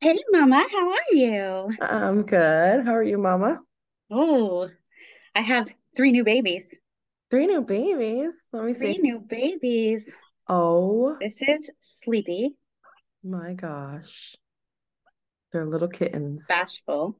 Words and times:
Hey, 0.00 0.18
Mama, 0.32 0.66
how 0.72 0.90
are 0.90 1.12
you? 1.12 1.70
I'm 1.80 2.22
good. 2.22 2.84
How 2.84 2.94
are 2.94 3.02
you, 3.02 3.18
Mama? 3.18 3.60
Oh, 4.10 4.68
I 5.34 5.42
have 5.42 5.68
three 5.96 6.12
new 6.12 6.24
babies. 6.24 6.64
Three 7.30 7.46
new 7.46 7.62
babies. 7.62 8.48
Let 8.52 8.64
me 8.64 8.74
see. 8.74 8.80
Three 8.80 8.98
new 8.98 9.20
babies. 9.20 10.08
Oh 10.48 11.16
This 11.20 11.40
is 11.42 11.70
Sleepy, 11.82 12.56
my 13.22 13.54
gosh. 13.54 14.36
They're 15.52 15.66
little 15.66 15.88
kittens. 15.88 16.46
Bashful, 16.48 17.18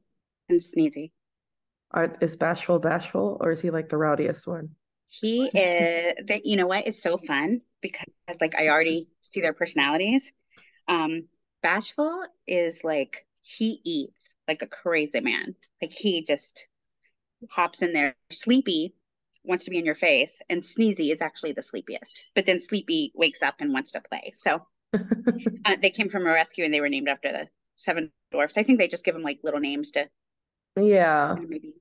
and 0.49 0.59
Sneezy. 0.61 1.11
Are 1.91 2.15
is 2.21 2.35
Bashful 2.35 2.79
bashful 2.79 3.37
or 3.41 3.51
is 3.51 3.61
he 3.61 3.69
like 3.69 3.89
the 3.89 3.97
rowdiest 3.97 4.47
one? 4.47 4.75
He 5.07 5.47
is 5.47 6.27
that 6.27 6.45
you 6.45 6.55
know 6.57 6.67
what? 6.67 6.87
It's 6.87 7.01
so 7.01 7.17
fun 7.17 7.61
because 7.81 8.05
like 8.39 8.55
I 8.55 8.69
already 8.69 9.07
see 9.21 9.41
their 9.41 9.53
personalities. 9.53 10.31
Um, 10.87 11.27
Bashful 11.61 12.25
is 12.47 12.83
like 12.83 13.25
he 13.41 13.81
eats 13.83 14.35
like 14.47 14.61
a 14.61 14.67
crazy 14.67 15.19
man. 15.21 15.55
Like 15.81 15.91
he 15.93 16.23
just 16.23 16.67
hops 17.49 17.81
in 17.81 17.93
there. 17.93 18.15
Sleepy 18.31 18.95
wants 19.43 19.65
to 19.65 19.71
be 19.71 19.77
in 19.79 19.85
your 19.85 19.95
face, 19.95 20.41
and 20.49 20.63
Sneezy 20.63 21.11
is 21.13 21.21
actually 21.21 21.53
the 21.53 21.63
sleepiest. 21.63 22.23
But 22.35 22.45
then 22.45 22.59
Sleepy 22.59 23.11
wakes 23.15 23.41
up 23.43 23.55
and 23.59 23.73
wants 23.73 23.91
to 23.93 24.01
play. 24.01 24.33
So 24.41 24.65
uh, 25.65 25.75
they 25.81 25.91
came 25.91 26.09
from 26.09 26.25
a 26.27 26.31
rescue 26.31 26.65
and 26.65 26.73
they 26.73 26.81
were 26.81 26.89
named 26.89 27.09
after 27.09 27.31
the 27.31 27.47
seven 27.75 28.11
dwarfs. 28.31 28.57
I 28.57 28.63
think 28.63 28.79
they 28.79 28.87
just 28.87 29.05
give 29.05 29.13
them 29.15 29.23
like 29.23 29.39
little 29.43 29.59
names 29.59 29.91
to 29.91 30.09
Yeah. 30.77 31.37
you 31.37 31.41
know, 31.41 31.47
maybe 31.49 31.73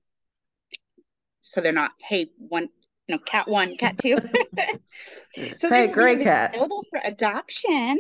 so 1.42 1.60
they're 1.60 1.72
not 1.72 1.92
hey 2.00 2.30
one 2.38 2.68
you 3.06 3.16
know 3.16 3.18
cat 3.24 3.48
one 3.48 3.76
cat 3.76 3.98
two. 3.98 4.18
so 5.56 5.68
Hey, 5.68 5.88
gray 5.88 6.16
cat. 6.18 6.54
available 6.54 6.84
for 6.90 7.00
adoption 7.04 7.98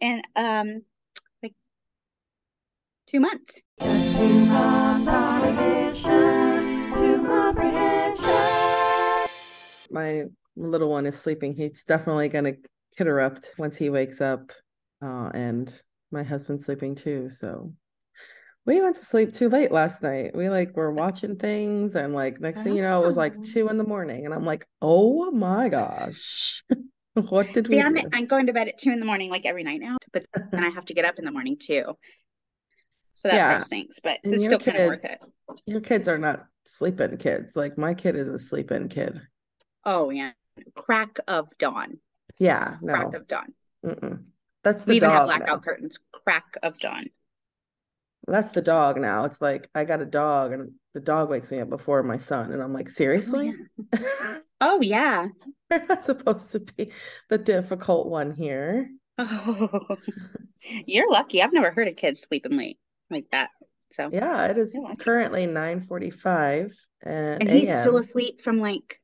And 0.00 0.22
um 0.36 0.82
two 3.10 3.20
months. 3.20 3.60
Just 3.82 4.18
two 4.18 4.46
moms 4.46 5.08
on 5.08 5.44
a 5.44 5.52
mission 5.52 6.92
to 6.92 7.24
comprehension. 7.26 8.34
My 9.90 10.24
little 10.56 10.90
one 10.90 11.06
is 11.06 11.18
sleeping. 11.18 11.54
He's 11.54 11.84
definitely 11.84 12.28
gonna 12.28 12.52
interrupt 12.98 13.54
once 13.58 13.76
he 13.76 13.90
wakes 13.90 14.20
up. 14.20 14.52
Uh, 15.02 15.30
and 15.34 15.72
my 16.12 16.22
husband's 16.22 16.66
sleeping 16.66 16.94
too. 16.94 17.30
So 17.30 17.72
we 18.66 18.80
went 18.80 18.96
to 18.96 19.04
sleep 19.04 19.32
too 19.32 19.48
late 19.48 19.72
last 19.72 20.02
night. 20.02 20.36
We 20.36 20.48
like 20.48 20.76
were 20.76 20.92
watching 20.92 21.36
things, 21.36 21.96
and 21.96 22.14
like 22.14 22.40
next 22.40 22.62
thing 22.62 22.76
you 22.76 22.82
know, 22.82 23.02
it 23.02 23.06
was 23.06 23.16
like 23.16 23.42
two 23.42 23.68
in 23.68 23.78
the 23.78 23.84
morning, 23.84 24.26
and 24.26 24.34
I'm 24.34 24.44
like, 24.44 24.66
oh 24.82 25.32
my 25.32 25.68
gosh, 25.68 26.62
what 27.14 27.52
did 27.54 27.66
See, 27.66 27.76
we 27.76 27.82
I'm? 27.82 27.96
I'm 28.12 28.26
going 28.26 28.46
to 28.46 28.52
bed 28.52 28.68
at 28.68 28.78
two 28.78 28.90
in 28.90 29.00
the 29.00 29.06
morning 29.06 29.30
like 29.30 29.46
every 29.46 29.64
night 29.64 29.80
now, 29.80 29.96
but 30.12 30.26
then 30.52 30.62
I 30.62 30.68
have 30.68 30.84
to 30.84 30.94
get 30.94 31.06
up 31.06 31.18
in 31.18 31.24
the 31.24 31.32
morning 31.32 31.56
too. 31.58 31.96
So 33.14 33.28
that 33.28 33.36
Yeah. 33.36 33.64
stinks, 33.64 33.98
but 34.02 34.18
And 34.24 34.34
it's 34.34 34.42
your 34.42 34.52
still 34.52 34.58
kind 34.58 34.78
of 34.78 34.86
worth 34.88 35.04
it. 35.04 35.18
kids, 35.20 35.62
your 35.66 35.80
kids 35.80 36.08
are 36.08 36.18
not 36.18 36.46
sleeping 36.64 37.16
kids. 37.18 37.56
Like 37.56 37.76
my 37.78 37.94
kid 37.94 38.16
is 38.16 38.28
a 38.28 38.38
sleep-in 38.38 38.88
kid. 38.88 39.20
Oh 39.84 40.10
yeah. 40.10 40.32
Crack 40.74 41.18
of 41.28 41.48
dawn. 41.58 41.98
Yeah, 42.38 42.78
Crack 42.80 43.14
of 43.14 43.26
dawn. 43.28 43.54
mm-mm. 43.84 44.24
That's 44.62 44.84
the 44.84 44.92
We 44.92 44.96
even 44.96 45.10
have 45.10 45.24
blackout 45.26 45.46
now. 45.48 45.62
curtains. 45.62 45.98
Crack 46.12 46.56
of 46.62 46.78
dawn. 46.78 47.10
That's 48.26 48.52
the 48.52 48.62
dog 48.62 48.98
now. 49.00 49.24
It's 49.24 49.40
like 49.40 49.68
I 49.74 49.84
got 49.84 50.00
a 50.00 50.06
dog, 50.06 50.52
and 50.52 50.72
the 50.94 51.00
dog 51.00 51.30
wakes 51.30 51.50
me 51.50 51.60
up 51.60 51.68
before 51.70 52.02
my 52.02 52.18
son, 52.18 52.52
and 52.52 52.62
I'm 52.62 52.72
like, 52.72 52.88
oh, 52.88 52.90
seriously? 52.90 53.54
Oh 54.60 54.80
yeah. 54.80 55.28
We're 55.70 55.86
not 55.86 56.04
supposed 56.04 56.52
to 56.52 56.60
be 56.60 56.92
the 57.28 57.38
difficult 57.38 58.08
one 58.08 58.32
here. 58.34 58.90
Oh, 59.18 59.96
you're 60.86 61.10
lucky. 61.10 61.42
I've 61.42 61.52
never 61.52 61.70
heard 61.70 61.88
of 61.88 61.96
kids 61.96 62.20
sleeping 62.22 62.56
late 62.56 62.78
like 63.10 63.26
that. 63.32 63.50
So 63.92 64.12
Yeah, 64.12 64.46
it 64.46 64.58
is 64.58 64.74
lucky. 64.74 65.04
currently 65.04 65.46
9:45 65.46 66.74
and 67.02 67.40
and 67.40 67.50
he's 67.50 67.78
still 67.78 67.96
asleep 67.96 68.42
from 68.42 68.60
like 68.60 69.00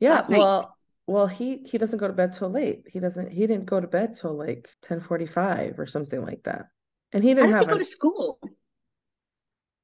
Yeah, 0.00 0.26
night. 0.28 0.42
well, 0.42 0.76
well, 1.06 1.26
he 1.26 1.58
he 1.64 1.78
doesn't 1.78 1.98
go 1.98 2.06
to 2.06 2.12
bed 2.12 2.32
till 2.32 2.50
late. 2.50 2.84
He 2.90 3.00
doesn't 3.00 3.30
he 3.32 3.46
didn't 3.46 3.66
go 3.66 3.80
to 3.80 3.86
bed 3.86 4.16
till 4.16 4.34
like 4.34 4.68
10:45 4.82 5.78
or 5.78 5.86
something 5.86 6.22
like 6.22 6.42
that. 6.44 6.66
And 7.12 7.22
he 7.24 7.34
How 7.34 7.46
didn't 7.46 7.52
does 7.52 7.60
he 7.60 7.66
go 7.66 7.74
a 7.74 7.78
to 7.78 7.84
school? 7.84 8.38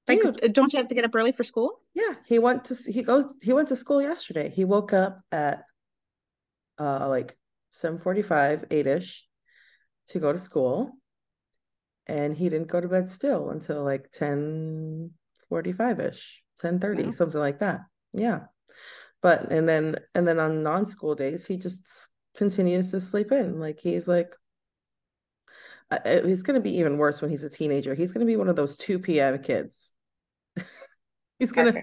Like, 0.09 0.19
dude. 0.23 0.45
uh, 0.45 0.49
don't 0.49 0.73
you 0.73 0.79
have 0.79 0.89
to 0.89 0.95
get 0.95 1.05
up 1.05 1.15
early 1.15 1.33
for 1.33 1.45
school? 1.45 1.81
Yeah, 1.95 2.15
he 2.27 2.39
went 2.39 2.65
to 2.67 2.75
he 2.75 3.03
goes 3.03 3.27
he 3.43 3.53
went 3.53 3.69
to 3.69 3.77
school 3.77 4.03
yesterday. 4.03 4.51
He 4.51 4.65
woke 4.65 4.93
up 4.93 5.21
at 5.31 5.65
uh 6.79 7.09
like 7.09 7.37
7:45, 7.71 8.65
8ish 8.71 9.21
to 10.09 10.19
go 10.19 10.33
to 10.33 10.39
school. 10.39 10.93
And 12.07 12.37
he 12.37 12.49
didn't 12.49 12.69
go 12.69 12.81
to 12.81 12.89
bed 12.89 13.11
still 13.11 13.51
until 13.51 13.85
like 13.85 14.11
10:45ish, 14.13 16.43
10:30, 16.59 17.05
Wow. 17.05 17.11
something 17.13 17.41
like 17.41 17.61
that. 17.61 17.83
Yeah. 18.13 18.47
But 19.23 19.53
and 19.53 19.69
then 19.69 19.97
and 20.15 20.27
then 20.27 20.41
on 20.41 20.63
non-school 20.63 21.15
days, 21.15 21.47
he 21.47 21.57
just 21.57 22.09
continues 22.37 22.91
to 22.91 23.01
sleep 23.01 23.33
in. 23.33 23.61
Like 23.61 23.81
he's 23.81 24.09
like 24.09 24.35
he's 26.05 26.43
going 26.43 26.55
to 26.55 26.61
be 26.61 26.79
even 26.79 26.99
worse 26.99 27.21
when 27.21 27.31
he's 27.31 27.45
a 27.45 27.51
teenager. 27.51 27.95
He's 27.95 28.13
going 28.13 28.27
to 28.27 28.31
be 28.31 28.37
one 28.37 28.49
of 28.49 28.57
those 28.57 28.77
2 28.77 28.99
p.m. 28.99 29.39
kids. 29.43 29.93
He's 31.39 31.53
going 31.53 31.73
to. 31.75 31.83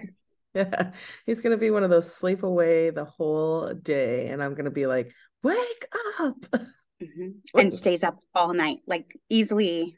Yeah, 0.52 0.90
he's 1.26 1.40
gonna 1.40 1.56
be 1.56 1.70
one 1.70 1.84
of 1.84 1.90
those 1.90 2.12
sleep 2.12 2.42
away 2.42 2.90
the 2.90 3.04
whole 3.04 3.72
day, 3.72 4.26
and 4.30 4.42
I'm 4.42 4.56
gonna 4.56 4.72
be 4.72 4.88
like, 4.88 5.12
wake 5.44 5.86
up. 6.18 6.44
Mhm. 7.00 7.34
And 7.54 7.72
stays 7.72 8.02
up 8.02 8.18
all 8.34 8.52
night, 8.52 8.80
like 8.86 9.16
easily 9.28 9.96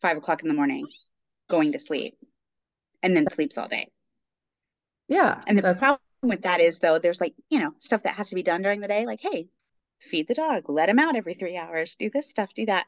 five 0.00 0.16
o'clock 0.16 0.42
in 0.42 0.48
the 0.48 0.54
morning, 0.54 0.86
going 1.48 1.72
to 1.72 1.80
sleep, 1.80 2.16
and 3.02 3.16
then 3.16 3.28
sleeps 3.28 3.58
all 3.58 3.68
day. 3.68 3.90
Yeah, 5.08 5.42
And 5.46 5.58
the 5.58 5.62
that's 5.62 5.78
problem 5.78 6.00
with 6.22 6.42
that 6.42 6.60
is, 6.60 6.78
though, 6.78 6.98
there's 6.98 7.20
like, 7.20 7.34
you 7.48 7.58
know, 7.58 7.72
stuff 7.80 8.04
that 8.04 8.14
has 8.14 8.28
to 8.28 8.34
be 8.34 8.42
done 8.42 8.62
during 8.62 8.80
the 8.80 8.88
day, 8.88 9.06
like, 9.06 9.20
hey, 9.20 9.48
feed 10.00 10.28
the 10.28 10.34
dog, 10.34 10.68
let 10.68 10.88
him 10.88 10.98
out 10.98 11.16
every 11.16 11.34
three 11.34 11.56
hours, 11.56 11.96
do 11.98 12.10
this 12.10 12.28
stuff, 12.28 12.50
do 12.54 12.66
that. 12.66 12.86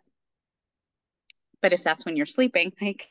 But 1.60 1.72
if 1.72 1.82
that's 1.82 2.04
when 2.04 2.16
you're 2.16 2.26
sleeping, 2.26 2.72
like, 2.80 3.08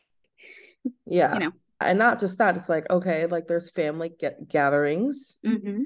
yeah. 1.06 1.34
you 1.34 1.40
know, 1.40 1.52
And 1.80 2.00
not 2.00 2.20
just 2.20 2.38
that, 2.38 2.58
it's 2.58 2.70
like, 2.70 2.90
okay, 2.90 3.26
like 3.26 3.48
there's 3.48 3.70
family 3.70 4.10
get 4.18 4.48
gatherings 4.48 5.38
mhm. 5.46 5.82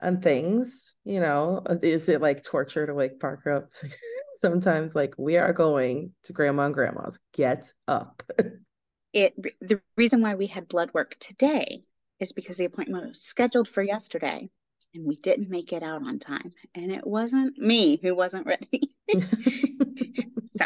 and 0.00 0.22
things, 0.22 0.94
you 1.04 1.20
know. 1.20 1.62
Is 1.82 2.08
it 2.08 2.20
like 2.20 2.42
torture 2.44 2.86
to 2.86 2.94
wake 2.94 3.20
Parker 3.20 3.52
up? 3.52 3.72
Sometimes 4.38 4.94
like 4.94 5.14
we 5.18 5.36
are 5.36 5.52
going 5.52 6.12
to 6.22 6.32
grandma 6.32 6.66
and 6.66 6.74
grandma's. 6.74 7.18
Get 7.32 7.72
up. 7.88 8.22
it 9.12 9.34
the 9.60 9.80
reason 9.96 10.20
why 10.20 10.36
we 10.36 10.46
had 10.46 10.68
blood 10.68 10.90
work 10.94 11.16
today 11.18 11.82
is 12.20 12.30
because 12.32 12.56
the 12.56 12.64
appointment 12.64 13.08
was 13.08 13.20
scheduled 13.20 13.68
for 13.68 13.82
yesterday 13.82 14.48
and 14.94 15.06
we 15.06 15.16
didn't 15.16 15.50
make 15.50 15.72
it 15.72 15.82
out 15.82 16.06
on 16.06 16.20
time. 16.20 16.52
And 16.72 16.92
it 16.92 17.04
wasn't 17.04 17.58
me 17.58 17.98
who 18.00 18.14
wasn't 18.14 18.46
ready. 18.46 18.94
So. 20.56 20.64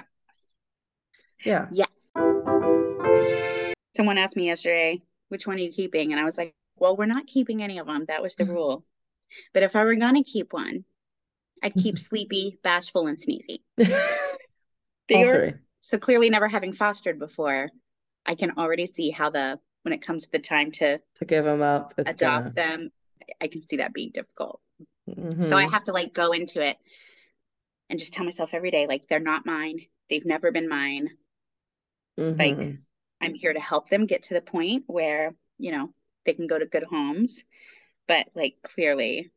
Yeah. 1.44 1.66
yes. 1.72 1.89
Someone 3.97 4.19
asked 4.19 4.37
me 4.37 4.47
yesterday 4.47 5.03
which 5.28 5.47
one 5.47 5.56
are 5.56 5.60
you 5.60 5.72
keeping? 5.72 6.12
And 6.12 6.21
i 6.21 6.25
was 6.25 6.37
like 6.37 6.54
well 6.77 6.97
we're 6.97 7.06
not 7.06 7.27
keeping 7.27 7.62
any 7.62 7.78
of 7.78 7.87
them 7.87 8.04
that 8.09 8.22
was 8.22 8.37
the 8.37 8.44
mm-hmm. 8.44 8.53
rule. 8.53 8.84
But 9.54 9.62
if 9.62 9.75
i 9.77 9.83
were 9.83 9.97
gonna 9.97 10.25
keep 10.25 10.53
one 10.53 10.84
i'd 11.62 11.74
keep 11.74 11.98
sleepy 11.98 12.58
bashful 12.62 13.06
and 13.06 13.18
sneezy 13.18 13.60
they 15.08 15.24
are 15.24 15.60
so 15.80 15.98
clearly 15.98 16.30
never 16.30 16.48
having 16.48 16.72
fostered 16.72 17.18
before 17.18 17.70
i 18.26 18.34
can 18.34 18.52
already 18.58 18.86
see 18.86 19.10
how 19.10 19.30
the 19.30 19.58
when 19.82 19.92
it 19.92 20.02
comes 20.02 20.24
to 20.24 20.32
the 20.32 20.38
time 20.38 20.70
to 20.70 20.98
To 21.16 21.24
give 21.24 21.44
them 21.44 21.62
up, 21.62 21.94
adopt 21.98 22.44
gonna. 22.44 22.54
them 22.54 22.90
I 23.40 23.46
can 23.48 23.62
see 23.62 23.76
that 23.76 23.92
being 23.92 24.10
difficult. 24.12 24.60
So 25.08 25.14
Mhm. 25.16 25.52
I 25.56 25.66
have 25.68 25.84
to 25.84 25.92
like 25.92 26.12
go 26.12 26.32
into 26.32 26.60
it 26.60 26.76
and 27.90 27.98
just 27.98 28.14
tell 28.14 28.24
myself 28.24 28.50
every 28.54 28.70
day, 28.70 28.86
like, 28.86 29.06
they're 29.08 29.20
not 29.20 29.46
mine. 29.46 29.80
They've 30.08 30.24
never 30.24 30.50
been 30.50 30.68
mine. 30.68 31.10
Like, 32.18 32.54
Mhm. 32.54 32.78
I'm 33.20 33.34
here 33.34 33.53
to 33.53 33.60
help 33.60 33.88
them 33.88 34.06
get 34.06 34.24
to 34.24 34.34
the 34.34 34.41
point 34.41 34.84
where, 34.86 35.34
you 35.58 35.72
know, 35.72 35.94
they 36.24 36.34
can 36.34 36.47
go 36.47 36.58
to 36.58 36.66
good 36.66 36.84
homes. 36.84 37.42
But 38.08 38.28
like, 38.34 38.56
clearly, 38.62 39.30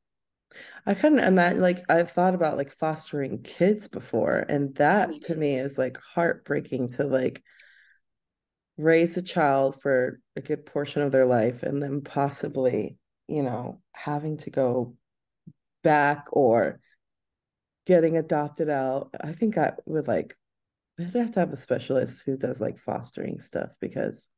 I 0.86 0.94
couldn't 0.94 1.20
imagine 1.20 1.62
like 1.62 1.84
I've 1.90 2.12
thought 2.12 2.36
about 2.36 2.58
like 2.58 2.72
fostering 2.72 3.42
kids 3.44 3.88
before, 3.88 4.46
and 4.50 4.76
me 5.10 5.20
that 5.20 5.22
to 5.24 5.36
me 5.36 5.56
is 5.58 5.78
like 5.78 5.98
heartbreaking 5.98 6.92
to 6.94 7.04
like 7.06 7.44
raise 8.78 9.18
a 9.18 9.22
child 9.22 9.82
for 9.82 10.20
a 10.36 10.42
good 10.42 10.66
portion 10.66 11.02
of 11.02 11.12
their 11.12 11.26
life 11.26 11.64
and 11.64 11.82
then 11.82 12.02
possibly, 12.02 12.98
you 13.28 13.44
know, 13.44 13.82
having 13.94 14.38
to 14.38 14.50
go 14.50 14.96
back 15.84 16.28
or 16.32 16.80
getting 17.86 18.18
adopted 18.18 18.70
out. 18.70 19.10
I 19.22 19.32
think 19.34 19.58
I 19.58 19.74
would 19.86 20.08
like 20.08 20.36
I'd 21.00 21.14
have 21.16 21.34
to 21.34 21.42
have 21.42 21.54
a 21.54 21.58
specialist 21.58 22.24
who 22.26 22.38
does 22.38 22.62
like 22.62 22.80
fostering 22.80 23.42
stuff 23.42 23.72
because 23.82 24.30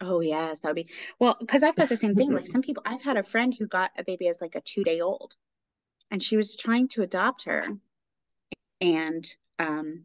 Oh, 0.00 0.20
yes, 0.20 0.60
that 0.60 0.68
would 0.68 0.76
be 0.84 0.90
well, 1.18 1.36
because 1.40 1.62
I've 1.62 1.76
got 1.76 1.88
the 1.88 1.96
same 1.96 2.14
thing. 2.14 2.30
Like, 2.32 2.46
some 2.46 2.60
people, 2.62 2.82
I've 2.86 3.02
had 3.02 3.16
a 3.16 3.22
friend 3.22 3.54
who 3.58 3.66
got 3.66 3.90
a 3.96 4.04
baby 4.04 4.28
as 4.28 4.40
like 4.40 4.54
a 4.54 4.60
two 4.60 4.84
day 4.84 5.00
old, 5.00 5.36
and 6.10 6.22
she 6.22 6.36
was 6.36 6.56
trying 6.56 6.88
to 6.88 7.02
adopt 7.02 7.44
her. 7.44 7.64
And 8.80 9.36
um, 9.58 10.04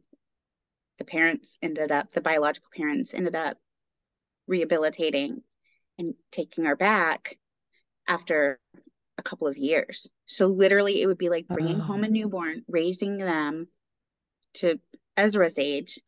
the 0.98 1.06
parents 1.06 1.57
ended 1.62 1.92
up, 1.92 2.12
the 2.13 2.21
biological 2.21 2.69
parents 2.75 3.13
ended 3.13 3.36
up 3.36 3.57
rehabilitating 4.48 5.42
and 6.00 6.13
taking 6.31 6.65
her 6.65 6.75
back 6.75 7.38
after 8.07 8.59
a 9.18 9.24
couple 9.24 9.48
of 9.48 9.57
years. 9.57 10.07
So 10.25 10.48
literally, 10.48 11.01
it 11.01 11.07
would 11.07 11.18
be 11.18 11.30
like 11.30 11.48
bringing 11.48 11.80
Oh. 11.81 11.83
home 11.83 12.03
a 12.03 12.09
newborn, 12.09 12.63
raising 12.68 13.18
them 13.18 13.68
to 14.56 14.80
Ezra's 15.15 15.57
age, 15.57 16.00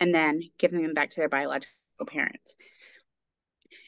and 0.00 0.14
then 0.14 0.42
giving 0.58 0.82
them 0.82 0.94
back 0.94 1.10
to 1.10 1.20
their 1.20 1.28
biological 1.28 1.74
parents. 2.06 2.54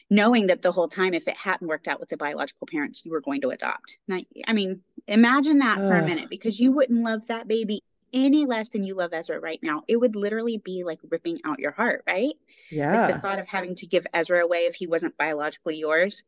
Knowing 0.09 0.47
that 0.47 0.61
the 0.61 0.73
whole 0.73 0.89
time, 0.89 1.13
if 1.13 1.27
it 1.27 1.37
hadn't 1.37 1.67
worked 1.67 1.87
out 1.87 1.99
with 1.99 2.09
the 2.09 2.17
biological 2.17 2.67
parents, 2.67 3.01
you 3.05 3.11
were 3.11 3.21
going 3.21 3.41
to 3.41 3.49
adopt. 3.51 3.97
Now, 4.07 4.19
I 4.45 4.51
mean, 4.51 4.81
imagine 5.07 5.59
that 5.59 5.85
for 5.85 5.97
a 5.97 6.03
minute 6.03 6.29
because 6.29 6.59
you 6.59 6.71
wouldn't 6.71 7.03
love 7.03 7.27
that 7.27 7.47
baby 7.47 7.81
any 8.13 8.45
less 8.45 8.69
than 8.69 8.83
you 8.83 8.95
love 8.95 9.13
Ezra 9.13 9.39
right 9.39 9.59
now. 9.63 9.83
It 9.87 9.97
would 9.97 10.15
literally 10.15 10.57
be 10.57 10.83
like 10.83 10.99
ripping 11.09 11.39
out 11.45 11.59
your 11.59 11.71
heart, 11.71 12.03
right? 12.07 12.35
Like 12.91 13.05
the 13.05 13.15
thought 13.15 13.39
of 13.39 13.47
having 13.47 13.75
to 13.75 13.87
give 13.87 14.05
Ezra 14.13 14.43
away 14.43 14.65
if 14.65 14.75
he 14.75 14.87
wasn't 14.87 15.17
biologically 15.17 15.77
yours 15.77 16.23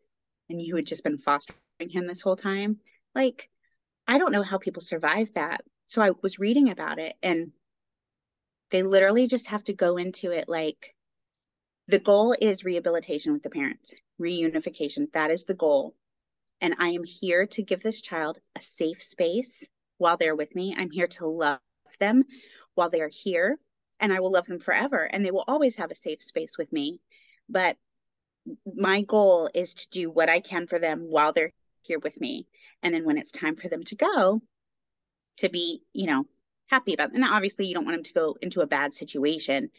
and 0.49 0.61
you 0.61 0.75
had 0.75 0.85
just 0.87 1.03
been 1.03 1.17
fostering 1.17 1.57
him 1.89 2.07
this 2.07 2.21
whole 2.21 2.35
time. 2.35 2.79
Like, 3.15 3.49
I 4.07 4.17
don't 4.17 4.31
know 4.31 4.43
how 4.43 4.57
people 4.57 4.81
survive 4.81 5.33
that. 5.35 5.63
So 5.87 6.01
I 6.01 6.11
was 6.21 6.39
reading 6.39 6.69
about 6.69 6.99
it 6.99 7.15
and 7.23 7.51
they 8.71 8.83
literally 8.83 9.27
just 9.27 9.47
have 9.47 9.63
to 9.65 9.73
go 9.73 9.97
into 9.97 10.31
it 10.31 10.49
like 10.49 10.95
the 11.87 11.99
goal 11.99 12.35
is 12.39 12.63
rehabilitation 12.63 13.33
with 13.33 13.43
the 13.43 13.49
parents, 13.49 13.93
reunification. 14.19 15.11
That 15.13 15.31
is 15.31 15.43
the 15.45 15.53
goal. 15.53 15.95
And 16.63 16.75
I 16.79 16.91
am 16.91 17.03
here 17.03 17.45
to 17.45 17.61
give 17.61 17.83
this 17.83 18.01
child 18.01 18.39
a 18.55 18.61
safe 18.61 19.03
space 19.03 19.65
while 19.97 20.15
they're 20.15 20.35
with 20.35 20.55
me. 20.55 20.73
I'm 20.75 20.89
here 20.89 21.07
to 21.07 21.27
love 21.27 21.59
them 21.99 22.23
while 22.75 22.89
they're 22.89 23.09
here, 23.09 23.57
and 23.99 24.13
I 24.13 24.21
will 24.21 24.31
love 24.31 24.45
them 24.45 24.61
forever. 24.61 25.03
And 25.03 25.25
they 25.25 25.31
will 25.31 25.43
always 25.45 25.75
have 25.75 25.91
a 25.91 25.95
safe 25.95 26.23
space 26.23 26.57
with 26.57 26.71
me. 26.71 27.01
But 27.49 27.75
my 28.65 29.01
goal 29.01 29.49
is 29.53 29.73
to 29.73 29.89
do 29.89 30.09
what 30.09 30.29
I 30.29 30.39
can 30.39 30.65
for 30.67 30.79
them 30.79 31.01
while 31.01 31.33
they're 31.33 31.51
here 31.81 31.99
with 31.99 32.17
me. 32.19 32.47
And 32.81 32.93
then 32.93 33.03
when 33.03 33.17
it's 33.17 33.31
time 33.31 33.57
for 33.57 33.67
them 33.67 33.83
to 33.83 33.95
go, 33.97 34.41
to 35.39 35.49
be, 35.49 35.81
you 35.91 36.07
know, 36.07 36.23
happy 36.67 36.93
about. 36.93 37.11
And 37.11 37.25
obviously, 37.25 37.67
you 37.67 37.73
don't 37.73 37.85
want 37.85 37.97
them 37.97 38.05
to 38.05 38.13
go 38.13 38.37
into 38.41 38.61
a 38.61 38.67
bad 38.67 38.95
situation, 38.95 39.69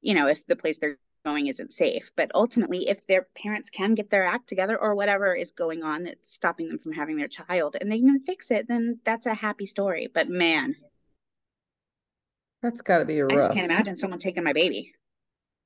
you 0.00 0.14
know, 0.14 0.26
if 0.26 0.44
the 0.46 0.56
place 0.56 0.78
they're 0.78 0.98
going 1.24 1.46
isn't 1.48 1.72
safe. 1.72 2.10
But 2.16 2.30
ultimately, 2.34 2.88
if 2.88 3.06
their 3.06 3.22
parents 3.36 3.70
can 3.70 3.94
get 3.94 4.10
their 4.10 4.24
act 4.24 4.48
together 4.48 4.78
or 4.78 4.94
whatever 4.94 5.34
is 5.34 5.52
going 5.52 5.82
on 5.82 6.04
that's 6.04 6.32
stopping 6.32 6.68
them 6.68 6.78
from 6.78 6.92
having 6.92 7.16
their 7.16 7.28
child 7.28 7.76
and 7.80 7.90
they 7.90 8.00
can 8.00 8.20
fix 8.20 8.50
it, 8.50 8.68
then 8.68 9.00
that's 9.04 9.26
a 9.26 9.34
happy 9.34 9.66
story. 9.66 10.08
But 10.12 10.28
man, 10.28 10.76
That's 12.62 12.80
got 12.80 12.98
to 12.98 13.04
be 13.04 13.20
I 13.22 13.26
just 13.34 13.52
can't 13.52 13.64
imagine 13.70 13.96
someone 13.96 14.20
taking 14.20 14.44
my 14.44 14.52
baby. 14.52 14.94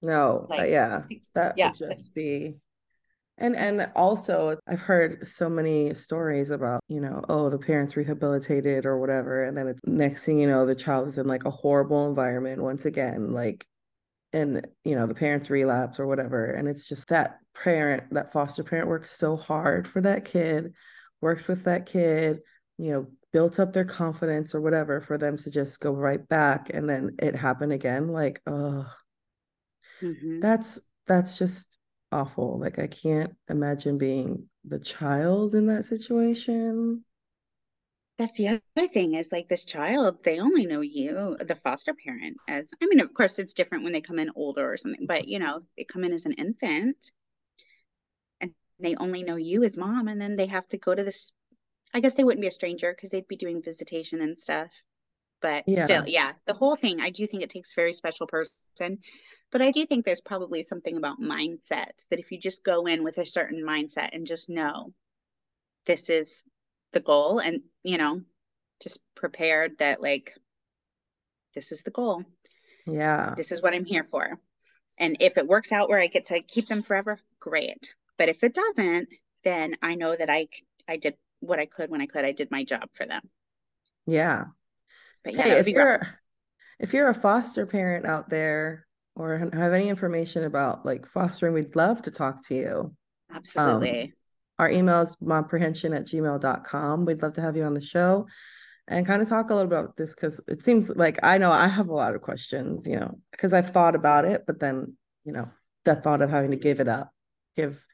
No, 0.02 0.46
uh, 0.50 0.56
Like, 0.56 0.70
yeah, 0.70 1.02
that 1.34 1.56
yeah, 1.56 1.68
would 1.68 1.74
just 1.74 2.14
be. 2.14 2.56
And 3.38 3.56
and 3.56 3.90
also 3.96 4.58
I've 4.68 4.80
heard 4.80 5.26
so 5.28 5.48
many 5.48 5.94
stories 5.94 6.50
about, 6.50 6.82
you 6.88 7.00
know, 7.00 7.22
oh, 7.28 7.50
the 7.50 7.58
parents 7.58 7.96
rehabilitated 7.96 8.86
or 8.86 8.98
whatever, 8.98 9.44
and 9.44 9.56
then 9.56 9.68
it's 9.68 9.80
next 9.86 10.24
thing 10.24 10.38
you 10.40 10.48
know, 10.48 10.66
the 10.66 10.74
child 10.74 11.08
is 11.08 11.18
in 11.18 11.26
like 11.26 11.44
a 11.44 11.50
horrible 11.50 12.08
environment 12.08 12.62
once 12.62 12.86
again, 12.86 13.32
like 13.32 13.66
and 14.36 14.66
you 14.84 14.94
know, 14.94 15.06
the 15.06 15.14
parents 15.14 15.50
relapse 15.50 15.98
or 15.98 16.06
whatever. 16.06 16.46
And 16.50 16.68
it's 16.68 16.88
just 16.88 17.08
that 17.08 17.38
parent, 17.54 18.04
that 18.12 18.32
foster 18.32 18.62
parent 18.62 18.88
worked 18.88 19.08
so 19.08 19.36
hard 19.36 19.88
for 19.88 20.00
that 20.02 20.24
kid, 20.24 20.74
worked 21.20 21.48
with 21.48 21.64
that 21.64 21.86
kid, 21.86 22.40
you 22.78 22.90
know, 22.92 23.06
built 23.32 23.58
up 23.58 23.72
their 23.72 23.84
confidence 23.84 24.54
or 24.54 24.60
whatever 24.60 25.00
for 25.00 25.18
them 25.18 25.36
to 25.38 25.50
just 25.50 25.80
go 25.80 25.92
right 25.92 26.26
back 26.28 26.70
and 26.72 26.88
then 26.88 27.16
it 27.18 27.34
happened 27.34 27.72
again. 27.72 28.08
Like, 28.08 28.40
oh, 28.46 28.86
Mhm. 30.02 30.40
that's 30.40 30.78
that's 31.06 31.38
just 31.38 31.78
awful. 32.12 32.58
Like 32.58 32.78
I 32.78 32.86
can't 32.86 33.34
imagine 33.48 33.98
being 33.98 34.48
the 34.64 34.78
child 34.78 35.54
in 35.54 35.66
that 35.66 35.84
situation. 35.84 37.04
That's 38.18 38.32
the 38.32 38.48
other 38.48 38.88
thing 38.88 39.14
is 39.14 39.30
like 39.30 39.48
this 39.48 39.64
child, 39.64 40.24
they 40.24 40.38
only 40.38 40.64
know 40.64 40.80
you, 40.80 41.36
the 41.38 41.54
foster 41.62 41.92
parent, 41.92 42.38
as 42.48 42.66
I 42.82 42.86
mean, 42.86 43.00
of 43.00 43.12
course, 43.12 43.38
it's 43.38 43.52
different 43.52 43.84
when 43.84 43.92
they 43.92 44.00
come 44.00 44.18
in 44.18 44.30
older 44.34 44.72
or 44.72 44.76
something, 44.78 45.06
but 45.06 45.28
you 45.28 45.38
know, 45.38 45.62
they 45.76 45.84
come 45.84 46.02
in 46.02 46.14
as 46.14 46.24
an 46.24 46.32
infant 46.32 47.12
and 48.40 48.54
they 48.80 48.94
only 48.96 49.22
know 49.22 49.36
you 49.36 49.64
as 49.64 49.76
mom, 49.76 50.08
and 50.08 50.20
then 50.20 50.36
they 50.36 50.46
have 50.46 50.66
to 50.68 50.78
go 50.78 50.94
to 50.94 51.04
this. 51.04 51.30
I 51.92 52.00
guess 52.00 52.14
they 52.14 52.24
wouldn't 52.24 52.40
be 52.40 52.48
a 52.48 52.52
stranger 52.52 52.92
because 52.94 53.10
they'd 53.10 53.28
be 53.28 53.36
doing 53.36 53.62
visitation 53.62 54.20
and 54.22 54.38
stuff. 54.38 54.70
But 55.42 55.64
Yeah. 55.66 55.84
still, 55.84 56.04
yeah, 56.06 56.32
the 56.46 56.54
whole 56.54 56.76
thing, 56.76 57.00
I 57.00 57.10
do 57.10 57.26
think 57.26 57.42
it 57.42 57.50
takes 57.50 57.72
a 57.72 57.76
very 57.80 57.92
special 57.92 58.26
person. 58.26 58.98
But 59.52 59.62
I 59.62 59.70
do 59.70 59.86
think 59.86 60.04
there's 60.04 60.20
probably 60.20 60.62
something 60.64 60.96
about 60.96 61.20
mindset 61.20 62.06
that 62.10 62.18
if 62.18 62.32
you 62.32 62.38
just 62.38 62.64
go 62.64 62.86
in 62.86 63.04
with 63.04 63.18
a 63.18 63.26
certain 63.26 63.62
mindset 63.62 64.10
and 64.12 64.26
just 64.26 64.48
know 64.48 64.92
this 65.86 66.10
is 66.10 66.42
the 66.92 67.00
goal 67.00 67.38
and, 67.38 67.62
you 67.82 67.98
know, 67.98 68.22
just 68.82 68.98
prepared 69.14 69.78
that 69.78 70.02
like 70.02 70.32
this 71.54 71.72
is 71.72 71.82
the 71.82 71.90
goal. 71.90 72.24
Yeah. 72.86 73.34
This 73.36 73.52
is 73.52 73.62
what 73.62 73.74
I'm 73.74 73.84
here 73.84 74.04
for. 74.04 74.38
And 74.98 75.16
if 75.20 75.36
it 75.36 75.46
works 75.46 75.72
out 75.72 75.88
where 75.88 76.00
I 76.00 76.06
get 76.06 76.26
to 76.26 76.40
keep 76.40 76.68
them 76.68 76.82
forever, 76.82 77.18
great. 77.40 77.94
But 78.18 78.28
if 78.28 78.42
it 78.42 78.54
doesn't, 78.54 79.08
then 79.44 79.76
I 79.82 79.94
know 79.94 80.14
that 80.14 80.30
I 80.30 80.48
I 80.88 80.96
did 80.96 81.14
what 81.40 81.58
I 81.58 81.66
could 81.66 81.90
when 81.90 82.00
I 82.00 82.06
could. 82.06 82.24
I 82.24 82.32
did 82.32 82.50
my 82.50 82.64
job 82.64 82.88
for 82.94 83.06
them. 83.06 83.22
Yeah. 84.06 84.44
But 85.24 85.34
yeah, 85.34 85.44
Hey, 85.44 85.58
if 85.58 85.68
you're 85.68 86.06
if 86.78 86.92
you're 86.92 87.08
a 87.08 87.14
foster 87.14 87.66
parent 87.66 88.06
out 88.06 88.28
there 88.30 88.86
or 89.14 89.38
have 89.38 89.72
any 89.72 89.88
information 89.88 90.44
about 90.44 90.84
like 90.86 91.06
fostering, 91.06 91.54
we'd 91.54 91.76
love 91.76 92.02
to 92.02 92.10
talk 92.10 92.46
to 92.48 92.54
you. 92.54 92.94
Um, 93.30 93.36
Absolutely. 93.36 94.14
Our 94.58 94.70
email 94.70 95.02
is 95.02 95.16
momprehension 95.16 95.94
at 95.94 96.06
gmail.com. 96.06 97.04
We'd 97.04 97.22
love 97.22 97.34
to 97.34 97.42
have 97.42 97.56
you 97.56 97.64
on 97.64 97.74
the 97.74 97.80
show 97.80 98.26
and 98.88 99.06
kind 99.06 99.20
of 99.20 99.28
talk 99.28 99.50
a 99.50 99.54
little 99.54 99.70
about 99.70 99.96
this 99.96 100.14
because 100.14 100.40
it 100.48 100.64
seems 100.64 100.88
like 100.88 101.18
I 101.22 101.38
know 101.38 101.50
I 101.52 101.68
have 101.68 101.88
a 101.88 101.94
lot 101.94 102.14
of 102.14 102.22
questions, 102.22 102.86
you 102.86 102.96
know, 102.96 103.18
because 103.32 103.52
I've 103.52 103.72
thought 103.72 103.94
about 103.94 104.24
it, 104.24 104.44
but 104.46 104.60
then, 104.60 104.96
you 105.24 105.32
know, 105.32 105.50
the 105.84 105.96
thought 105.96 106.22
of 106.22 106.30
having 106.30 106.52
to 106.52 106.56
give 106.56 106.80
it 106.80 106.88
up, 106.88 107.12
give, 107.56 107.84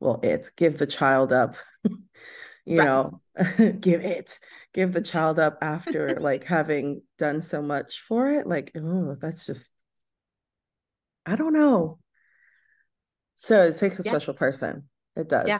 well, 0.00 0.20
it's 0.22 0.50
give 0.50 0.78
the 0.78 0.86
child 0.86 1.32
up, 1.32 1.56
you 2.64 2.78
Right. 2.78 2.86
know, 2.86 3.20
give 3.80 4.04
it, 4.04 4.38
give 4.74 4.92
the 4.92 5.00
child 5.02 5.38
up 5.38 5.58
after 5.62 6.16
like 6.20 6.44
having 6.44 7.02
done 7.18 7.42
so 7.42 7.62
much 7.62 8.00
for 8.00 8.28
it. 8.30 8.46
Like, 8.46 8.72
oh, 8.76 9.16
that's 9.20 9.46
just, 9.46 9.70
I 11.26 11.36
don't 11.36 11.52
know. 11.54 11.98
So 13.34 13.64
it 13.64 13.76
takes 13.78 13.98
a 13.98 14.02
Yeah. 14.04 14.12
special 14.12 14.34
person. 14.34 14.88
It 15.16 15.28
does. 15.28 15.46
Yeah. 15.48 15.58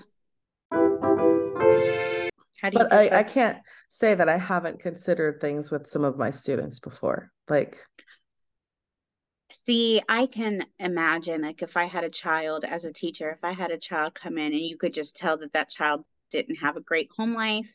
How 2.60 2.70
do 2.70 2.78
you 2.78 2.84
But 2.84 2.92
I, 2.92 3.18
I 3.20 3.22
can't 3.22 3.58
say 3.88 4.14
that 4.14 4.28
I 4.28 4.36
haven't 4.36 4.80
considered 4.80 5.40
things 5.40 5.70
with 5.70 5.88
some 5.88 6.04
of 6.04 6.18
my 6.18 6.30
students 6.30 6.78
before. 6.80 7.30
Like, 7.48 7.78
See, 9.66 10.00
I 10.08 10.26
can 10.26 10.64
imagine 10.78 11.42
like 11.42 11.62
if 11.62 11.76
I 11.76 11.84
had 11.84 12.04
a 12.04 12.10
child 12.10 12.64
as 12.64 12.84
a 12.84 12.92
teacher, 12.92 13.30
if 13.30 13.42
I 13.42 13.52
had 13.52 13.70
a 13.70 13.78
child 13.78 14.14
come 14.14 14.38
in 14.38 14.52
and 14.52 14.60
you 14.60 14.76
could 14.78 14.94
just 14.94 15.16
tell 15.16 15.36
that 15.38 15.52
that 15.52 15.70
child 15.70 16.04
didn't 16.30 16.56
have 16.56 16.76
a 16.76 16.80
great 16.80 17.08
home 17.16 17.34
life, 17.34 17.70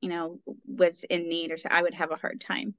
you 0.00 0.08
know, 0.08 0.40
was 0.66 1.04
in 1.04 1.28
need 1.28 1.52
or 1.52 1.58
so, 1.58 1.68
I 1.70 1.82
would 1.82 1.94
have 1.94 2.10
a 2.10 2.16
hard 2.16 2.40
time. 2.40 2.74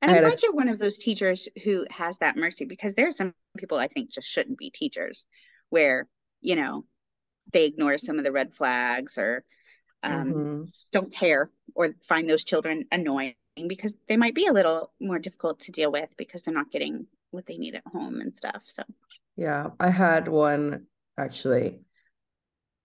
And 0.00 0.10
I 0.10 0.14
I'm 0.14 0.14
had 0.14 0.24
a- 0.24 0.26
glad 0.28 0.42
you're 0.42 0.52
one 0.52 0.68
of 0.68 0.78
those 0.78 0.98
teachers 0.98 1.48
who 1.64 1.86
has 1.90 2.18
that 2.18 2.36
mercy 2.36 2.64
because 2.64 2.94
there's 2.94 3.16
some 3.16 3.34
people 3.58 3.78
I 3.78 3.88
think 3.88 4.10
just 4.10 4.28
shouldn't 4.28 4.58
be 4.58 4.70
teachers 4.70 5.26
where, 5.70 6.06
you 6.40 6.54
know, 6.54 6.84
they 7.52 7.64
ignore 7.66 7.98
some 7.98 8.18
of 8.18 8.24
the 8.24 8.32
red 8.32 8.54
flags 8.54 9.18
or 9.18 9.44
um, 10.02 10.32
Mhm. 10.32 10.90
don't 10.92 11.12
care 11.12 11.50
or 11.74 11.94
find 12.08 12.28
those 12.28 12.44
children 12.44 12.86
annoying 12.90 13.34
because 13.66 13.94
they 14.08 14.16
might 14.16 14.34
be 14.34 14.46
a 14.46 14.52
little 14.52 14.92
more 15.00 15.18
difficult 15.18 15.60
to 15.60 15.72
deal 15.72 15.92
with 15.92 16.08
because 16.16 16.42
they're 16.42 16.54
not 16.54 16.70
getting 16.70 17.06
what 17.30 17.46
they 17.46 17.56
need 17.56 17.74
at 17.74 17.86
home 17.86 18.20
and 18.20 18.34
stuff. 18.34 18.62
So, 18.66 18.82
yeah, 19.36 19.70
I 19.78 19.90
had 19.90 20.28
one 20.28 20.86
actually 21.16 21.80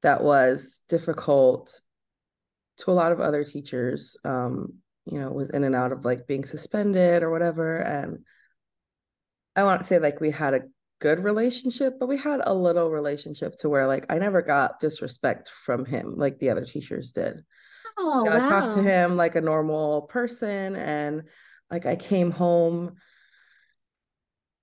that 0.02 0.24
was 0.24 0.82
difficult 0.90 1.82
to 2.78 2.92
a 2.92 2.94
lot 2.94 3.12
of 3.12 3.22
other 3.22 3.44
teachers. 3.44 4.18
Um, 4.24 4.76
you 5.06 5.20
know, 5.20 5.30
was 5.32 5.50
in 5.52 5.64
and 5.64 5.76
out 5.76 5.92
of 5.92 6.04
like 6.04 6.28
being 6.28 6.46
suspended 6.46 7.24
or 7.24 7.30
whatever. 7.30 7.78
And 7.78 8.26
I 9.56 9.64
want 9.64 9.82
to 9.82 9.88
say 9.88 10.00
like 10.00 10.20
we 10.20 10.32
had 10.32 10.54
a 10.54 10.62
good 11.00 11.24
relationship, 11.24 11.96
but 12.00 12.08
we 12.08 12.18
had 12.18 12.42
a 12.44 12.54
little 12.54 12.90
relationship 12.90 13.56
to 13.58 13.70
where 13.70 13.88
like 13.88 14.06
I 14.10 14.18
never 14.18 14.42
got 14.42 14.80
disrespect 14.80 15.50
from 15.50 15.86
him 15.86 16.16
like 16.18 16.40
the 16.40 16.50
other 16.50 16.66
teachers 16.66 17.12
did. 17.12 17.44
oh, 17.98 18.24
you 18.24 18.30
know, 18.30 18.38
I 18.38 18.40
talked 18.40 18.76
to 18.76 18.82
him 18.82 19.18
like 19.18 19.36
a 19.36 19.42
normal 19.42 20.04
person 20.04 20.76
and 20.76 21.24
like 21.70 21.86
I 21.86 21.96
came 21.96 22.32
home 22.32 22.96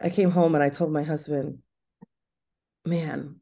I 0.01 0.11
came 0.11 0.33
home 0.33 0.57
and 0.57 0.65
I 0.65 0.69
told 0.69 0.93
my 0.93 1.05
husband, 1.05 1.59
man, 2.85 3.37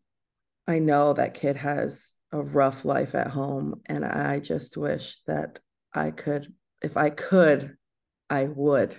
I 0.67 0.79
know 0.79 1.15
that 1.15 1.33
kid 1.33 1.57
has 1.57 2.13
a 2.33 2.43
rough 2.43 2.85
life 2.85 3.15
at 3.15 3.29
home 3.29 3.81
and 3.87 4.05
I 4.05 4.41
just 4.41 4.77
wish 4.77 5.17
that 5.27 5.59
I 5.95 6.11
could 6.11 6.53
if 6.83 6.97
I 6.97 7.11
could 7.11 7.77
I 8.29 8.45
would 8.45 8.97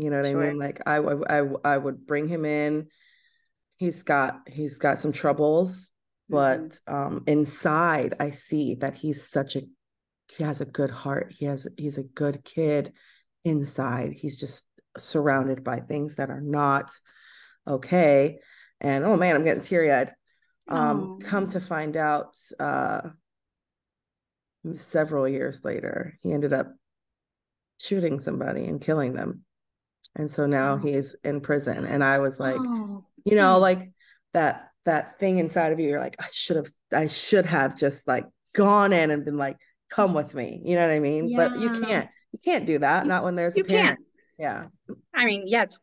You 0.00 0.10
know 0.10 0.18
what 0.18 0.26
I 0.26 0.34
mean? 0.34 0.58
Like 0.58 0.80
I 0.86 0.96
I, 0.98 1.42
I 1.64 1.76
would 1.78 2.06
bring 2.06 2.28
him 2.28 2.44
in. 2.44 2.88
He's 3.76 4.02
got 4.02 4.40
he's 4.46 4.78
got 4.78 4.98
some 4.98 5.12
troubles, 5.12 5.90
but 6.28 6.60
Mhm. 6.60 6.78
um 6.86 7.24
inside 7.26 8.14
I 8.20 8.30
see 8.30 8.76
that 8.76 8.94
he's 8.94 9.28
such 9.28 9.56
a 9.56 9.62
he 10.36 10.44
has 10.44 10.60
a 10.60 10.66
good 10.66 10.90
heart. 10.90 11.32
He 11.36 11.46
has 11.46 11.66
he's 11.76 11.98
a 11.98 12.02
good 12.04 12.44
kid 12.44 12.92
inside. 13.44 14.12
He's 14.12 14.38
just 14.38 14.64
surrounded 14.98 15.64
by 15.64 15.80
things 15.80 16.16
that 16.16 16.30
are 16.30 16.40
not 16.40 16.90
okay. 17.66 18.38
And 18.80 19.04
oh 19.04 19.16
man, 19.16 19.36
I'm 19.36 19.44
getting 19.44 19.62
teary-eyed. 19.62 20.14
Um, 20.68 21.18
come 21.20 21.48
to 21.48 21.60
find 21.60 21.96
out 21.96 22.36
uh 22.58 23.00
several 24.76 25.26
years 25.26 25.64
later, 25.64 26.16
he 26.20 26.32
ended 26.32 26.52
up 26.52 26.72
shooting 27.78 28.20
somebody 28.20 28.66
and 28.66 28.80
killing 28.80 29.14
them. 29.14 29.44
And 30.16 30.30
so 30.30 30.46
now 30.46 30.74
Oh. 30.74 30.76
he's 30.78 31.14
in 31.24 31.40
prison. 31.40 31.84
And 31.86 32.02
I 32.02 32.18
was 32.18 32.38
like, 32.40 32.56
Oh, 32.58 33.04
you 33.24 33.36
know, 33.36 33.58
like 33.58 33.90
that 34.32 34.70
that 34.86 35.18
thing 35.18 35.38
inside 35.38 35.72
of 35.72 35.80
you, 35.80 35.88
you're 35.90 36.00
like, 36.00 36.16
I 36.18 36.26
should 36.32 36.56
have 36.56 36.68
I 36.92 37.06
should 37.08 37.46
have 37.46 37.76
just 37.76 38.08
like 38.08 38.26
gone 38.54 38.92
in 38.92 39.10
and 39.10 39.24
been 39.24 39.36
like, 39.38 39.56
come 39.90 40.14
with 40.14 40.34
me. 40.34 40.60
You 40.64 40.76
know 40.76 40.86
what 40.86 40.94
I 40.94 40.98
mean? 41.00 41.36
But 41.36 41.58
you 41.60 41.70
can't, 41.70 42.08
you 42.32 42.38
can't 42.44 42.66
do 42.66 42.78
that, 42.78 43.06
not 43.06 43.22
when 43.24 43.36
there's 43.36 43.56
you 43.56 43.62
a 43.64 43.66
parent. 43.66 43.86
can't. 43.98 44.00
Yeah. 44.38 44.94
I 45.14 45.26
mean, 45.26 45.44
yeah, 45.46 45.64
it's 45.64 45.78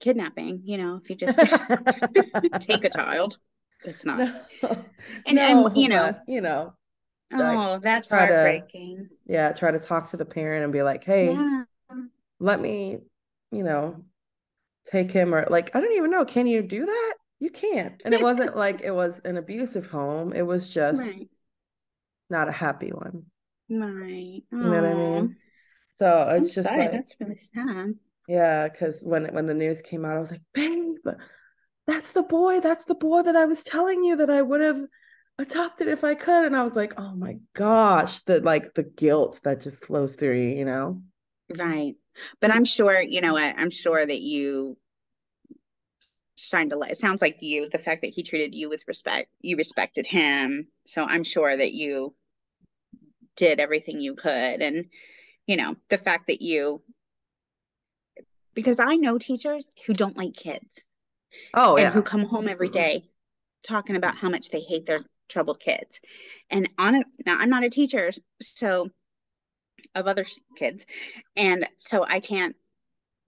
kidnapping, 0.00 0.60
you 0.64 0.76
know, 0.78 1.00
if 1.02 1.08
you 1.10 1.16
just 1.16 1.38
take 2.60 2.84
a 2.84 2.90
child. 2.90 3.38
It's 3.84 4.04
not. 4.04 4.18
No, 4.18 4.84
And 5.26 5.36
no, 5.36 5.66
and 5.66 5.76
you 5.76 5.88
know, 5.88 6.12
but, 6.12 6.22
you 6.26 6.40
know, 6.40 6.74
like, 7.30 7.58
oh, 7.58 7.78
that's 7.82 8.08
try 8.08 8.26
to- 8.26 8.32
heartbreaking. 8.34 9.08
yeah, 9.26 9.52
try 9.52 9.70
to 9.70 9.78
talk 9.78 10.08
to 10.10 10.16
the 10.16 10.24
parent 10.24 10.64
and 10.64 10.72
be 10.72 10.82
like, 10.82 11.04
hey, 11.04 11.32
Yeah. 11.34 11.64
let 12.40 12.60
me, 12.60 12.98
you 13.54 13.64
know, 13.64 14.04
take 14.86 15.10
him 15.12 15.34
or 15.34 15.46
like, 15.50 15.74
I 15.76 15.80
don't 15.80 15.92
even 15.94 16.10
know, 16.10 16.24
can 16.26 16.46
you 16.48 16.62
do 16.62 16.86
that? 16.86 17.14
You 17.40 17.50
can't. 17.50 18.00
And 18.04 18.14
it 18.14 18.20
wasn't 18.22 18.56
like 18.56 18.82
it 18.82 18.92
was 18.92 19.20
an 19.24 19.36
abusive 19.38 19.86
home. 19.86 20.32
It 20.34 20.42
was 20.42 20.68
just 20.72 21.16
Right. 21.16 21.28
not 22.30 22.48
a 22.48 22.52
happy 22.52 22.90
one. 22.90 23.26
Right. 23.68 24.42
You 24.58 24.70
know 24.70 24.76
what 24.82 24.90
I 24.90 24.94
mean? 24.94 25.36
So 25.96 26.06
I'm 26.06 26.48
it's 26.48 26.50
just 26.50 26.76
sorry, 26.76 26.76
like, 26.76 26.92
that's 26.92 27.14
really 27.20 27.40
sad. 27.54 27.94
yeah, 28.26 28.68
because 28.68 29.02
when 29.04 29.26
when 29.34 29.46
the 29.46 29.54
news 29.54 29.82
came 29.82 30.04
out, 30.04 30.16
I 30.16 30.18
was 30.18 30.30
like, 30.30 30.42
babe, 30.54 30.96
that's 31.86 32.12
the 32.12 32.22
boy. 32.22 32.60
That's 32.60 32.84
the 32.84 32.94
boy 32.96 33.22
that 33.22 33.36
I 33.36 33.46
was 33.46 33.64
telling 33.64 34.04
you 34.04 34.16
that 34.16 34.30
I 34.30 34.42
would 34.42 34.60
have 34.62 34.82
adopted 35.38 35.88
if 35.88 36.04
I 36.04 36.14
could. 36.16 36.46
And 36.46 36.56
I 36.56 36.64
was 36.64 36.76
like, 36.76 36.94
oh 36.98 37.14
my 37.16 37.38
gosh, 37.54 38.20
the 38.22 38.40
like 38.42 38.74
the 38.74 38.84
guilt 38.84 39.40
that 39.44 39.62
just 39.62 39.86
flows 39.86 40.16
through 40.16 40.36
you, 40.38 40.50
you 40.58 40.64
know? 40.66 41.02
Right. 41.48 41.96
But 42.40 42.50
I'm 42.50 42.64
sure, 42.64 43.00
you 43.00 43.20
know 43.20 43.32
what, 43.32 43.54
I'm 43.56 43.70
sure 43.70 44.04
that 44.04 44.20
you 44.20 44.76
shined 46.36 46.72
a 46.72 46.76
light. 46.76 46.92
It 46.92 46.98
sounds 46.98 47.22
like 47.22 47.38
you, 47.40 47.68
the 47.70 47.78
fact 47.78 48.02
that 48.02 48.12
he 48.12 48.22
treated 48.22 48.54
you 48.54 48.68
with 48.68 48.84
respect, 48.88 49.30
you 49.40 49.56
respected 49.56 50.06
him. 50.06 50.68
So 50.86 51.04
I'm 51.04 51.24
sure 51.24 51.56
that 51.56 51.72
you 51.72 52.14
did 53.36 53.60
everything 53.60 54.00
you 54.00 54.14
could. 54.14 54.30
And, 54.62 54.86
you 55.46 55.56
know, 55.56 55.76
the 55.90 55.98
fact 55.98 56.26
that 56.28 56.42
you, 56.42 56.82
because 58.54 58.78
I 58.78 58.96
know 58.96 59.18
teachers 59.18 59.68
who 59.86 59.94
don't 59.94 60.16
like 60.16 60.34
kids 60.34 60.80
Oh 61.52 61.76
and 61.76 61.84
yeah. 61.84 61.90
who 61.90 62.02
come 62.02 62.24
home 62.24 62.48
every 62.48 62.68
mm-hmm. 62.68 62.74
day 62.74 63.10
talking 63.62 63.96
about 63.96 64.16
how 64.16 64.28
much 64.28 64.50
they 64.50 64.60
hate 64.60 64.86
their 64.86 65.04
troubled 65.28 65.60
kids. 65.60 66.00
And 66.50 66.68
on 66.78 66.96
it, 66.96 67.06
now 67.26 67.38
I'm 67.38 67.50
not 67.50 67.64
a 67.64 67.70
teacher, 67.70 68.12
so 68.40 68.90
of 69.94 70.06
other 70.06 70.24
kids. 70.56 70.86
And 71.36 71.68
so 71.78 72.04
I 72.04 72.20
can't 72.20 72.56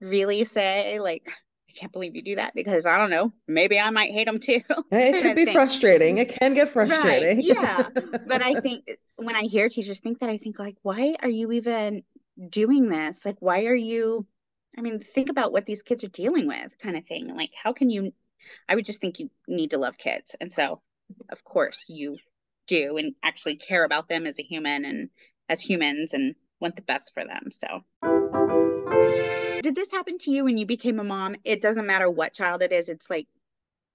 really 0.01 0.45
say 0.45 0.99
like 0.99 1.27
I 1.69 1.73
can't 1.79 1.91
believe 1.93 2.15
you 2.15 2.23
do 2.23 2.35
that 2.37 2.53
because 2.55 2.85
I 2.85 2.97
don't 2.97 3.09
know, 3.11 3.33
maybe 3.47 3.79
I 3.79 3.89
might 3.91 4.11
hate 4.13 4.27
them 4.27 4.39
too. 4.39 4.61
It 4.91 5.17
could 5.17 5.35
be 5.35 5.45
thing. 5.45 5.53
frustrating. 5.53 6.17
It 6.17 6.29
can 6.29 6.53
get 6.53 6.69
Right, 6.79 7.29
frustrating. 7.29 7.41
yeah. 7.41 7.89
But 8.25 8.41
I 8.41 8.55
think 8.55 8.85
when 9.15 9.35
I 9.35 9.43
hear 9.43 9.69
teachers 9.69 9.99
think 9.99 10.19
that, 10.19 10.29
I 10.29 10.37
think 10.37 10.59
like, 10.59 10.77
why 10.83 11.15
are 11.21 11.29
you 11.29 11.51
even 11.53 12.03
doing 12.49 12.89
this? 12.89 13.25
Like, 13.25 13.37
why 13.39 13.65
are 13.65 13.75
you? 13.75 14.25
I 14.77 14.81
mean, 14.81 14.99
think 15.01 15.29
about 15.29 15.51
what 15.51 15.65
these 15.65 15.81
kids 15.81 16.03
are 16.03 16.09
dealing 16.09 16.47
with, 16.47 16.77
kind 16.79 16.97
of 16.97 17.05
thing. 17.07 17.35
Like, 17.35 17.51
how 17.61 17.73
can 17.73 17.89
you? 17.89 18.13
I 18.69 18.75
would 18.75 18.85
just 18.85 19.01
think 19.01 19.19
you 19.19 19.29
need 19.47 19.71
to 19.71 19.77
love 19.79 19.97
kids, 19.97 20.35
and 20.39 20.51
so, 20.51 20.81
of 21.31 21.43
course, 21.43 21.85
you 21.89 22.17
do, 22.67 22.97
and 22.97 23.15
actually 23.23 23.57
care 23.57 23.83
about 23.83 24.07
them 24.09 24.27
as 24.27 24.39
a 24.39 24.43
human 24.43 24.85
and 24.85 25.09
as 25.49 25.61
humans, 25.61 26.13
and 26.13 26.35
want 26.59 26.75
the 26.75 26.81
best 26.81 27.13
for 27.13 27.23
them. 27.23 27.49
So. 27.51 27.83
Did 29.61 29.75
this 29.75 29.89
happen 29.91 30.17
to 30.19 30.31
you 30.31 30.43
when 30.45 30.57
you 30.57 30.65
became 30.65 30.99
a 30.99 31.03
mom? 31.03 31.35
It 31.43 31.61
doesn't 31.61 31.85
matter 31.85 32.09
what 32.09 32.33
child 32.33 32.61
it 32.61 32.71
is. 32.71 32.89
It's 32.89 33.09
like 33.09 33.27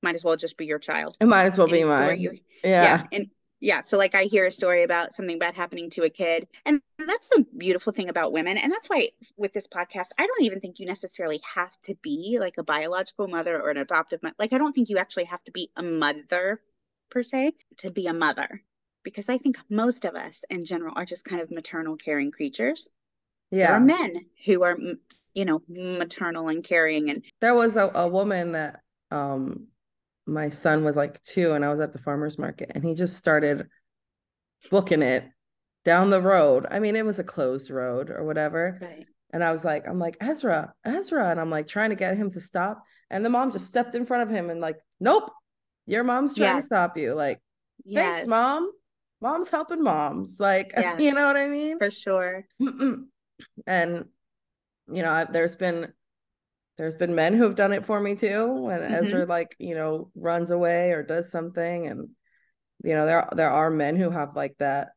might 0.03 0.15
as 0.17 0.25
well 0.25 0.37
just 0.37 0.57
be 0.57 0.67
your 0.67 0.81
child. 0.81 1.17
It 1.21 1.27
might 1.27 1.45
as 1.45 1.57
well 1.57 1.69
be 1.69 1.81
Any 1.81 1.89
mine. 1.89 2.21
you- 2.21 2.39
Yeah. 2.65 2.83
yeah 2.83 3.07
and 3.13 3.31
yeah 3.61 3.81
so 3.81 3.97
like 3.97 4.15
i 4.17 4.25
hear 4.25 4.45
a 4.47 4.51
story 4.51 4.83
about 4.83 5.15
something 5.15 5.39
bad 5.39 5.55
happening 5.55 5.89
to 5.91 6.03
a 6.03 6.11
kid 6.11 6.49
and 6.67 6.81
that's 6.99 7.29
the 7.29 7.47
beautiful 7.57 7.93
thing 7.93 8.09
about 8.09 8.33
women 8.33 8.59
and 8.59 8.73
that's 8.73 8.89
why 8.89 9.11
with 9.37 9.53
this 9.53 9.69
podcast 9.69 10.09
i 10.19 10.27
don't 10.27 10.43
even 10.43 10.59
think 10.61 10.81
you 10.81 10.87
necessarily 10.87 11.41
have 11.55 11.71
to 11.83 11.95
be 12.03 12.39
like 12.41 12.59
a 12.59 12.65
biological 12.65 13.29
mother 13.29 13.61
or 13.61 13.71
an 13.71 13.77
adoptive 13.77 14.21
mother 14.23 14.35
like 14.41 14.53
i 14.53 14.59
don't 14.59 14.73
think 14.75 14.89
you 14.91 14.99
actually 14.99 15.25
have 15.25 15.43
to 15.45 15.53
be 15.53 15.71
a 15.77 15.83
mother 15.83 16.61
per 17.11 17.23
se 17.23 17.53
to 17.77 17.91
be 17.91 18.09
a 18.09 18.13
mother 18.13 18.63
because 19.05 19.29
i 19.29 19.39
think 19.39 19.57
most 19.71 20.05
of 20.05 20.15
us 20.15 20.43
in 20.51 20.65
general 20.65 20.93
are 20.97 21.05
just 21.05 21.25
kind 21.25 21.41
of 21.41 21.51
maternal 21.51 21.97
caring 21.97 22.31
creatures 22.31 22.89
there 23.51 23.69
Yeah. 23.69 23.77
are 23.77 23.81
men 23.81 24.15
who 24.47 24.63
are 24.63 24.77
you 25.35 25.45
know 25.45 25.63
maternal 25.69 26.49
and 26.49 26.65
caring 26.65 27.11
and 27.11 27.23
There 27.41 27.55
was 27.55 27.77
a, 27.77 27.91
a 27.95 28.09
woman 28.09 28.53
that 28.53 28.81
um 29.11 29.67
my 30.27 30.51
son 30.51 30.85
was 30.85 30.95
like 30.97 31.21
two 31.23 31.53
and 31.53 31.65
I 31.65 31.71
was 31.71 31.81
at 31.81 31.93
the 31.93 31.99
farmer's 31.99 32.39
market 32.39 32.71
and 32.75 32.85
he 32.85 32.95
just 32.95 33.17
started 33.17 33.67
booking 34.71 35.03
it 35.03 35.25
down 35.85 36.11
the 36.11 36.21
road. 36.23 36.65
I 36.71 36.79
mean, 36.79 36.95
it 36.95 37.05
was 37.05 37.19
a 37.19 37.25
closed 37.25 37.71
road 37.71 38.09
or 38.11 38.25
whatever. 38.25 38.79
right 38.81 39.07
And 39.33 39.43
I 39.43 39.51
was 39.51 39.65
like, 39.65 39.89
I'm 39.89 39.99
like, 39.99 40.17
Ezra, 40.21 40.73
Ezra. 40.85 41.31
And 41.31 41.41
I'm 41.41 41.51
like 41.51 41.67
trying 41.67 41.91
to 41.91 41.97
get 41.97 42.17
him 42.17 42.31
to 42.33 42.41
stop. 42.41 42.85
And 43.11 43.25
the 43.25 43.31
mom 43.31 43.51
just 43.51 43.67
stepped 43.67 43.95
in 43.97 44.07
front 44.07 44.23
of 44.23 44.35
him 44.35 44.49
and 44.49 44.61
like, 44.61 44.79
nope, 45.01 45.31
your 45.87 46.05
mom's 46.05 46.35
trying 46.35 46.55
Yes. 46.55 46.63
to 46.63 46.67
stop 46.67 46.97
you. 46.97 47.15
Like, 47.15 47.41
thanks, 47.93 48.29
mom. 48.29 48.71
Mom's 49.23 49.49
helping 49.49 49.83
moms. 49.83 50.39
Like, 50.41 50.73
Yeah. 50.77 50.99
you 50.99 51.13
know 51.15 51.27
what 51.27 51.37
I 51.37 51.49
mean? 51.49 51.79
for 51.79 51.91
sure 51.91 52.45
and 53.67 54.05
you 54.93 55.03
know 55.03 55.27
there's 55.33 55.57
been 55.57 55.93
there's 56.79 56.97
been 56.97 57.15
men 57.15 57.35
who 57.35 57.43
have 57.45 57.55
done 57.57 57.73
it 57.73 57.85
for 57.85 57.99
me 58.01 58.15
too 58.15 58.53
when 58.53 58.81
Mhm. 58.81 58.93
ezra 58.93 59.27
like 59.27 59.57
you 59.59 59.75
know 59.75 60.11
runs 60.15 60.51
away 60.51 60.93
or 60.93 61.03
does 61.03 61.31
something 61.31 61.87
and 61.89 62.09
you 62.85 62.95
know 62.95 63.07
there 63.07 63.29
there 63.35 63.51
are 63.51 63.71
men 63.71 63.97
who 63.97 64.11
have 64.11 64.37
like 64.37 64.57
that 64.59 64.91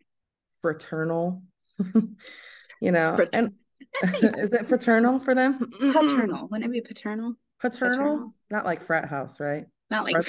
fraternal 0.61 1.41
you 2.81 2.91
know 2.91 3.15
Frat- 3.15 3.29
and 3.33 3.53
is 4.37 4.53
it 4.53 4.67
fraternal 4.67 5.19
for 5.19 5.33
them 5.33 5.69
paternal 5.93 6.47
wouldn't 6.49 6.65
it 6.65 6.71
be 6.71 6.81
paternal 6.81 7.35
paternal 7.59 7.91
Paternal. 7.95 8.33
not 8.51 8.65
like 8.65 8.83
frat 8.85 9.07
house 9.07 9.39
right 9.39 9.65
not 9.89 10.03
like 10.05 10.27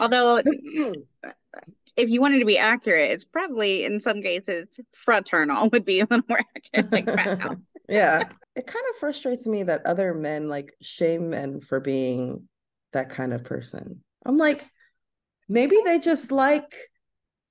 although 0.00 0.40
if 1.96 2.08
you 2.08 2.20
wanted 2.20 2.38
to 2.38 2.44
be 2.44 2.58
accurate 2.58 3.10
it's 3.10 3.24
probably 3.24 3.84
in 3.84 4.00
some 4.00 4.22
cases 4.22 4.68
fraternal 4.94 5.68
would 5.70 5.84
be 5.84 6.00
a 6.00 6.06
little 6.10 6.24
more 6.28 6.40
accurate 6.56 6.92
like 6.92 7.58
yeah. 7.90 8.22
It 8.54 8.66
kind 8.66 8.84
of 8.90 8.98
frustrates 8.98 9.46
me 9.46 9.64
that 9.64 9.84
other 9.84 10.14
men 10.14 10.48
like 10.48 10.74
shame 10.80 11.30
men 11.30 11.60
for 11.60 11.80
being 11.80 12.48
that 12.92 13.10
kind 13.10 13.34
of 13.34 13.44
person. 13.44 14.02
I'm 14.24 14.38
like 14.38 14.64
maybe 15.48 15.76
they 15.84 15.98
just 15.98 16.32
like 16.32 16.72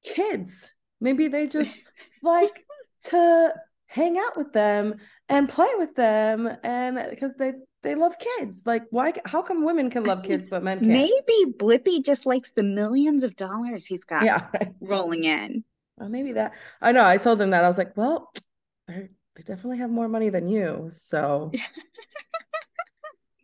kids. 0.03 0.73
Maybe 1.01 1.27
they 1.27 1.47
just 1.47 1.77
like 2.23 2.65
to 3.05 3.53
hang 3.87 4.17
out 4.17 4.37
with 4.37 4.53
them 4.53 4.95
and 5.27 5.49
play 5.49 5.69
with 5.77 5.95
them 5.95 6.49
and 6.63 7.09
because 7.09 7.35
they 7.35 7.53
they 7.81 7.95
love 7.95 8.15
kids. 8.19 8.63
Like 8.65 8.83
why 8.89 9.13
how 9.25 9.41
come 9.41 9.63
women 9.63 9.89
can 9.89 10.03
love 10.03 10.23
kids 10.23 10.47
but 10.47 10.63
men 10.63 10.79
can't? 10.79 10.91
maybe 10.91 11.53
Blippi 11.57 12.03
just 12.03 12.25
likes 12.25 12.51
the 12.51 12.63
millions 12.63 13.23
of 13.23 13.35
dollars 13.35 13.85
he's 13.85 14.03
got 14.03 14.23
yeah. 14.25 14.47
rolling 14.81 15.23
in. 15.23 15.63
Well, 15.97 16.09
maybe 16.09 16.31
that 16.33 16.53
i 16.81 16.93
know 16.93 17.05
i 17.05 17.17
told 17.17 17.39
them 17.39 17.49
that 17.49 17.63
i 17.65 17.67
was 17.67 17.77
like 17.77 17.97
well 17.97 18.31
they're, 18.87 19.09
definitely 19.45 19.77
have 19.79 19.89
more 19.89 20.07
money 20.07 20.29
than 20.29 20.47
you 20.49 20.89
so. 20.93 21.51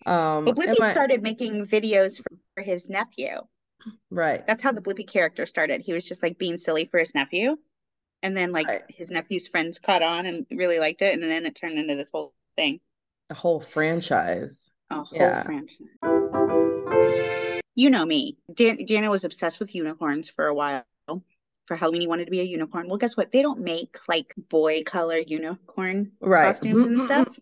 Um 0.05 0.45
Blippi 0.45 0.79
I- 0.79 0.91
started 0.91 1.23
making 1.23 1.65
videos 1.65 2.21
for, 2.53 2.61
his 2.61 2.87
nephew. 2.89 3.39
Right. 4.11 4.45
That's 4.45 4.61
how 4.61 4.71
the 4.71 4.81
Blippi 4.81 5.07
character 5.07 5.45
started. 5.47 5.81
He 5.81 5.93
was 5.93 6.05
just 6.05 6.21
like 6.21 6.37
being 6.37 6.57
silly 6.57 6.85
for 6.85 6.99
his 6.99 7.15
nephew 7.15 7.57
and 8.21 8.37
then 8.37 8.51
like 8.51 8.67
Right. 8.67 8.83
his 8.87 9.09
nephew's 9.09 9.47
friends 9.47 9.79
caught 9.79 10.03
on 10.03 10.25
and 10.27 10.45
really 10.51 10.77
liked 10.79 11.01
it 11.01 11.13
and 11.15 11.23
then 11.23 11.45
it 11.45 11.55
turned 11.55 11.77
into 11.79 11.95
this 11.95 12.11
whole 12.11 12.33
thing 12.55 12.79
a 13.29 13.33
whole 13.33 13.59
franchise. 13.59 14.71
A 14.89 15.03
whole 15.03 15.07
Yeah. 15.11 15.43
franchise. 15.43 15.77
You 17.75 17.89
know 17.89 18.05
me. 18.05 18.37
Dan- 18.53 18.85
Jana 18.87 19.09
was 19.09 19.23
obsessed 19.23 19.59
with 19.59 19.75
unicorns 19.75 20.29
for 20.29 20.47
a 20.47 20.53
while. 20.53 20.83
For 21.67 21.75
Halloween 21.75 22.01
he 22.01 22.07
wanted 22.07 22.25
to 22.25 22.31
be 22.31 22.41
a 22.41 22.43
unicorn. 22.43 22.87
Well 22.87 22.97
guess 22.97 23.17
what? 23.17 23.31
They 23.31 23.41
don't 23.41 23.61
make 23.61 23.97
like 24.07 24.35
boy 24.49 24.83
color 24.83 25.17
unicorn 25.17 26.11
right. 26.21 26.45
costumes 26.45 26.85
and 26.85 27.01
stuff. 27.05 27.39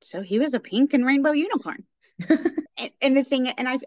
So 0.00 0.22
he 0.22 0.38
was 0.38 0.54
a 0.54 0.60
pink 0.60 0.94
and 0.94 1.04
rainbow 1.04 1.32
unicorn. 1.32 1.82
and, 2.28 2.90
and 3.02 3.16
the 3.16 3.24
thing, 3.24 3.48
and 3.48 3.68
I, 3.68 3.80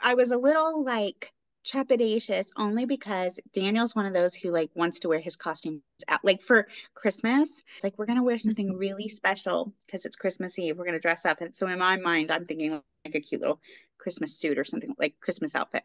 I 0.00 0.14
was 0.14 0.30
a 0.30 0.38
little 0.38 0.82
like 0.84 1.32
trepidatious 1.66 2.46
only 2.56 2.86
because 2.86 3.38
Daniel's 3.52 3.94
one 3.94 4.06
of 4.06 4.12
those 4.12 4.34
who 4.34 4.50
like 4.50 4.70
wants 4.74 5.00
to 5.00 5.08
wear 5.08 5.20
his 5.20 5.36
costumes 5.36 5.82
out. 6.08 6.24
Like 6.24 6.42
for 6.42 6.66
Christmas, 6.94 7.50
it's 7.74 7.84
like 7.84 7.98
we're 7.98 8.06
gonna 8.06 8.22
wear 8.22 8.38
something 8.38 8.68
mm-hmm. 8.68 8.78
really 8.78 9.08
special 9.08 9.72
because 9.86 10.04
it's 10.04 10.16
Christmas 10.16 10.58
Eve. 10.58 10.78
We're 10.78 10.86
gonna 10.86 11.00
dress 11.00 11.24
up. 11.24 11.40
And 11.40 11.54
so 11.54 11.66
in 11.66 11.78
my 11.78 11.96
mind, 11.96 12.30
I'm 12.30 12.44
thinking 12.44 12.70
like 12.70 13.14
a 13.14 13.20
cute 13.20 13.40
little 13.40 13.60
Christmas 13.98 14.36
suit 14.36 14.58
or 14.58 14.64
something 14.64 14.94
like 14.98 15.14
Christmas 15.20 15.54
outfit. 15.54 15.82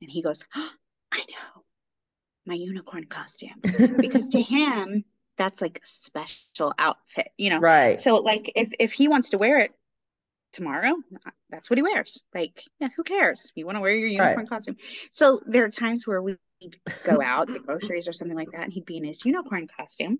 And 0.00 0.10
he 0.10 0.22
goes, 0.22 0.44
oh, 0.54 0.70
I 1.12 1.18
know 1.18 1.62
my 2.46 2.54
unicorn 2.54 3.06
costume 3.06 3.60
because 3.98 4.28
to 4.28 4.40
him 4.40 5.04
that's 5.36 5.60
like 5.60 5.80
a 5.82 5.86
special 5.86 6.72
outfit, 6.78 7.28
you 7.36 7.50
know. 7.50 7.58
right. 7.58 8.00
So 8.00 8.14
like 8.14 8.52
if 8.54 8.72
if 8.78 8.92
he 8.92 9.08
wants 9.08 9.30
to 9.30 9.38
wear 9.38 9.58
it 9.60 9.72
tomorrow, 10.52 10.94
that's 11.50 11.70
what 11.70 11.78
he 11.78 11.82
wears. 11.82 12.22
Like, 12.34 12.62
yeah, 12.80 12.88
who 12.96 13.02
cares? 13.04 13.52
You 13.54 13.66
want 13.66 13.76
to 13.76 13.82
wear 13.82 13.94
your 13.94 14.08
unicorn 14.08 14.46
Right. 14.46 14.48
costume. 14.48 14.76
So 15.10 15.40
there 15.46 15.64
are 15.64 15.70
times 15.70 16.06
where 16.06 16.22
we'd 16.22 16.38
go 17.04 17.20
out 17.22 17.50
to 17.50 17.58
groceries 17.60 18.08
or 18.08 18.12
something 18.12 18.36
like 18.36 18.52
that, 18.52 18.62
and 18.64 18.72
he'd 18.72 18.86
be 18.86 18.96
in 18.98 19.04
his 19.04 19.24
unicorn 19.24 19.68
costume. 19.68 20.18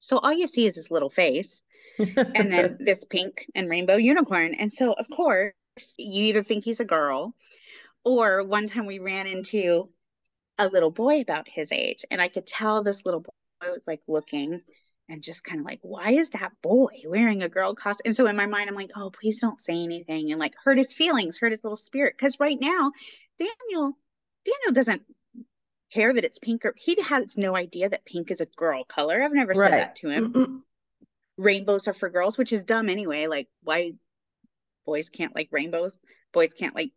So 0.00 0.18
all 0.18 0.32
you 0.32 0.46
see 0.46 0.66
is 0.66 0.76
his 0.76 0.90
little 0.90 1.10
face 1.10 1.62
and 2.34 2.52
then 2.52 2.76
this 2.80 3.04
pink 3.04 3.46
and 3.54 3.68
rainbow 3.68 3.96
unicorn. 3.96 4.54
And 4.54 4.72
so 4.72 4.92
of 4.92 5.08
course 5.10 5.52
you 5.98 6.24
either 6.24 6.42
think 6.42 6.64
he's 6.64 6.80
a 6.80 6.84
girl 6.84 7.34
or 8.04 8.44
one 8.44 8.66
time 8.68 8.86
we 8.86 8.98
ran 8.98 9.26
into 9.26 9.90
a 10.58 10.68
little 10.68 10.90
boy 10.90 11.20
about 11.20 11.48
his 11.48 11.72
age 11.72 12.04
and 12.10 12.20
I 12.20 12.28
could 12.28 12.46
tell 12.46 12.82
this 12.82 13.04
little 13.04 13.20
boy 13.20 13.70
was 13.72 13.84
like 13.86 14.02
looking 14.08 14.62
and 15.12 15.22
just 15.22 15.44
kind 15.44 15.60
of 15.60 15.66
like, 15.66 15.78
why 15.82 16.12
is 16.12 16.30
that 16.30 16.52
boy 16.62 17.02
wearing 17.04 17.42
a 17.42 17.48
girl 17.48 17.74
costume? 17.74 18.02
And 18.06 18.16
so 18.16 18.26
in 18.26 18.34
my 18.34 18.46
mind, 18.46 18.70
I'm 18.70 18.74
like, 18.74 18.92
oh, 18.96 19.10
please 19.10 19.38
don't 19.38 19.60
say 19.60 19.74
anything 19.74 20.30
and 20.30 20.40
like 20.40 20.54
hurt 20.64 20.78
his 20.78 20.92
feelings, 20.94 21.36
hurt 21.36 21.52
his 21.52 21.62
little 21.62 21.76
spirit. 21.76 22.16
Cause 22.16 22.40
right 22.40 22.58
now, 22.58 22.92
Daniel, 23.38 23.92
Daniel 24.46 24.72
doesn't 24.72 25.02
care 25.92 26.14
that 26.14 26.24
it's 26.24 26.38
pink 26.38 26.64
or 26.64 26.74
he 26.78 26.96
has 27.02 27.36
no 27.36 27.54
idea 27.54 27.90
that 27.90 28.06
pink 28.06 28.30
is 28.30 28.40
a 28.40 28.46
girl 28.56 28.84
color. 28.84 29.22
I've 29.22 29.34
never 29.34 29.54
said 29.54 29.72
that 29.72 29.96
to 29.96 30.08
him. 30.08 30.64
Rainbows 31.36 31.88
are 31.88 31.94
for 31.94 32.08
girls, 32.08 32.38
which 32.38 32.52
is 32.54 32.62
dumb 32.62 32.88
anyway. 32.88 33.26
Like 33.26 33.48
why 33.62 33.92
boys 34.86 35.10
can't 35.10 35.34
like 35.34 35.48
rainbows, 35.50 35.98
boys 36.32 36.54
can't 36.54 36.74
like, 36.74 36.92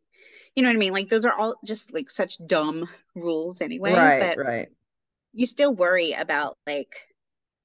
you 0.56 0.64
know 0.64 0.70
what 0.70 0.78
I 0.78 0.80
mean? 0.80 0.94
Like 0.94 1.10
those 1.10 1.26
are 1.26 1.34
all 1.34 1.56
just 1.66 1.94
like 1.94 2.10
such 2.10 2.38
dumb 2.48 2.88
rules 3.14 3.60
anyway. 3.60 3.92
Right, 3.92 4.36
but 4.38 4.46
right. 4.46 4.70
you 5.34 5.46
still 5.46 5.74
worry 5.74 6.14
about 6.14 6.58
like 6.66 6.96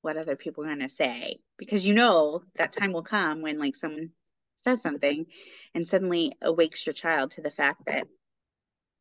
what 0.02 0.16
other 0.16 0.37
people 0.37 0.64
are 0.64 0.69
going 0.69 0.80
to 0.80 0.88
say 0.88 1.38
because 1.59 1.85
you 1.85 1.95
know 1.95 2.42
that 2.57 2.73
time 2.73 2.92
will 2.92 3.02
come 3.02 3.42
when 3.42 3.59
like 3.59 3.76
someone 3.76 4.11
says 4.59 4.80
something 4.83 5.26
and 5.75 5.87
suddenly 5.88 6.33
awakes 6.42 6.87
your 6.87 6.92
child 6.92 7.30
to 7.33 7.42
the 7.42 7.50
fact 7.50 7.83
that 7.87 8.07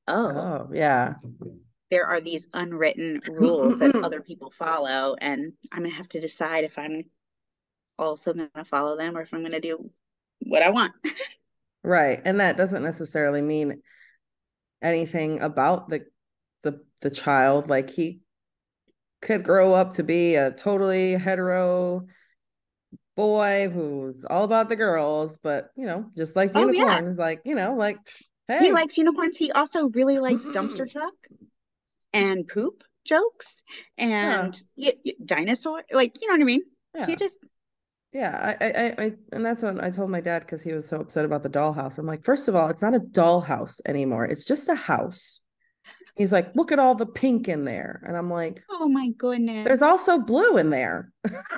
oh, 0.07 0.27
Oh, 0.29 0.69
yeah. 0.73 1.15
there 1.91 2.05
are 2.05 2.21
these 2.21 2.47
unwritten 2.53 3.21
rules 3.27 3.79
that 3.79 3.95
other 4.03 4.21
people 4.21 4.51
follow 4.57 5.15
and 5.19 5.53
i'm 5.71 5.79
going 5.79 5.91
to 5.91 5.97
have 5.97 6.09
to 6.09 6.21
decide 6.21 6.63
if 6.63 6.77
i'm 6.77 7.03
also 7.97 8.33
going 8.33 8.49
to 8.55 8.65
follow 8.65 8.97
them 8.97 9.17
or 9.17 9.21
if 9.21 9.33
i'm 9.33 9.41
going 9.41 9.51
to 9.51 9.59
do 9.59 9.89
what 10.41 10.61
i 10.63 10.69
want 10.69 10.93
Right. 11.83 12.21
And 12.25 12.39
that 12.41 12.57
doesn't 12.57 12.83
necessarily 12.83 13.41
mean 13.41 13.81
anything 14.81 15.39
about 15.39 15.89
the 15.89 16.05
the 16.61 16.81
the 17.01 17.09
child. 17.09 17.69
Like 17.69 17.89
he 17.89 18.19
could 19.21 19.43
grow 19.43 19.73
up 19.73 19.93
to 19.93 20.03
be 20.03 20.35
a 20.35 20.51
totally 20.51 21.13
hetero 21.13 22.05
boy 23.15 23.69
who's 23.69 24.23
all 24.25 24.43
about 24.45 24.69
the 24.69 24.75
girls, 24.75 25.39
but 25.39 25.71
you 25.75 25.85
know, 25.85 26.05
just 26.15 26.35
like 26.35 26.55
Oh, 26.55 26.71
yeah. 26.71 26.81
unicorns, 26.81 27.17
like, 27.17 27.41
you 27.43 27.55
know, 27.55 27.75
like 27.75 27.97
hey, 28.47 28.65
he 28.65 28.71
likes 28.71 28.97
unicorns 28.97 29.37
he 29.37 29.51
also 29.51 29.89
really 29.89 30.19
likes 30.19 30.43
dumpster 30.45 30.89
truck 30.89 31.13
and 32.13 32.47
poop 32.47 32.83
jokes 33.05 33.47
and 33.97 34.61
y- 34.75 34.93
y- 35.05 35.13
dinosaur 35.23 35.83
like 35.91 36.21
you 36.21 36.27
know 36.27 36.33
what 36.33 36.41
i 36.41 36.43
mean 36.43 36.61
yeah. 36.95 37.05
he 37.05 37.15
just 37.15 37.37
Yeah, 38.11 38.55
I, 38.59 38.65
I, 38.65 38.69
I, 38.71 39.05
I- 39.05 39.13
and 39.33 39.45
that's 39.45 39.61
when 39.61 39.79
I 39.79 39.89
told 39.91 40.09
my 40.09 40.21
dad 40.21 40.39
because 40.39 40.63
he 40.63 40.73
was 40.73 40.87
so 40.87 40.97
upset 40.99 41.25
about 41.25 41.43
the 41.43 41.49
dollhouse. 41.49 41.97
I'm 41.97 42.07
like, 42.07 42.23
first 42.23 42.47
of 42.47 42.55
all, 42.55 42.67
it's 42.69 42.81
not 42.81 42.95
a 42.95 42.99
dollhouse 42.99 43.79
anymore. 43.85 44.25
It's 44.25 44.45
just 44.45 44.67
a 44.67 44.75
house. 44.75 45.41
He's 46.19 46.33
like, 46.33 46.53
look 46.53 46.73
at 46.73 46.79
all 46.79 46.95
the 46.95 47.05
pink 47.05 47.47
in 47.47 47.63
there, 47.63 48.03
and 48.05 48.17
I'm 48.17 48.29
like, 48.29 48.61
oh 48.69 48.89
my 48.89 49.09
goodness 49.17 49.63
there's 49.65 49.81
also 49.81 50.19
blue 50.19 50.57
in 50.57 50.69
there. 50.69 51.13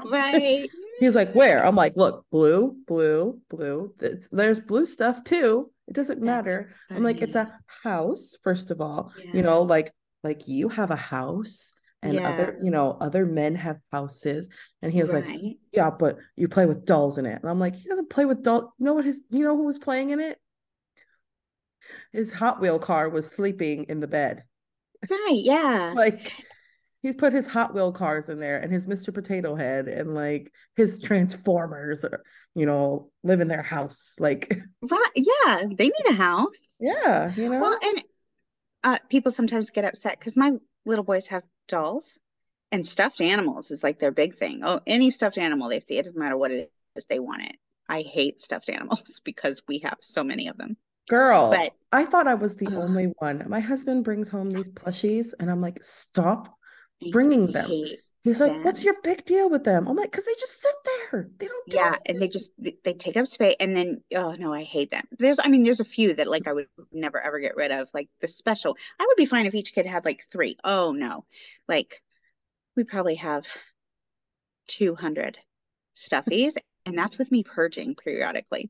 right 0.05 0.69
He's 0.99 1.15
like, 1.15 1.33
where? 1.33 1.65
I'm 1.65 1.75
like, 1.75 1.93
look, 1.95 2.27
blue, 2.31 2.77
blue, 2.85 3.39
blue. 3.49 3.91
It's, 3.99 4.27
there's 4.29 4.59
blue 4.59 4.85
stuff 4.85 5.23
too. 5.23 5.71
It 5.87 5.95
doesn't 5.95 6.21
matter. 6.21 6.75
I'm 6.91 7.01
like, 7.01 7.23
it's 7.23 7.35
a 7.35 7.51
house, 7.83 8.37
first 8.43 8.69
of 8.69 8.81
all. 8.81 9.11
Yeah. 9.17 9.31
You 9.33 9.41
know, 9.41 9.63
like 9.63 9.91
like 10.23 10.47
you 10.47 10.69
have 10.69 10.91
a 10.91 10.95
house, 10.95 11.73
and 12.03 12.19
other, 12.19 12.59
you 12.63 12.69
know, 12.71 12.97
other 13.01 13.25
men 13.25 13.55
have 13.55 13.77
houses. 13.91 14.47
And 14.81 14.91
he 14.91 15.01
was 15.01 15.11
like, 15.11 15.25
yeah, 15.71 15.89
but 15.89 16.17
you 16.35 16.47
play 16.47 16.67
with 16.67 16.85
dolls 16.85 17.17
in 17.17 17.25
it. 17.25 17.39
And 17.41 17.49
I'm 17.49 17.59
like, 17.59 17.75
he 17.75 17.89
doesn't 17.89 18.09
play 18.09 18.25
with 18.25 18.43
dolls. 18.43 18.65
You 18.77 18.85
know 18.85 18.93
what 18.93 19.05
his 19.05 19.23
you 19.31 19.43
know 19.43 19.55
who 19.55 19.65
was 19.65 19.79
playing 19.79 20.11
in 20.11 20.19
it? 20.19 20.37
His 22.11 22.31
Hot 22.31 22.61
Wheel 22.61 22.79
car 22.79 23.09
was 23.09 23.29
sleeping 23.29 23.85
in 23.85 23.99
the 23.99 24.07
bed. 24.07 24.43
Right 25.09 25.29
yeah 25.33 25.93
Like 25.95 26.31
he's 27.01 27.15
put 27.15 27.33
his 27.33 27.47
Hot 27.47 27.73
Wheel 27.73 27.91
cars 27.91 28.29
in 28.29 28.39
there 28.39 28.59
and 28.59 28.71
his 28.71 28.87
Mr. 28.87 29.13
Potato 29.13 29.55
Head 29.55 29.87
and 29.87 30.13
like 30.13 30.51
his 30.75 30.99
Transformers, 30.99 32.03
uh, 32.03 32.17
you 32.55 32.65
know, 32.65 33.11
live 33.23 33.41
in 33.41 33.47
their 33.47 33.63
house. 33.63 34.15
Like, 34.19 34.59
right 34.81 35.11
yeah 35.15 35.63
they 35.69 35.85
need 35.85 36.05
a 36.09 36.13
house 36.13 36.57
yeah, 36.79 37.33
you 37.35 37.49
know. 37.49 37.59
well 37.59 37.77
and 37.81 38.03
uh 38.83 38.97
people 39.09 39.31
sometimes 39.31 39.69
get 39.69 39.85
upset 39.85 40.19
because 40.19 40.35
my 40.35 40.53
little 40.85 41.03
boys 41.03 41.27
have 41.27 41.43
dolls 41.67 42.17
and 42.71 42.85
stuffed 42.85 43.21
animals 43.21 43.69
is 43.71 43.83
like 43.83 43.99
their 43.99 44.11
big 44.11 44.37
thing 44.37 44.61
oh 44.63 44.79
any 44.87 45.11
stuffed 45.11 45.37
animal 45.37 45.69
they 45.69 45.79
see 45.79 45.97
it 45.97 46.03
doesn't 46.03 46.19
matter 46.19 46.37
what 46.37 46.51
it 46.51 46.71
is 46.95 47.05
they 47.05 47.19
want 47.19 47.43
it 47.43 47.55
i 47.87 48.01
hate 48.01 48.41
stuffed 48.41 48.69
animals 48.77 49.21
because 49.23 49.61
we 49.67 49.79
have 49.79 49.97
so 50.01 50.23
many 50.23 50.47
of 50.47 50.57
them 50.57 50.75
Girl, 51.09 51.51
but 51.51 51.73
I 51.91 52.05
thought 52.05 52.27
I 52.27 52.35
was 52.35 52.55
the 52.55 52.67
Ugh. 52.67 52.73
only 52.73 53.05
one. 53.19 53.43
My 53.49 53.59
husband 53.59 54.03
brings 54.03 54.29
home 54.29 54.51
these 54.51 54.69
plushies 54.69 55.33
and 55.39 55.51
I'm 55.51 55.61
like, 55.61 55.83
stop 55.83 56.55
bringing 57.11 57.51
them. 57.51 57.69
He's 58.23 58.39
like, 58.39 58.63
what's 58.63 58.83
your 58.83 58.95
big 59.01 59.25
deal 59.25 59.49
with 59.49 59.63
them? 59.63 59.87
I'm 59.87 59.95
like, 59.95 60.11
because 60.11 60.25
they 60.25 60.35
just 60.39 60.61
sit 60.61 60.75
there. 60.85 61.27
They 61.39 61.47
don't 61.47 61.69
do 61.69 61.77
Yeah, 61.77 61.95
and 62.05 62.21
they 62.21 62.27
just 62.27 62.51
they- 62.59 62.77
they 62.83 62.93
take 62.93 63.17
up 63.17 63.27
space 63.27 63.55
and 63.59 63.75
then 63.75 64.03
oh 64.15 64.33
no, 64.33 64.53
I 64.53 64.63
hate 64.63 64.91
them. 64.91 65.05
There's 65.17 65.39
I 65.39 65.47
mean 65.47 65.63
there's 65.63 65.79
a 65.79 65.85
few 65.85 66.13
that 66.13 66.27
like 66.27 66.47
I 66.47 66.53
would 66.53 66.67
never 66.91 67.19
ever 67.19 67.39
get 67.39 67.55
rid 67.55 67.71
of. 67.71 67.89
Like 67.93 68.09
the 68.21 68.27
special. 68.27 68.77
I 68.99 69.05
would 69.07 69.17
be 69.17 69.25
fine 69.25 69.47
if 69.47 69.55
each 69.55 69.73
kid 69.73 69.87
had 69.87 70.05
like 70.05 70.23
three. 70.31 70.55
Oh 70.63 70.91
no. 70.91 71.25
Like 71.67 72.01
we 72.75 72.83
probably 72.83 73.15
have 73.15 73.45
200 74.67 75.37
stuffies 75.95 76.55
and 76.85 76.97
that's 76.97 77.17
with 77.17 77.31
me 77.31 77.43
purging 77.43 77.95
periodically. 77.95 78.69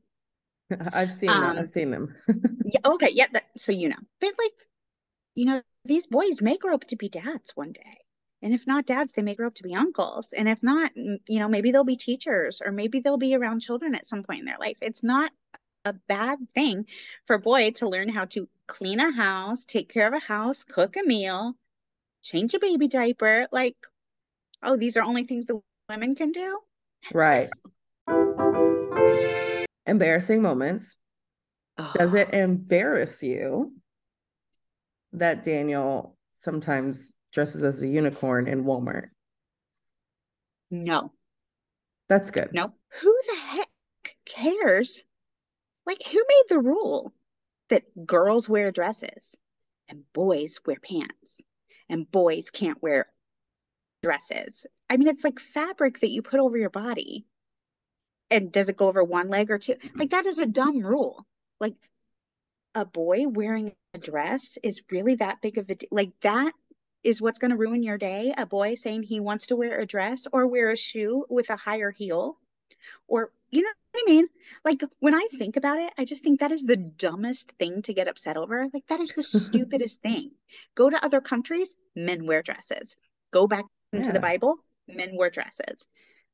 I've 0.92 1.12
seen 1.12 1.30
them. 1.30 1.42
Um, 1.42 1.58
I've 1.58 1.70
seen 1.70 1.90
them. 1.90 2.14
Yeah, 2.64 2.92
okay, 2.92 3.10
yeah, 3.12 3.26
that, 3.34 3.44
so 3.58 3.70
you 3.70 3.90
know. 3.90 3.98
But 4.18 4.30
like 4.38 4.52
you 5.34 5.46
know, 5.46 5.62
these 5.84 6.06
boys 6.06 6.40
may 6.40 6.56
grow 6.56 6.74
up 6.74 6.84
to 6.86 6.96
be 6.96 7.08
dads 7.08 7.52
one 7.54 7.72
day. 7.72 7.98
And 8.42 8.52
if 8.52 8.66
not 8.66 8.86
dads, 8.86 9.12
they 9.12 9.22
may 9.22 9.34
grow 9.34 9.46
up 9.46 9.54
to 9.56 9.62
be 9.62 9.74
uncles. 9.74 10.32
And 10.36 10.48
if 10.48 10.62
not, 10.62 10.90
you 10.96 11.38
know, 11.38 11.48
maybe 11.48 11.70
they'll 11.70 11.84
be 11.84 11.96
teachers 11.96 12.60
or 12.64 12.72
maybe 12.72 13.00
they'll 13.00 13.18
be 13.18 13.34
around 13.34 13.60
children 13.60 13.94
at 13.94 14.06
some 14.06 14.24
point 14.24 14.40
in 14.40 14.46
their 14.46 14.58
life. 14.58 14.78
It's 14.80 15.02
not 15.02 15.30
a 15.84 15.92
bad 16.08 16.38
thing 16.54 16.86
for 17.26 17.34
a 17.34 17.40
boy 17.40 17.70
to 17.72 17.88
learn 17.88 18.08
how 18.08 18.24
to 18.26 18.48
clean 18.66 19.00
a 19.00 19.12
house, 19.12 19.64
take 19.64 19.88
care 19.88 20.08
of 20.08 20.14
a 20.14 20.18
house, 20.18 20.64
cook 20.64 20.96
a 20.96 21.06
meal, 21.06 21.54
change 22.22 22.54
a 22.54 22.58
baby 22.58 22.88
diaper. 22.88 23.46
Like, 23.52 23.76
oh, 24.62 24.76
these 24.76 24.96
are 24.96 25.02
only 25.02 25.24
things 25.24 25.46
that 25.46 25.60
women 25.88 26.14
can 26.14 26.32
do? 26.32 26.58
Right. 27.12 27.50
Embarrassing 29.86 30.42
moments. 30.42 30.96
Does 31.94 32.14
Oh, 32.14 32.18
it 32.18 32.28
ah. 32.32 32.36
embarrass 32.36 33.22
you 33.22 33.74
that 35.12 35.44
Daniel 35.44 36.16
sometimes 36.34 37.12
dresses 37.32 37.62
as 37.62 37.82
a 37.82 37.88
unicorn 37.88 38.46
in 38.46 38.64
Walmart? 38.64 39.08
no, 40.70 41.12
That's 42.08 42.30
good. 42.30 42.50
no. 42.52 42.72
Who 43.00 43.18
the 43.28 43.36
heck 43.36 43.68
cares? 44.24 45.02
Like, 45.86 46.02
who 46.04 46.18
made 46.28 46.44
the 46.48 46.60
rule 46.60 47.12
that 47.68 47.82
girls 48.06 48.48
wear 48.48 48.70
dresses 48.72 49.34
and 49.88 50.04
boys 50.14 50.58
wear 50.64 50.76
pants 50.82 51.36
and 51.88 52.10
boys 52.10 52.50
can't 52.50 52.82
wear 52.82 53.06
dresses? 54.02 54.64
I 54.88 54.96
mean, 54.96 55.08
it's 55.08 55.24
like 55.24 55.40
fabric 55.40 56.00
that 56.00 56.10
you 56.10 56.22
put 56.22 56.40
over 56.40 56.56
your 56.56 56.70
body. 56.70 57.26
And 58.32 58.50
does 58.50 58.68
it 58.68 58.76
go 58.76 58.88
over 58.88 59.04
one 59.04 59.28
leg 59.28 59.50
or 59.50 59.58
two? 59.58 59.76
Like, 59.94 60.10
that 60.10 60.26
is 60.26 60.38
a 60.38 60.46
dumb 60.46 60.80
rule. 60.80 61.26
Like, 61.60 61.74
a 62.74 62.84
boy 62.84 63.28
wearing 63.28 63.72
a 63.94 63.98
dress 63.98 64.56
is 64.62 64.80
really 64.90 65.16
that 65.16 65.40
big 65.42 65.58
of 65.58 65.70
a, 65.70 65.76
like, 65.90 66.12
that 66.22 66.52
is 67.04 67.20
what's 67.20 67.38
going 67.38 67.50
to 67.50 67.56
ruin 67.56 67.82
your 67.82 67.98
day. 67.98 68.32
A 68.36 68.46
boy 68.46 68.74
saying 68.74 69.02
he 69.02 69.20
wants 69.20 69.48
to 69.48 69.56
wear 69.56 69.80
a 69.80 69.86
dress 69.86 70.26
or 70.32 70.46
wear 70.46 70.70
a 70.70 70.76
shoe 70.76 71.26
with 71.28 71.50
a 71.50 71.56
higher 71.56 71.90
heel 71.90 72.38
or 73.08 73.32
you 73.50 73.62
know 73.62 73.70
what 73.92 74.02
I 74.08 74.10
mean? 74.10 74.26
Like 74.64 74.82
when 75.00 75.14
I 75.14 75.28
think 75.38 75.56
about 75.56 75.78
it, 75.78 75.92
I 75.98 76.04
just 76.04 76.22
think 76.24 76.40
that 76.40 76.52
is 76.52 76.62
the 76.62 76.76
dumbest 76.76 77.52
thing 77.58 77.82
to 77.82 77.92
get 77.92 78.08
upset 78.08 78.36
over. 78.36 78.66
Like 78.72 78.86
that 78.88 79.00
is 79.00 79.12
the 79.12 79.22
stupidest 79.22 80.00
thing. 80.00 80.30
Go 80.74 80.88
to 80.88 81.04
other 81.04 81.20
countries, 81.20 81.68
men 81.94 82.26
wear 82.26 82.42
dresses. 82.42 82.96
Go 83.30 83.46
back 83.46 83.64
into 83.92 84.08
Yeah. 84.08 84.14
the 84.14 84.20
Bible, 84.20 84.56
men 84.88 85.16
wear 85.16 85.30
dresses. 85.30 85.86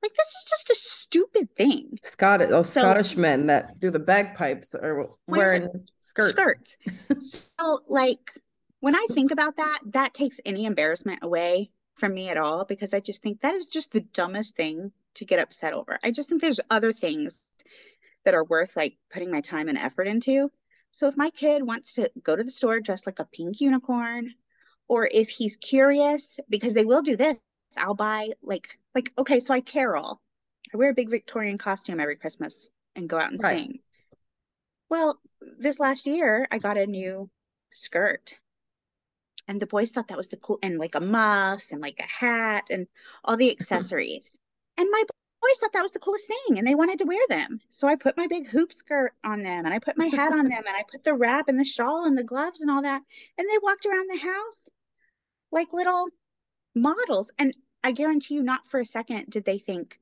Like 0.02 0.12
this 0.14 0.28
is 0.28 0.44
just 0.48 0.70
a 0.70 0.74
stupid 0.76 1.48
thing. 1.56 1.98
Scottish, 2.02 2.50
those 2.50 2.70
So- 2.70 2.80
Scottish 2.80 3.16
men 3.16 3.46
that 3.46 3.80
do 3.80 3.90
the 3.90 3.98
bagpipes 3.98 4.74
are 4.74 5.08
wearing 5.26 5.68
skirts. 6.00 6.32
Skirts. 6.32 6.76
so 7.58 7.80
like 7.88 8.32
when 8.80 8.94
I 8.94 9.06
think 9.12 9.32
about 9.32 9.56
that, 9.56 9.80
that 9.87 10.14
takes 10.14 10.40
any 10.44 10.64
embarrassment 10.64 11.20
away 11.22 11.70
from 11.94 12.14
me 12.14 12.28
at 12.28 12.37
all 12.37 12.64
because 12.64 12.94
I 12.94 13.00
just 13.00 13.22
think 13.22 13.40
that 13.40 13.54
is 13.54 13.66
just 13.66 13.92
the 13.92 14.00
dumbest 14.00 14.56
thing 14.56 14.92
to 15.14 15.24
get 15.24 15.40
upset 15.40 15.72
over. 15.72 15.98
I 16.02 16.12
just 16.12 16.28
think 16.28 16.40
there's 16.40 16.61
other 16.70 16.92
things 16.92 17.42
that 18.24 18.34
are 18.34 18.44
worth 18.44 18.76
like 18.76 18.96
putting 19.11 19.30
my 19.30 19.40
time 19.40 19.68
and 19.68 19.78
effort 19.78 20.06
into. 20.06 20.50
So 20.92 21.08
if 21.08 21.16
my 21.16 21.30
kid 21.30 21.62
wants 21.62 21.94
to 21.94 22.11
go 22.22 22.37
to 22.37 22.44
the 22.44 22.50
store 22.50 22.80
dressed 22.80 23.06
like 23.06 23.18
a 23.18 23.24
pink 23.24 23.61
unicorn, 23.61 24.34
or 24.87 25.06
if 25.11 25.28
he's 25.28 25.56
curious, 25.56 26.38
because 26.48 26.72
they 26.72 26.84
will 26.84 27.02
do 27.02 27.16
this, 27.16 27.37
I'll 27.76 27.94
buy 27.94 28.30
like 28.42 28.77
like 28.98 29.12
okay, 29.16 29.38
so 29.38 29.54
I 29.54 29.61
carol. 29.61 30.20
I 30.74 30.76
wear 30.76 30.90
a 30.90 30.94
big 30.94 31.08
Victorian 31.08 31.56
costume 31.56 32.00
every 32.00 32.16
Christmas 32.16 32.68
and 32.96 33.08
go 33.08 33.16
out 33.16 33.30
and 33.30 33.40
Right. 33.40 33.61
sing. 33.61 33.78
Well, 34.90 35.20
this 35.61 35.78
last 35.78 36.04
year 36.06 36.48
I 36.50 36.58
got 36.58 36.76
a 36.76 36.84
new 36.84 37.30
skirt. 37.70 38.34
And 39.46 39.62
the 39.62 39.66
boys 39.66 39.92
thought 39.92 40.08
that 40.08 40.16
was 40.16 40.28
the 40.28 40.37
cool 40.37 40.58
and 40.64 40.78
like 40.80 40.96
a 40.96 41.00
muff 41.00 41.62
and 41.70 41.80
like 41.80 42.00
a 42.00 42.24
hat 42.24 42.70
and 42.70 42.88
all 43.24 43.37
the 43.37 43.50
accessories. 43.52 44.37
And 44.76 44.88
my 44.90 45.04
boys 45.40 45.58
thought 45.61 45.72
that 45.74 45.82
was 45.82 45.92
the 45.92 46.00
coolest 46.00 46.26
thing 46.26 46.58
and 46.58 46.66
they 46.66 46.74
wanted 46.74 46.98
to 46.98 47.06
wear 47.06 47.24
them. 47.28 47.61
So 47.70 47.87
I 47.87 47.94
put 47.94 48.16
my 48.16 48.26
big 48.26 48.48
hoop 48.48 48.72
skirt 48.72 49.12
on 49.22 49.44
them 49.44 49.64
and 49.64 49.72
I 49.72 49.78
put 49.78 49.96
my 49.96 50.06
hat 50.06 50.32
on 50.32 50.48
them 50.48 50.64
and 50.66 50.76
I 50.76 50.82
put 50.90 51.04
the 51.04 51.14
wrap 51.14 51.48
and 51.48 51.58
the 51.58 51.64
shawl 51.64 52.04
and 52.04 52.18
the 52.18 52.24
gloves 52.24 52.62
and 52.62 52.70
all 52.70 52.82
that. 52.82 53.02
And 53.38 53.48
they 53.48 53.58
walked 53.62 53.87
around 53.87 54.11
the 54.11 54.18
house 54.18 54.61
like 55.52 55.72
little 55.72 56.08
models. 56.74 57.30
And 57.38 57.54
I 57.82 57.92
guarantee 57.92 58.34
you, 58.34 58.42
not 58.42 58.66
for 58.68 58.80
a 58.80 58.84
second 58.84 59.26
did 59.30 59.44
they 59.44 59.58
think, 59.58 59.98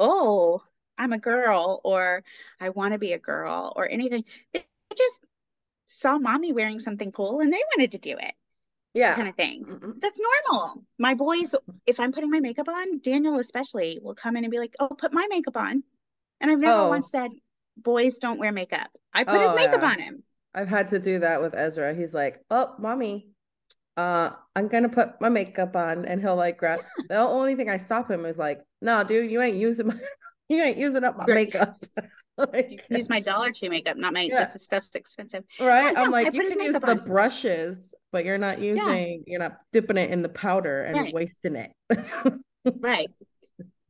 oh, 0.00 0.62
I'm 0.98 1.12
a 1.12 1.18
girl 1.18 1.80
or 1.84 2.24
I 2.60 2.70
want 2.70 2.92
to 2.92 2.98
be 2.98 3.12
a 3.12 3.18
girl 3.18 3.72
or 3.76 3.88
anything. 3.88 4.24
They 4.52 4.66
just 4.96 5.24
saw 5.86 6.18
mommy 6.18 6.52
wearing 6.52 6.80
something 6.80 7.12
cool 7.12 7.40
and 7.40 7.52
they 7.52 7.62
wanted 7.76 7.92
to 7.92 7.98
do 7.98 8.16
it 8.18 8.34
Yeah. 8.94 9.16
kind 9.16 9.28
of 9.28 9.36
thing. 9.36 9.68
Mm-mm. 9.68 10.00
That's 10.00 10.18
normal. 10.48 10.84
My 10.98 11.14
boys, 11.14 11.54
if 11.86 12.00
I'm 12.00 12.12
putting 12.12 12.30
my 12.30 12.40
makeup 12.40 12.68
on, 12.68 12.98
Daniel 13.00 13.38
especially 13.38 13.98
will 14.02 14.14
come 14.14 14.36
in 14.36 14.44
and 14.44 14.50
be 14.50 14.58
like, 14.58 14.74
"Oh, 14.80 14.88
put 14.88 15.12
my 15.12 15.26
makeup 15.30 15.56
on," 15.56 15.82
and 16.40 16.50
I've 16.50 16.58
never 16.60 16.84
Oh. 16.84 16.88
once 16.88 17.10
said, 17.10 17.32
"Boys 17.76 18.18
don't 18.18 18.38
wear 18.38 18.52
makeup." 18.52 18.90
I 19.14 19.24
put 19.24 19.40
oh, 19.40 19.42
his 19.42 19.52
Oh, 19.52 19.56
makeup 19.56 19.82
yeah. 19.82 19.90
on 19.90 20.00
him. 20.00 20.24
I've 20.54 20.68
had 20.68 20.88
to 20.90 20.98
do 20.98 21.18
that 21.20 21.40
with 21.42 21.54
Ezra. 21.56 21.94
He's 21.94 22.14
like, 22.14 22.44
"Oh, 22.50 22.74
mommy, 22.78 23.30
uh, 23.96 24.30
I'm 24.54 24.68
gonna 24.68 24.88
put 24.88 25.20
my 25.20 25.28
makeup 25.28 25.76
on," 25.76 26.04
and 26.04 26.20
he'll 26.20 26.36
like 26.36 26.58
grab. 26.58 26.80
The 27.08 27.16
only 27.16 27.54
thing 27.54 27.70
I 27.70 27.78
stop 27.78 28.10
him 28.10 28.24
is 28.26 28.38
like, 28.38 28.60
"No, 28.82 29.04
dude, 29.04 29.30
you 29.30 29.40
ain't 29.42 29.56
using 29.56 29.88
my, 29.88 29.94
you 30.48 30.62
ain't 30.62 30.78
using 30.78 31.04
up 31.04 31.16
my 31.16 31.26
Right. 31.26 31.46
makeup." 31.46 31.84
You 32.38 32.52
like, 32.52 32.84
can 32.86 32.98
use 32.98 33.08
my 33.08 33.20
Dollar 33.20 33.50
Tree 33.52 33.70
makeup, 33.70 33.96
not 33.96 34.12
my. 34.12 34.24
Yeah. 34.28 34.50
This 34.52 34.64
stuff's 34.64 34.90
expensive. 34.94 35.44
right? 35.58 35.94
no, 35.94 36.02
I'm 36.02 36.08
I 36.08 36.10
like, 36.10 36.34
you 36.34 36.42
can 36.42 36.60
use 36.60 36.74
makeup 36.74 36.98
the 36.98 37.02
brushes, 37.06 37.94
but 38.12 38.24
you're 38.26 38.36
not 38.38 38.60
using, 38.60 39.24
you're 39.26 39.38
not 39.38 39.58
dipping 39.72 39.96
it 39.96 40.10
in 40.10 40.20
the 40.22 40.28
powder 40.28 40.82
and 40.82 40.98
Right. 40.98 41.14
wasting 41.14 41.56
it. 41.56 41.72
Right. 42.78 43.08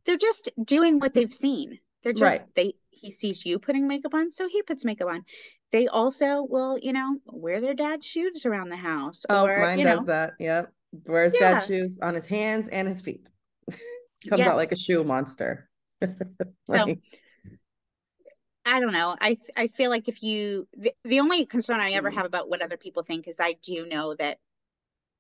They're 0.05 0.17
just 0.17 0.51
doing 0.63 1.01
what 1.01 1.15
they've 1.15 1.33
seen. 1.33 1.79
They're 2.03 2.13
just 2.13 2.23
Right. 2.23 2.43
they. 2.55 2.75
He 2.91 3.11
sees 3.11 3.45
you 3.45 3.59
putting 3.59 3.87
makeup 3.87 4.15
on, 4.15 4.33
so 4.33 4.49
he 4.49 4.63
puts 4.63 4.85
makeup 4.85 5.09
on. 5.09 5.25
They 5.73 5.87
also 5.89 6.43
will, 6.43 6.79
you 6.79 6.93
know, 6.93 7.21
wear 7.27 7.61
their 7.61 7.75
dad's 7.75 8.07
shoes 8.07 8.47
around 8.47 8.69
the 8.71 8.77
house, 8.77 9.25
Oh, 9.29 9.45
or 9.45 9.53
mine 9.57 9.83
does 9.83 10.05
know, 10.05 10.07
that. 10.07 10.35
Yep. 10.39 10.73
Wears 11.07 11.33
Yeah. 11.33 11.39
dad 11.39 11.61
shoes 11.63 11.99
on 12.01 12.15
his 12.15 12.27
hands 12.27 12.69
and 12.69 12.89
his 12.89 13.01
feet. 13.01 13.31
Comes 14.29 14.47
out 14.47 14.57
like 14.57 14.73
a 14.73 14.77
shoe 14.77 15.05
monster. 15.05 15.69
Like, 16.69 16.99
I 18.65 18.81
don't 18.81 18.93
know. 18.93 19.17
I 19.21 19.39
I 19.57 19.69
feel 19.69 19.91
like 19.91 20.09
if 20.09 20.23
you 20.23 20.67
the, 20.77 20.93
the 21.05 21.21
only 21.21 21.47
concern 21.47 21.81
I 21.81 21.93
ever 21.93 22.11
Mm. 22.11 22.15
have 22.17 22.27
about 22.27 22.49
what 22.49 22.63
other 22.63 22.77
people 22.77 23.03
think 23.03 23.29
is 23.29 23.37
I 23.39 23.55
do 23.63 23.87
know 23.87 24.15
that 24.17 24.39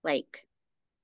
like 0.05 0.47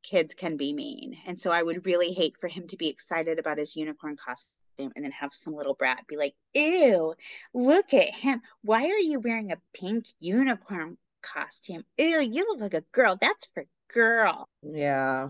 kids 0.05 0.35
can 0.35 0.57
be 0.59 0.72
mean. 0.74 1.18
And 1.26 1.38
so 1.40 1.50
I 1.52 1.62
would 1.62 1.87
really 1.87 2.12
hate 2.14 2.37
for 2.40 2.48
him 2.48 2.68
to 2.68 2.78
be 2.78 2.88
excited 2.88 3.38
about 3.40 3.59
his 3.59 3.76
unicorn 3.76 4.16
costume 4.16 4.52
and 4.79 4.93
then 4.97 5.11
have 5.13 5.35
some 5.35 5.55
little 5.55 5.75
brat 5.75 6.07
be 6.07 6.17
like, 6.17 6.35
"Ew, 6.55 7.15
look 7.55 7.95
at 7.95 8.15
him. 8.15 8.41
Why 8.63 8.85
are 8.85 8.99
you 8.99 9.21
wearing 9.21 9.53
a 9.53 9.61
pink 9.75 10.07
unicorn 10.19 10.99
costume? 11.23 11.85
Ew, 11.99 12.21
you 12.21 12.47
look 12.49 12.61
like 12.61 12.75
a 12.75 12.85
girl. 12.93 13.17
That's 13.21 13.47
for 13.55 13.67
girl." 13.93 14.49
yeah. 14.63 15.29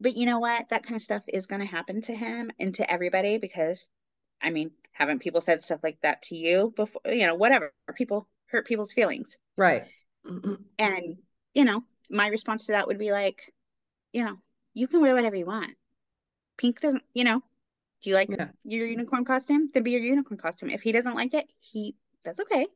But 0.00 0.16
you 0.16 0.24
know 0.24 0.38
what? 0.38 0.66
That 0.70 0.82
kind 0.82 0.96
of 0.96 1.02
stuff 1.02 1.22
is 1.28 1.46
going 1.46 1.60
to 1.60 1.66
happen 1.66 2.00
to 2.02 2.14
him 2.14 2.50
and 2.58 2.74
to 2.76 2.90
everybody 2.90 3.36
because, 3.36 3.86
I 4.42 4.48
mean, 4.48 4.70
haven't 4.92 5.18
people 5.18 5.42
said 5.42 5.62
stuff 5.62 5.80
like 5.82 5.98
that 6.02 6.22
to 6.22 6.36
you 6.36 6.72
before? 6.74 7.02
You 7.04 7.26
know, 7.26 7.34
whatever. 7.34 7.72
People 7.94 8.26
hurt 8.46 8.66
people's 8.66 8.92
feelings. 8.92 9.36
Right. 9.56 9.84
And, 10.78 11.16
you 11.54 11.64
know, 11.64 11.82
my 12.10 12.26
response 12.28 12.66
to 12.66 12.72
that 12.72 12.86
would 12.86 12.98
be 12.98 13.12
like, 13.12 13.52
you 14.12 14.24
know, 14.24 14.36
you 14.74 14.88
can 14.88 15.00
wear 15.00 15.14
whatever 15.14 15.36
you 15.36 15.46
want. 15.46 15.72
Pink 16.58 16.80
doesn't, 16.80 17.02
you 17.14 17.24
know, 17.24 17.42
do 18.02 18.10
you 18.10 18.16
like 18.16 18.30
Yeah. 18.30 18.48
your 18.64 18.86
unicorn 18.86 19.24
costume? 19.24 19.68
Then 19.72 19.82
be 19.82 19.90
your 19.92 20.00
unicorn 20.00 20.38
costume. 20.38 20.70
If 20.70 20.82
he 20.82 20.92
doesn't 20.92 21.14
like 21.14 21.34
it, 21.34 21.46
he, 21.58 21.94
that's 22.24 22.40
okay. 22.40 22.66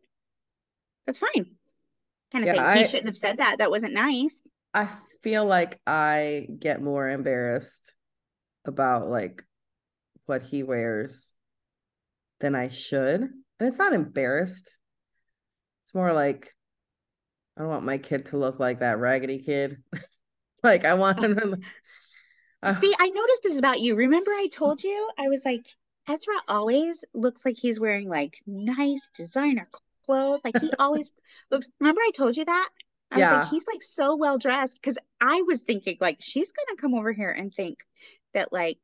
That's 1.07 1.19
fine. 1.19 1.57
Kind 2.33 2.45
of 2.45 2.47
Yeah, 2.47 2.53
thing. 2.53 2.61
I- 2.61 2.79
He 2.79 2.85
shouldn't 2.87 3.07
have 3.07 3.17
said 3.17 3.39
that. 3.39 3.59
That 3.59 3.71
wasn't 3.71 3.95
nice. 3.95 4.37
I 4.73 4.89
feel 5.23 5.45
like 5.45 5.81
I 5.87 6.49
get 6.59 6.83
more 6.83 7.09
embarrassed 7.09 7.95
about 8.65 9.09
like 9.09 9.45
what 10.27 10.43
he 10.43 10.63
wears 10.63 11.33
than 12.41 12.55
I 12.55 12.69
should. 12.69 13.21
And 13.23 13.69
it's 13.69 13.79
not 13.79 13.93
embarrassed. 13.93 14.77
It's 15.85 15.95
more 15.95 16.13
like 16.13 16.55
I 17.57 17.61
don't 17.61 17.71
want 17.71 17.85
my 17.85 17.99
kid 17.99 18.27
to 18.27 18.37
look 18.37 18.59
like 18.59 18.81
that 18.81 18.99
raggedy 18.99 19.39
kid. 19.39 19.79
like 20.63 20.85
I 20.85 20.95
want 20.95 21.23
him 21.23 21.37
to 21.37 21.59
I- 22.65 22.81
See, 22.81 22.95
I 22.99 23.09
noticed 23.11 23.43
this 23.43 23.59
about 23.59 23.81
you. 23.81 23.95
Remember, 23.95 24.31
I 24.33 24.49
told 24.49 24.83
you 24.83 25.11
I 25.19 25.29
was 25.29 25.45
like, 25.45 25.67
Ezra 26.09 26.35
always 26.49 27.05
looks 27.15 27.45
like 27.45 27.57
he's 27.57 27.81
wearing 27.81 28.09
like 28.09 28.39
nice 28.47 29.11
designer 29.17 29.69
clothes. 30.07 30.41
Like 30.45 30.61
he 30.61 30.73
always 30.79 31.13
looks. 31.51 31.69
Remember, 31.81 32.01
I 32.01 32.11
told 32.17 32.37
you 32.37 32.45
that? 32.45 32.69
I 33.11 33.17
was 33.17 33.21
Yeah. 33.23 33.39
like, 33.41 33.49
he's 33.49 33.67
like 33.67 33.83
so 33.83 34.17
well 34.17 34.39
dressed 34.39 34.79
because 34.81 34.99
I 35.21 35.43
was 35.47 35.61
thinking 35.61 35.99
like 36.01 36.19
she's 36.21 36.51
gonna 36.53 36.77
come 36.81 36.95
over 36.95 37.13
here 37.13 37.31
and 37.31 37.53
think 37.55 37.79
that 38.35 38.53
like 38.53 38.81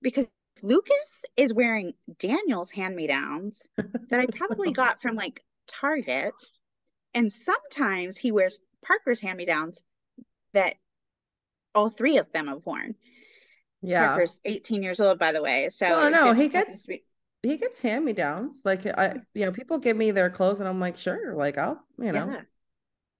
because 0.00 0.26
Lucas 0.62 1.24
is 1.36 1.52
wearing 1.54 1.94
Daniel's 2.18 2.70
hand-me-downs 2.70 3.62
that 3.76 4.20
I 4.20 4.26
probably 4.26 4.72
got 4.72 5.00
from 5.02 5.14
like 5.16 5.44
Target, 5.68 6.34
and 7.14 7.32
sometimes 7.32 8.16
he 8.16 8.32
wears 8.32 8.58
Parker's 8.84 9.20
hand-me-downs 9.20 9.80
that 10.54 10.74
all 11.78 11.90
three 11.90 12.18
of 12.18 12.30
them 12.32 12.48
have 12.48 12.60
worn. 12.64 12.94
yeah. 13.82 14.08
Parker's 14.08 14.40
18 14.44 14.82
years 14.82 15.00
old, 15.00 15.18
by 15.18 15.30
the 15.32 15.40
way. 15.42 15.68
So 15.70 15.88
Well, 15.88 16.10
no, 16.10 16.32
he 16.32 16.48
gets- 16.48 16.88
He 17.42 17.56
gets 17.56 17.78
hand-me-downs. 17.78 18.62
Like 18.64 18.84
I 18.86 19.20
you 19.34 19.44
know, 19.46 19.52
people 19.52 19.78
give 19.78 19.96
me 19.96 20.10
their 20.10 20.28
clothes 20.28 20.58
and 20.60 20.68
I'm 20.68 20.80
like, 20.80 20.96
sure, 20.98 21.34
like 21.36 21.56
I'll, 21.56 21.80
you 21.98 22.10
know. 22.12 22.26
Yeah. 22.28 22.40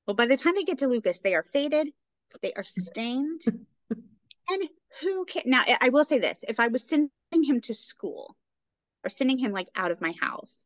Well, 0.07 0.17
by 0.17 0.27
the 0.27 0.37
time 0.37 0.55
they 0.57 0.65
get 0.65 0.79
to 0.81 0.89
Lucas, 0.89 1.21
they 1.21 1.35
are 1.37 1.47
faded, 1.53 1.87
they 2.43 2.53
are 2.55 2.65
stained, 2.65 3.43
and 4.51 4.63
who 5.01 5.25
can 5.25 5.43
now? 5.47 5.63
I- 5.67 5.79
I 5.83 5.89
will 5.91 6.05
say 6.05 6.19
this: 6.19 6.37
if 6.43 6.59
I 6.59 6.67
was 6.67 6.83
sending 6.83 7.45
him 7.51 7.61
to 7.69 7.75
school 7.75 8.37
or 9.05 9.09
sending 9.11 9.39
him 9.39 9.53
like 9.53 9.69
out 9.77 9.93
of 9.93 10.01
my 10.01 10.13
house, 10.21 10.57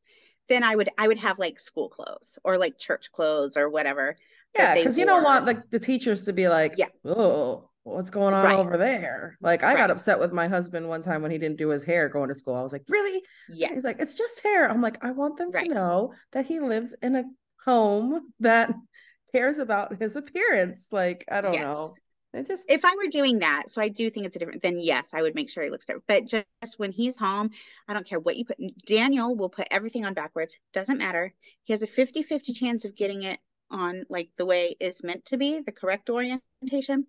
then 0.49 0.63
I 0.65 0.75
would 0.75 0.89
I 0.97 1.07
would 1.09 1.19
have 1.19 1.39
like 1.39 1.61
school 1.61 1.91
clothes 1.91 2.39
or 2.45 2.57
like 2.57 2.79
church 2.79 3.13
clothes 3.13 3.57
or 3.59 3.69
whatever. 3.69 4.17
Yeah, 4.57 4.75
because 4.77 4.97
you 4.97 5.05
don't 5.05 5.25
want 5.25 5.45
like 5.45 5.69
the 5.71 5.79
teachers 5.81 6.25
to 6.25 6.33
be 6.33 6.49
like, 6.49 6.75
Yeah. 6.79 6.89
oh, 7.05 7.69
what's 7.85 8.11
going 8.11 8.35
on 8.35 8.45
Right. 8.45 8.59
over 8.59 8.77
there? 8.77 9.37
Like 9.41 9.65
I 9.65 9.75
got 9.75 9.91
upset 9.91 10.19
with 10.21 10.33
my 10.33 10.49
husband 10.49 10.89
one 10.89 11.03
time 11.03 11.23
when 11.23 11.31
he 11.31 11.39
didn't 11.39 11.59
do 11.59 11.69
his 11.69 11.83
hair 11.85 12.09
going 12.09 12.29
to 12.29 12.35
school. 12.35 12.55
I 12.55 12.63
was 12.63 12.73
like, 12.73 12.85
really? 12.89 13.23
Yeah. 13.49 13.73
He's 13.73 13.85
like, 13.85 14.01
it's 14.01 14.15
just 14.15 14.41
hair. 14.43 14.71
I'm 14.71 14.81
like, 14.81 15.05
I 15.05 15.11
want 15.11 15.37
them 15.37 15.51
Right. 15.51 15.69
to 15.69 15.75
know 15.75 16.15
that 16.33 16.47
he 16.47 16.61
lives 16.61 16.95
in 17.03 17.17
a 17.17 17.25
home 17.65 18.33
that 18.41 18.73
cares 19.33 19.59
about 19.59 20.01
his 20.01 20.17
appearance. 20.17 20.89
Like, 20.93 21.25
I 21.31 21.41
don't 21.41 21.55
Yes. 21.55 21.63
know. 21.63 21.95
It 22.35 22.47
just 22.47 22.71
if 22.71 22.83
I 22.83 22.95
were 22.97 23.11
doing 23.11 23.41
that, 23.41 23.65
so 23.69 23.83
I 23.83 23.89
do 23.89 24.09
think 24.09 24.25
it's 24.25 24.37
a 24.37 24.39
different, 24.39 24.63
then 24.63 24.79
yes, 24.81 25.11
I 25.13 25.21
would 25.21 25.35
make 25.35 25.51
sure 25.51 25.65
he 25.65 25.69
looks 25.69 25.85
different. 25.85 26.07
But 26.07 26.25
just 26.25 26.79
when 26.79 26.91
he's 26.91 27.15
home, 27.15 27.51
I 27.87 27.93
don't 27.93 28.07
care 28.07 28.19
what 28.19 28.39
you 28.39 28.47
put. 28.47 28.57
Daniel 28.87 29.37
will 29.37 29.51
put 29.51 29.69
everything 29.71 30.07
on 30.07 30.15
backwards. 30.15 30.57
Doesn't 30.73 30.97
matter. 30.97 31.35
He 31.65 31.75
has 31.75 31.83
a 31.83 31.87
50 31.87 32.23
50 32.23 32.55
chance 32.55 32.87
of 32.87 32.97
getting 32.97 33.25
it 33.25 33.39
on 33.73 34.05
like 34.09 34.31
the 34.37 34.47
way 34.47 34.77
is 34.79 35.03
meant 35.03 35.25
to 35.27 35.37
be, 35.37 35.61
the 35.61 35.73
correct 35.73 36.11
orientation. 36.11 37.07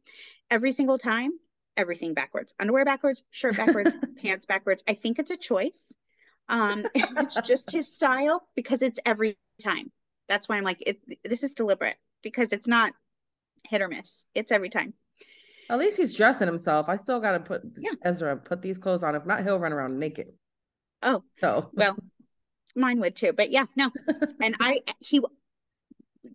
Every 0.49 0.71
single 0.71 0.97
time, 0.97 1.31
everything 1.77 2.13
backwards. 2.13 2.53
Underwear 2.59 2.85
backwards, 2.85 3.23
shirt 3.31 3.57
backwards, 3.57 3.95
pants 4.21 4.45
backwards. 4.45 4.83
I 4.87 4.93
think 4.95 5.19
it's 5.19 5.31
a 5.31 5.37
choice. 5.37 5.91
Um, 6.49 6.85
it's 6.95 7.39
just 7.41 7.71
his 7.71 7.93
style 7.93 8.47
because 8.55 8.81
it's 8.81 8.99
every 9.05 9.37
time. 9.61 9.91
That's 10.29 10.47
why 10.49 10.57
I'm 10.57 10.63
like, 10.63 10.81
it, 10.85 10.99
this 11.23 11.43
is 11.43 11.51
deliberate 11.53 11.97
because 12.23 12.53
it's 12.53 12.67
not 12.67 12.93
hit 13.67 13.81
or 13.81 13.87
miss. 13.87 14.25
It's 14.33 14.51
every 14.51 14.69
time. 14.69 14.93
At 15.69 15.79
least 15.79 15.97
he's 15.97 16.13
dressing 16.13 16.47
himself. 16.47 16.87
I 16.89 16.97
still 16.97 17.19
gotta 17.19 17.39
put 17.39 17.63
Yeah. 17.77 17.91
Ezra 18.03 18.37
put 18.37 18.61
these 18.61 18.77
clothes 18.77 19.03
on. 19.03 19.15
If 19.15 19.25
not, 19.25 19.43
he'll 19.43 19.59
run 19.59 19.73
around 19.73 19.99
naked. 19.99 20.33
Oh, 21.01 21.23
So 21.39 21.69
well, 21.73 21.97
mine 22.75 22.99
would 22.99 23.15
too. 23.15 23.33
But 23.33 23.49
yeah, 23.51 23.65
no. 23.75 23.91
And 24.41 24.55
I, 24.59 24.81
he, 24.99 25.21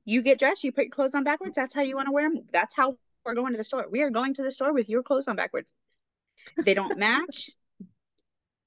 you 0.05 0.23
get 0.23 0.39
dressed, 0.39 0.65
you 0.65 0.73
put 0.73 0.85
your 0.85 0.91
clothes 0.91 1.15
on 1.15 1.25
backwards. 1.25 1.57
That's 1.57 1.75
how 1.75 1.83
you 1.83 1.97
want 1.97 2.07
to 2.09 2.13
wear 2.13 2.29
them. 2.29 2.45
That's 2.53 2.75
how 2.77 2.97
we're 3.25 3.35
going 3.35 3.53
to 3.53 3.59
the 3.59 3.65
store. 3.65 3.87
We 3.91 4.03
are 4.03 4.11
going 4.11 4.35
to 4.35 4.43
the 4.43 4.53
store 4.53 4.73
with 4.73 4.89
your 4.89 5.03
clothes 5.03 5.29
on 5.29 5.37
backwards. 5.37 5.73
They 6.65 6.75
don't 6.75 6.99
match. 6.99 7.51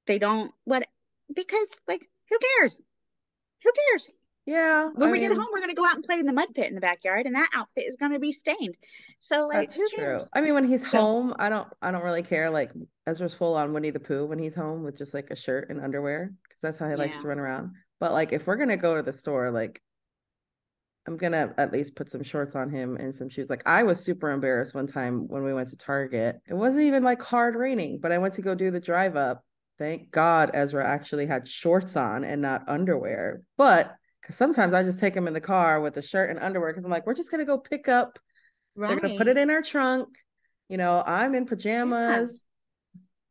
They 0.08 0.20
don't 0.20 0.52
what 0.64 0.88
because 1.34 1.68
like 1.88 2.02
who 2.30 2.38
cares? 2.58 2.80
Who 3.64 3.72
cares? 3.92 4.12
yeah, 4.48 4.90
When 4.96 5.10
I 5.10 5.12
we 5.12 5.20
get 5.20 5.32
home, 5.32 5.46
we're 5.54 5.60
gonna 5.62 5.76
go 5.76 5.86
out 5.86 5.94
and 5.96 6.04
play 6.04 6.20
in 6.20 6.26
the 6.26 6.34
mud 6.34 6.48
pit 6.56 6.68
in 6.68 6.74
the 6.74 6.82
backyard, 6.82 7.28
and 7.28 7.36
that 7.36 7.50
outfit 7.54 7.86
is 7.88 7.96
gonna 7.98 8.20
be 8.20 8.32
stained. 8.32 8.76
So 9.20 9.48
like 9.48 9.70
That's 9.70 9.80
who 9.80 9.88
true. 9.90 9.98
cares? 9.98 10.24
I 10.34 10.42
mean, 10.42 10.56
when 10.56 10.68
he's 10.68 10.82
So- 10.82 10.98
home, 10.98 11.36
I 11.38 11.50
don't 11.50 11.68
I 11.82 11.92
don't 11.92 12.04
really 12.04 12.24
care. 12.24 12.50
Like 12.50 12.72
Ezra's 13.06 13.36
full 13.36 13.56
on 13.56 13.72
Winnie 13.74 13.92
the 13.92 14.00
Pooh 14.00 14.26
when 14.26 14.40
he's 14.40 14.56
home 14.56 14.84
with 14.84 14.98
just 14.98 15.14
like 15.14 15.30
a 15.30 15.36
shirt 15.36 15.70
and 15.70 15.80
underwear 15.80 16.34
because 16.44 16.62
that's 16.62 16.78
how 16.80 16.90
he 16.90 16.96
likes 16.96 17.16
Yeah. 17.18 17.22
to 17.22 17.28
run 17.28 17.40
around. 17.40 17.72
But 18.00 18.12
like 18.14 18.34
if 18.34 18.48
we're 18.48 18.56
gonna 18.58 18.78
go 18.78 18.96
to 18.98 19.04
the 19.04 19.14
store, 19.14 19.52
like 19.52 19.80
I'm 21.08 21.18
gonna 21.18 21.54
at 21.58 21.74
least 21.74 21.96
put 21.96 22.12
some 22.12 22.24
shorts 22.24 22.56
on 22.56 22.70
him 22.70 22.96
and 22.98 23.14
some 23.14 23.30
shoes. 23.30 23.50
Like 23.50 23.64
I 23.66 23.84
was 23.84 24.04
super 24.04 24.30
embarrassed 24.30 24.76
one 24.76 24.88
time 24.88 25.28
when 25.28 25.44
we 25.44 25.54
went 25.54 25.70
to 25.70 25.76
Target. 25.76 26.40
It 26.48 26.54
wasn't 26.54 26.84
even 26.84 27.04
like 27.04 27.22
hard 27.22 27.56
raining, 27.56 28.00
but 28.00 28.12
I 28.12 28.20
went 28.20 28.36
to 28.36 28.42
go 28.42 28.54
do 28.54 28.72
the 28.72 28.80
drive 28.80 29.16
up. 29.16 29.44
Thank 29.80 30.12
God 30.12 30.52
Ezra 30.54 30.86
actually 30.88 31.26
had 31.26 31.48
shorts 31.48 31.96
on 31.96 32.24
and 32.24 32.42
not 32.42 32.68
underwear. 32.68 33.42
But 33.58 33.96
sometimes 34.30 34.74
I 34.74 34.84
just 34.84 35.00
take 35.00 35.16
him 35.16 35.28
in 35.28 35.34
the 35.34 35.42
car 35.42 35.82
with 35.82 35.98
a 35.98 36.04
shirt 36.04 36.30
and 36.30 36.40
underwear 36.40 36.72
because 36.72 36.86
I'm 36.86 36.92
like, 36.92 37.08
we're 37.08 37.16
just 37.16 37.32
gonna 37.32 37.46
go 37.46 37.58
pick 37.58 37.88
up 37.88 38.20
they're 38.76 39.00
gonna 39.00 39.18
put 39.18 39.28
it 39.28 39.38
in 39.38 39.50
our 39.50 39.62
trunk. 39.62 40.10
You 40.70 40.78
know, 40.78 41.04
I'm 41.06 41.36
in 41.36 41.46
pajamas. 41.46 42.46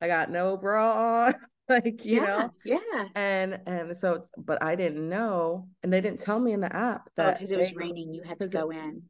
I 0.01 0.07
got 0.07 0.31
no 0.31 0.57
bra 0.57 1.27
on. 1.27 1.35
like, 1.85 2.05
you 2.05 2.17
Yeah, 2.17 2.27
know, 2.27 2.51
yeah. 2.65 3.05
and 3.15 3.61
and 3.67 3.97
so 3.97 4.23
but 4.37 4.63
I 4.63 4.75
didn't 4.77 5.09
know, 5.09 5.69
and 5.83 5.93
they 5.93 6.01
didn't 6.01 6.21
tell 6.21 6.39
me 6.41 6.53
in 6.53 6.61
the 6.61 6.75
app 6.75 7.03
Oh, 7.07 7.11
that 7.17 7.35
because 7.39 7.51
it 7.51 7.59
was 7.59 7.69
they- 7.71 7.77
raining, 7.77 8.13
you 8.13 8.23
had 8.23 8.39
to 8.41 8.47
'cause 8.47 8.55
it- 8.55 8.59
go 8.59 8.71
in. 8.71 9.03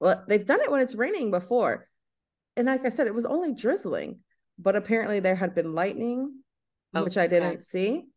well, 0.00 0.24
they've 0.28 0.44
done 0.44 0.60
it 0.60 0.70
when 0.70 0.80
it's 0.80 0.94
raining 0.94 1.30
before. 1.30 1.88
And 2.56 2.66
like 2.66 2.84
I 2.84 2.88
said, 2.88 3.06
it 3.06 3.14
was 3.14 3.24
only 3.24 3.54
drizzling, 3.54 4.20
but 4.58 4.74
apparently 4.76 5.20
there 5.20 5.36
had 5.36 5.54
been 5.54 5.74
lightning, 5.74 6.42
which 6.92 7.16
I 7.16 7.26
didn't 7.28 7.62
see, 7.64 8.08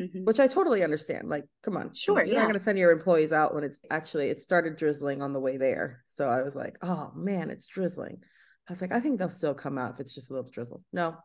Mhm. 0.00 0.24
which 0.24 0.38
I 0.38 0.46
totally 0.46 0.84
understand. 0.84 1.28
Like, 1.28 1.46
come 1.62 1.76
on. 1.76 1.92
Sure, 1.92 2.18
You're 2.24 2.34
yeah. 2.34 2.40
not 2.42 2.46
gonna 2.48 2.60
send 2.60 2.78
your 2.78 2.92
employees 2.92 3.32
out 3.32 3.54
when 3.54 3.64
it's 3.64 3.80
actually 3.90 4.28
it 4.28 4.40
started 4.40 4.76
drizzling 4.76 5.22
on 5.22 5.32
the 5.32 5.40
way 5.40 5.56
there. 5.56 6.04
So 6.08 6.28
I 6.28 6.42
was 6.42 6.54
like, 6.54 6.78
oh 6.82 7.10
man, 7.16 7.50
it's 7.50 7.66
drizzling. 7.66 8.22
I 8.68 8.72
was 8.72 8.80
like, 8.80 8.92
I 8.92 9.00
think 9.00 9.18
they'll 9.18 9.28
still 9.30 9.54
come 9.54 9.76
out 9.76 9.94
if 9.94 10.00
it's 10.00 10.14
just 10.14 10.30
a 10.30 10.32
little 10.34 10.50
drizzle. 10.50 10.82
No. 10.92 11.16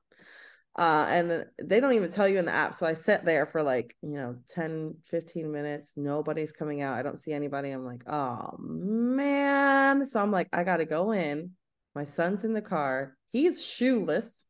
Uh, 0.78 1.06
and 1.10 1.46
they 1.62 1.80
don't 1.80 1.94
even 1.94 2.12
tell 2.12 2.28
you 2.28 2.38
in 2.38 2.46
the 2.46 2.54
app. 2.54 2.74
So 2.74 2.86
I 2.86 2.94
sat 2.94 3.26
there 3.26 3.46
for 3.46 3.62
like, 3.64 3.96
you 4.02 4.16
know, 4.16 4.38
10, 4.50 4.96
15 5.06 5.52
minutes. 5.52 5.92
Nobody's 5.98 6.52
coming 6.52 6.82
out. 6.82 6.98
I 6.98 7.02
don't 7.02 7.20
see 7.20 7.34
anybody. 7.34 7.72
I'm 7.72 7.86
like, 7.86 8.04
oh 8.08 8.56
man. 8.60 10.06
So 10.06 10.22
I'm 10.22 10.32
like, 10.32 10.48
I 10.54 10.64
gotta 10.64 10.86
go 10.86 11.12
in. 11.12 11.52
My 11.96 12.06
son's 12.06 12.46
in 12.46 12.54
the 12.54 12.62
car. 12.62 13.18
He's 13.30 13.64
shoeless. 13.64 14.46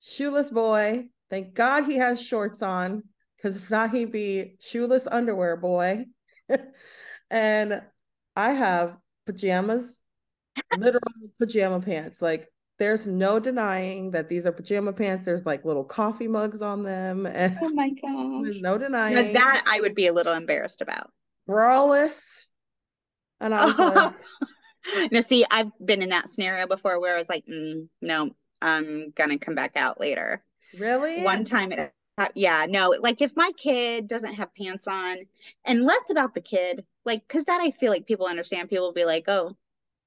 Shoeless 0.00 0.50
boy. 0.50 1.06
Thank 1.30 1.54
God 1.54 1.84
he 1.84 1.96
has 1.96 2.20
shorts 2.20 2.62
on. 2.62 3.04
Because 3.36 3.56
if 3.56 3.70
not, 3.70 3.90
he'd 3.90 4.12
be 4.12 4.56
shoeless 4.60 5.06
underwear 5.06 5.56
boy. 5.56 6.06
and 7.30 7.82
I 8.36 8.52
have 8.52 8.96
pajamas, 9.26 9.96
literal 10.76 11.02
pajama 11.38 11.80
pants. 11.80 12.22
Like 12.22 12.48
there's 12.78 13.06
no 13.06 13.38
denying 13.38 14.10
that 14.12 14.28
these 14.28 14.46
are 14.46 14.52
pajama 14.52 14.92
pants. 14.92 15.24
There's 15.24 15.46
like 15.46 15.64
little 15.64 15.84
coffee 15.84 16.28
mugs 16.28 16.62
on 16.62 16.82
them, 16.82 17.26
and 17.26 17.58
Oh 17.60 17.70
my 17.70 17.90
gosh. 17.90 18.02
there's 18.42 18.56
gosh. 18.60 18.62
no 18.62 18.78
Now 19.08 19.22
denying 19.24 19.32
that 19.32 19.62
I 19.66 19.80
would 19.80 19.94
be 19.94 20.06
a 20.06 20.12
little 20.12 20.34
embarrassed 20.34 20.80
about. 20.82 21.12
braless. 21.48 22.46
And 23.40 23.54
I 23.54 23.66
was 23.66 23.78
like, 23.80 24.14
Now, 25.12 25.20
see, 25.22 25.44
I've 25.50 25.70
been 25.84 26.02
in 26.02 26.10
that 26.10 26.30
scenario 26.30 26.66
before 26.66 27.00
where 27.00 27.14
I 27.14 27.18
was 27.18 27.28
like, 27.28 27.46
mm, 27.46 27.88
no, 28.00 28.30
I'm 28.60 29.10
gonna 29.12 29.38
come 29.38 29.54
back 29.54 29.72
out 29.76 30.00
later. 30.00 30.42
really? 30.72 31.16
One 31.16 31.44
time 31.44 31.72
it, 31.72 31.94
uh, 32.18 32.28
yeah, 32.34 32.66
no, 32.68 32.90
like 33.00 33.22
if 33.22 33.36
my 33.36 33.52
kid 33.56 34.08
doesn't 34.08 34.34
have 34.34 34.54
pants 34.54 34.88
on, 34.88 35.18
and 35.64 35.84
less 35.84 36.10
about 36.10 36.34
the 36.34 36.40
kid, 36.42 36.84
like, 37.04 37.26
because 37.28 37.44
that 37.46 37.60
I 37.62 37.72
feel 37.72 37.92
like 37.92 38.06
people 38.06 38.26
understand. 38.26 38.70
People 38.70 38.86
will 38.86 38.92
be 38.94 39.04
like, 39.06 39.28
oh, 39.28 39.56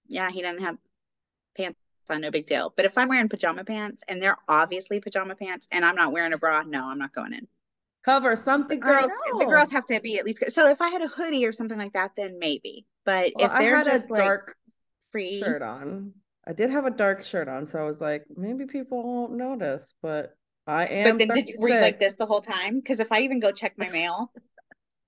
yeah, 0.08 0.32
he 0.32 0.42
doesn't 0.44 0.64
have 0.64 0.78
pants 0.78 0.85
on, 2.12 2.22
no 2.22 2.32
big 2.32 2.48
deal. 2.48 2.74
But 2.76 2.86
if 2.86 2.98
I'm 2.98 3.08
wearing 3.08 3.30
pajama 3.30 3.64
pants 3.64 4.04
and 4.08 4.22
they're 4.22 4.38
obviously 4.48 5.00
pajama 5.00 5.36
pants 5.36 5.68
and 5.72 5.84
I'm 5.86 5.96
not 5.96 6.12
wearing 6.12 6.34
a 6.34 6.38
bra, 6.38 6.64
no, 6.64 6.86
I'm 6.86 7.00
not 7.00 7.14
going 7.14 7.34
in. 7.34 7.48
Cover 8.04 8.36
something. 8.36 8.84
I 8.84 9.02
girls, 9.02 9.12
the 9.40 9.46
girls 9.46 9.72
have 9.72 9.88
to 9.88 10.00
be 10.00 10.20
at 10.20 10.26
least. 10.26 10.44
So 10.50 10.70
if 10.70 10.82
I 10.82 10.90
had 10.90 11.02
a 11.02 11.08
hoodie 11.08 11.46
or 11.46 11.52
something 11.52 11.78
like 11.78 11.94
that, 11.94 12.12
then 12.16 12.38
maybe. 12.40 12.86
But 13.04 13.34
Well, 13.36 13.46
if 13.46 13.52
I 13.52 13.60
they're 13.64 13.78
had 13.78 13.88
a 13.88 13.92
just 13.92 14.10
like 14.12 14.20
dark 14.24 14.56
free, 15.12 15.40
shirt 15.40 15.62
on. 15.62 16.14
I 16.48 16.54
did 16.54 16.70
have 16.70 16.86
a 16.86 16.92
dark 16.92 17.24
shirt 17.24 17.48
on, 17.48 17.68
so 17.68 17.80
I 17.80 17.84
was 17.84 18.00
like, 18.00 18.26
maybe 18.36 18.68
people 18.68 19.02
won't 19.04 19.34
notice, 19.34 19.96
but 20.04 20.36
I 20.68 20.86
am 20.86 21.18
but 21.18 21.28
then 21.28 21.36
did 21.38 21.50
you, 21.50 21.56
were 21.58 21.70
you 21.70 21.80
like 21.80 22.00
this 22.00 22.16
the 22.16 22.28
whole 22.28 22.42
time? 22.42 22.76
Because 22.80 23.00
if 23.00 23.12
I 23.12 23.22
even 23.22 23.40
go 23.40 23.52
check 23.52 23.74
my 23.78 23.90
mail 23.90 24.32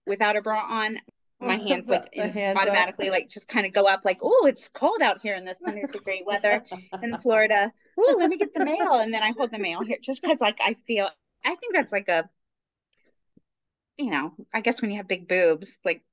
without 0.08 0.36
a 0.36 0.42
bra 0.42 0.60
on, 0.60 1.00
my 1.39 1.58
hands 1.58 1.89
like 1.89 2.10
hands 2.15 2.65
up. 2.65 2.93
automatically 2.95 3.10
like 3.10 3.30
just 3.30 3.47
kind 3.47 3.65
of 3.65 3.73
go 3.73 3.86
up 3.86 4.02
like, 4.06 4.19
oh, 4.21 4.45
it's 4.47 4.69
cold 4.69 5.02
out 5.02 5.21
here 5.21 5.36
in 5.36 5.45
this 5.45 5.60
hundred 5.65 5.91
degree 5.91 6.23
weather 6.26 6.63
in 7.02 7.15
Florida. 7.21 7.71
Oh, 7.97 8.15
let 8.19 8.30
me 8.30 8.38
get 8.38 8.54
the 8.54 8.60
mail, 8.62 9.00
and 9.00 9.13
then 9.13 9.23
I 9.23 9.32
hold 9.32 9.52
the 9.52 9.60
mail 9.60 9.84
here 9.84 9.97
just 10.02 10.21
because 10.21 10.41
like 10.41 10.60
I 10.62 10.76
feel. 10.88 11.10
I 11.45 11.56
think 11.56 11.73
that's 11.76 11.93
like 11.93 12.10
a, 12.10 12.30
you 13.97 14.12
know, 14.12 14.34
I 14.54 14.62
guess 14.62 14.82
when 14.82 14.91
you 14.91 14.97
have 14.97 15.08
big 15.08 15.28
boobs, 15.28 15.76
like 15.84 16.04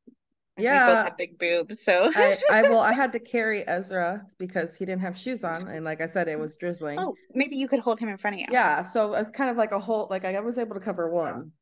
we 0.69 0.81
both 0.81 1.01
Yeah. 1.01 1.05
have 1.05 1.17
big 1.17 1.39
boobs, 1.39 1.83
so 1.83 2.13
I, 2.15 2.39
I 2.49 2.63
well, 2.63 2.81
I 2.81 2.93
had 2.93 3.13
to 3.13 3.19
carry 3.21 3.67
Ezra 3.67 4.27
because 4.39 4.77
he 4.77 4.85
didn't 4.85 5.03
have 5.03 5.19
shoes 5.19 5.43
on, 5.45 5.69
and 5.69 5.85
like 5.85 6.01
I 6.01 6.07
said, 6.07 6.29
it 6.29 6.39
was 6.39 6.57
drizzling. 6.57 6.99
oh, 6.99 7.19
maybe 7.35 7.57
you 7.57 7.69
could 7.69 7.81
hold 7.81 8.01
him 8.01 8.09
in 8.09 8.19
front 8.19 8.35
of 8.35 8.41
you. 8.41 8.49
Yeah, 8.49 8.83
so 8.83 9.15
it's 9.15 9.31
kind 9.31 9.51
of 9.51 9.57
like 9.57 9.73
a 9.73 9.79
whole 9.79 10.07
like 10.11 10.25
I 10.25 10.39
was 10.41 10.59
able 10.59 10.75
to 10.75 10.81
cover 10.81 11.11
one. 11.11 11.53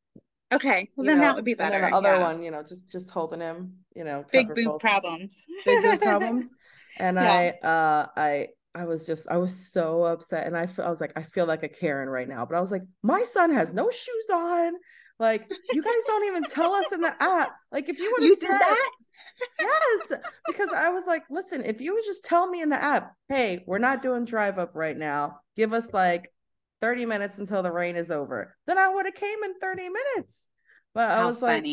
Okay, 0.55 0.89
well 0.95 1.05
then 1.05 1.17
know, 1.17 1.23
that 1.23 1.35
would 1.35 1.45
be 1.45 1.53
better. 1.53 1.75
And 1.75 1.83
then 1.83 1.91
the 1.91 1.97
other 1.97 2.15
yeah. 2.15 2.21
one, 2.21 2.43
you 2.43 2.51
know, 2.51 2.63
just 2.63 2.89
just 2.89 3.09
holding 3.09 3.39
him, 3.39 3.73
you 3.95 4.03
know, 4.03 4.25
big 4.31 4.53
boob 4.53 4.65
both 4.65 4.81
problems. 4.81 5.45
big 5.65 5.83
boob 5.83 6.01
problems. 6.01 6.49
And 6.97 7.17
Yeah. 7.17 7.31
I 7.63 7.67
uh 7.67 8.07
I 8.15 8.47
I 8.75 8.85
was 8.85 9.05
just 9.05 9.27
I 9.29 9.37
was 9.37 9.71
so 9.71 10.03
upset 10.05 10.47
and 10.47 10.57
I 10.57 10.67
feel 10.67 10.85
I 10.85 10.89
was 10.89 11.01
like 11.01 11.13
I 11.15 11.23
feel 11.23 11.45
like 11.45 11.63
a 11.63 11.69
Karen 11.69 12.09
right 12.09 12.27
now, 12.27 12.45
but 12.45 12.55
I 12.55 12.59
was 12.59 12.71
like 12.71 12.83
my 13.03 13.23
son 13.23 13.53
has 13.53 13.71
no 13.71 13.89
shoes 13.89 14.29
on. 14.33 14.73
Like 15.19 15.47
you 15.71 15.81
guys 15.81 15.93
don't 16.07 16.25
even 16.25 16.43
tell 16.43 16.73
us 16.73 16.91
in 16.91 17.01
the 17.01 17.15
app. 17.21 17.51
Like 17.71 17.87
if 17.89 17.99
you 17.99 18.11
would 18.17 18.27
have 18.29 18.37
said 18.39 18.49
that? 18.59 18.89
yes, 19.59 20.13
because 20.47 20.69
I 20.75 20.89
was 20.89 21.05
like, 21.05 21.23
listen, 21.29 21.63
if 21.63 21.81
you 21.81 21.93
would 21.93 22.03
just 22.05 22.25
tell 22.25 22.47
me 22.47 22.61
in 22.61 22.69
the 22.69 22.81
app, 22.81 23.13
hey, 23.29 23.63
we're 23.67 23.77
not 23.77 24.01
doing 24.01 24.25
drive 24.25 24.57
up 24.59 24.71
right 24.73 24.97
now. 24.97 25.39
Give 25.55 25.73
us 25.73 25.93
like 25.93 26.32
30 26.83 27.05
minutes 27.05 27.37
until 27.37 27.63
the 27.63 27.71
rain 27.71 27.95
is 27.95 28.11
over. 28.11 28.53
Then 28.67 28.77
I 28.77 28.89
would 28.89 29.05
have 29.05 29.15
came 29.15 29.41
in 29.43 29.57
30 29.59 29.89
minutes. 29.89 30.47
But 30.93 31.09
I 31.09 31.15
How 31.19 31.27
was 31.27 31.41
like. 31.41 31.65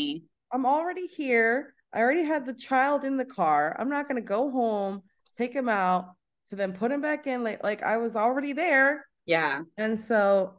I'm 0.53 0.65
already 0.67 1.07
here. 1.07 1.75
I 1.93 1.99
already 1.99 2.23
had 2.23 2.47
the 2.47 2.55
child 2.55 3.05
in 3.05 3.17
the 3.17 3.25
car. 3.25 3.77
I'm 3.79 3.89
not 3.91 4.07
gonna 4.09 4.21
go 4.21 4.51
home, 4.51 5.03
take 5.37 5.53
him 5.53 5.69
out, 5.69 6.15
to 6.47 6.57
then 6.57 6.73
put 6.73 6.93
him 6.93 7.01
back 7.01 7.27
in. 7.27 7.43
Like, 7.43 7.63
like 7.65 7.83
I 7.83 7.97
was 7.97 8.15
already 8.15 8.53
there. 8.53 9.05
Yeah. 9.27 9.63
And 9.77 9.99
so 9.99 10.55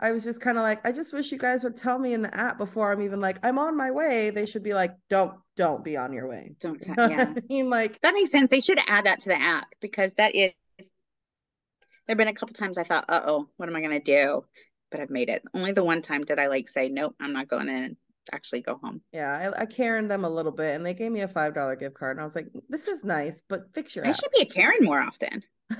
I 0.00 0.10
was 0.10 0.24
just 0.24 0.40
kind 0.40 0.58
of 0.58 0.62
like, 0.62 0.84
I 0.86 0.90
just 0.90 1.12
wish 1.12 1.30
you 1.30 1.38
guys 1.38 1.62
would 1.62 1.76
tell 1.76 1.98
me 1.98 2.14
in 2.14 2.22
the 2.22 2.36
app 2.36 2.58
before 2.58 2.90
I'm 2.92 3.02
even 3.02 3.20
like, 3.20 3.38
I'm 3.44 3.58
on 3.58 3.76
my 3.76 3.92
way. 3.92 4.30
They 4.30 4.46
should 4.46 4.64
be 4.64 4.74
like, 4.74 4.92
don't, 5.08 5.34
don't 5.56 5.84
be 5.84 5.96
on 5.96 6.12
your 6.12 6.28
way. 6.28 6.52
Don't 6.60 6.80
You 6.80 6.94
cut. 6.94 6.96
know 7.10 7.16
Yeah. 7.16 7.32
I 7.36 7.42
mean? 7.48 7.70
Like, 7.70 8.00
That 8.02 8.14
makes 8.14 8.32
sense. 8.32 8.50
They 8.50 8.60
should 8.60 8.80
add 8.88 9.06
that 9.06 9.20
to 9.20 9.28
the 9.28 9.40
app 9.40 9.68
because 9.80 10.12
that 10.16 10.34
is 10.34 10.52
there've 12.06 12.18
been 12.18 12.28
a 12.28 12.34
couple 12.34 12.54
times 12.54 12.78
I 12.78 12.84
thought, 12.84 13.06
uh 13.08 13.22
oh, 13.26 13.48
what 13.56 13.68
am 13.68 13.76
I 13.76 13.80
gonna 13.80 14.00
do? 14.00 14.44
But 14.90 15.00
I've 15.00 15.10
made 15.10 15.28
it. 15.28 15.42
Only 15.54 15.72
the 15.72 15.84
one 15.84 16.02
time 16.02 16.22
did 16.24 16.38
I 16.38 16.46
like 16.46 16.68
say, 16.68 16.88
Nope, 16.88 17.16
I'm 17.20 17.32
not 17.32 17.48
going 17.48 17.68
in 17.68 17.96
actually 18.32 18.62
go 18.62 18.78
home. 18.82 19.02
yeah, 19.12 19.52
I, 19.54 19.62
I 19.62 19.66
Karen 19.66 20.08
them 20.08 20.24
a 20.24 20.30
little 20.30 20.52
bit 20.52 20.74
and 20.74 20.84
they 20.84 20.94
gave 20.94 21.12
me 21.12 21.20
a 21.20 21.28
$5 21.28 21.78
gift 21.78 21.94
card. 21.94 22.16
And 22.16 22.20
I 22.20 22.24
was 22.24 22.34
like, 22.34 22.48
this 22.68 22.88
is 22.88 23.04
nice, 23.04 23.42
but 23.48 23.72
fix 23.74 23.94
your 23.94 24.06
I 24.06 24.10
app. 24.10 24.16
should 24.16 24.30
be 24.34 24.42
a 24.42 24.46
Karen 24.46 24.78
more 24.82 25.00
often. 25.00 25.42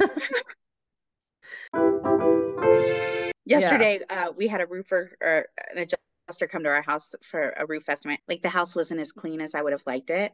Yesterday, 3.47 4.01
uh, 4.09 4.33
we 4.37 4.49
had 4.49 4.61
a 4.61 4.67
roofer 4.67 5.11
or 5.21 5.47
an 5.75 5.79
adjuster 6.29 6.47
come 6.49 6.65
to 6.65 6.71
our 6.71 6.83
house 6.83 7.15
for 7.31 7.51
a 7.57 7.67
roof 7.67 7.89
estimate. 7.89 8.21
Like 8.27 8.43
the 8.43 8.49
house 8.49 8.75
wasn't 8.75 9.01
as 9.01 9.13
clean 9.13 9.41
as 9.43 9.55
I 9.55 9.63
would 9.63 9.73
have 9.73 9.87
liked 9.87 10.11
it. 10.11 10.33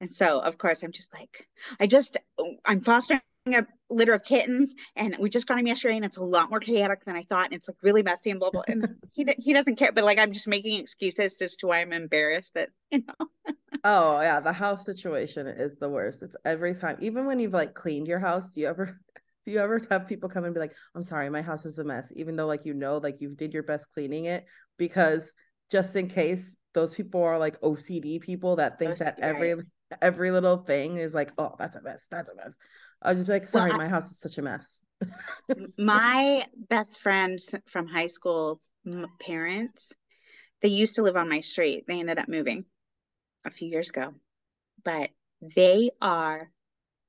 And 0.00 0.10
so, 0.10 0.40
of 0.40 0.58
course, 0.58 0.82
I'm 0.82 0.92
just 0.92 1.12
like, 1.12 1.46
I 1.80 1.86
just, 1.86 2.18
I'm 2.64 2.80
fostering 2.80 3.20
a 3.54 3.66
litter 3.88 4.14
of 4.14 4.24
kittens 4.24 4.74
and 4.96 5.16
we 5.20 5.30
just 5.30 5.46
got 5.46 5.58
him 5.58 5.66
yesterday 5.66 5.96
and 5.96 6.04
it's 6.04 6.16
a 6.16 6.24
lot 6.24 6.50
more 6.50 6.58
chaotic 6.58 7.04
than 7.04 7.14
I 7.14 7.22
thought 7.22 7.46
and 7.46 7.54
it's 7.54 7.68
like 7.68 7.76
really 7.82 8.02
messy 8.02 8.30
and 8.30 8.40
blah 8.40 8.50
blah 8.50 8.64
and 8.66 8.96
he 9.12 9.26
he 9.38 9.52
doesn't 9.52 9.76
care 9.76 9.92
but 9.92 10.04
like 10.04 10.18
I'm 10.18 10.32
just 10.32 10.48
making 10.48 10.80
excuses 10.80 11.40
as 11.40 11.56
to 11.56 11.68
why 11.68 11.80
I'm 11.80 11.92
embarrassed 11.92 12.54
that 12.54 12.70
you 12.90 13.02
know. 13.06 13.54
Oh 13.84 14.20
yeah 14.20 14.40
the 14.40 14.52
house 14.52 14.84
situation 14.84 15.46
is 15.46 15.78
the 15.78 15.88
worst. 15.88 16.22
It's 16.22 16.36
every 16.44 16.74
time 16.74 16.96
even 17.00 17.26
when 17.26 17.38
you've 17.38 17.52
like 17.52 17.74
cleaned 17.74 18.08
your 18.08 18.18
house 18.18 18.50
do 18.50 18.60
you 18.60 18.68
ever 18.68 18.98
do 19.46 19.52
you 19.52 19.60
ever 19.60 19.80
have 19.90 20.08
people 20.08 20.28
come 20.28 20.44
and 20.44 20.54
be 20.54 20.60
like 20.60 20.74
I'm 20.94 21.04
sorry 21.04 21.30
my 21.30 21.42
house 21.42 21.64
is 21.64 21.78
a 21.78 21.84
mess 21.84 22.12
even 22.16 22.34
though 22.34 22.46
like 22.46 22.64
you 22.64 22.74
know 22.74 22.98
like 22.98 23.20
you 23.20 23.34
did 23.34 23.54
your 23.54 23.62
best 23.62 23.86
cleaning 23.94 24.24
it? 24.24 24.44
Because 24.76 25.32
just 25.70 25.94
in 25.96 26.08
case 26.08 26.56
those 26.74 26.94
people 26.94 27.22
are 27.22 27.38
like 27.38 27.60
OCD 27.60 28.20
people 28.20 28.56
that 28.56 28.78
think 28.78 28.98
that 28.98 29.18
every 29.20 29.54
right. 29.54 29.64
every 30.02 30.30
little 30.30 30.58
thing 30.58 30.98
is 30.98 31.14
like 31.14 31.32
oh 31.38 31.54
that's 31.58 31.76
a 31.76 31.82
mess 31.82 32.06
that's 32.10 32.28
a 32.28 32.34
mess 32.34 32.56
I 33.02 33.10
was 33.10 33.20
just 33.20 33.28
like, 33.28 33.44
sorry, 33.44 33.70
Well, 33.70 33.80
I- 33.80 33.84
my 33.84 33.88
house 33.88 34.10
is 34.10 34.18
such 34.18 34.38
a 34.38 34.42
mess. 34.42 34.80
my 35.78 36.46
best 36.68 37.00
friends 37.00 37.54
from 37.68 37.86
high 37.86 38.08
school 38.08 38.60
parents 39.20 39.92
they 40.62 40.68
used 40.68 40.94
to 40.96 41.02
live 41.02 41.16
on 41.16 41.28
my 41.28 41.40
street. 41.40 41.84
They 41.86 42.00
ended 42.00 42.18
up 42.18 42.28
moving 42.28 42.64
a 43.44 43.50
few 43.50 43.68
years 43.68 43.90
ago. 43.90 44.14
But 44.84 45.10
they 45.54 45.90
are 46.00 46.50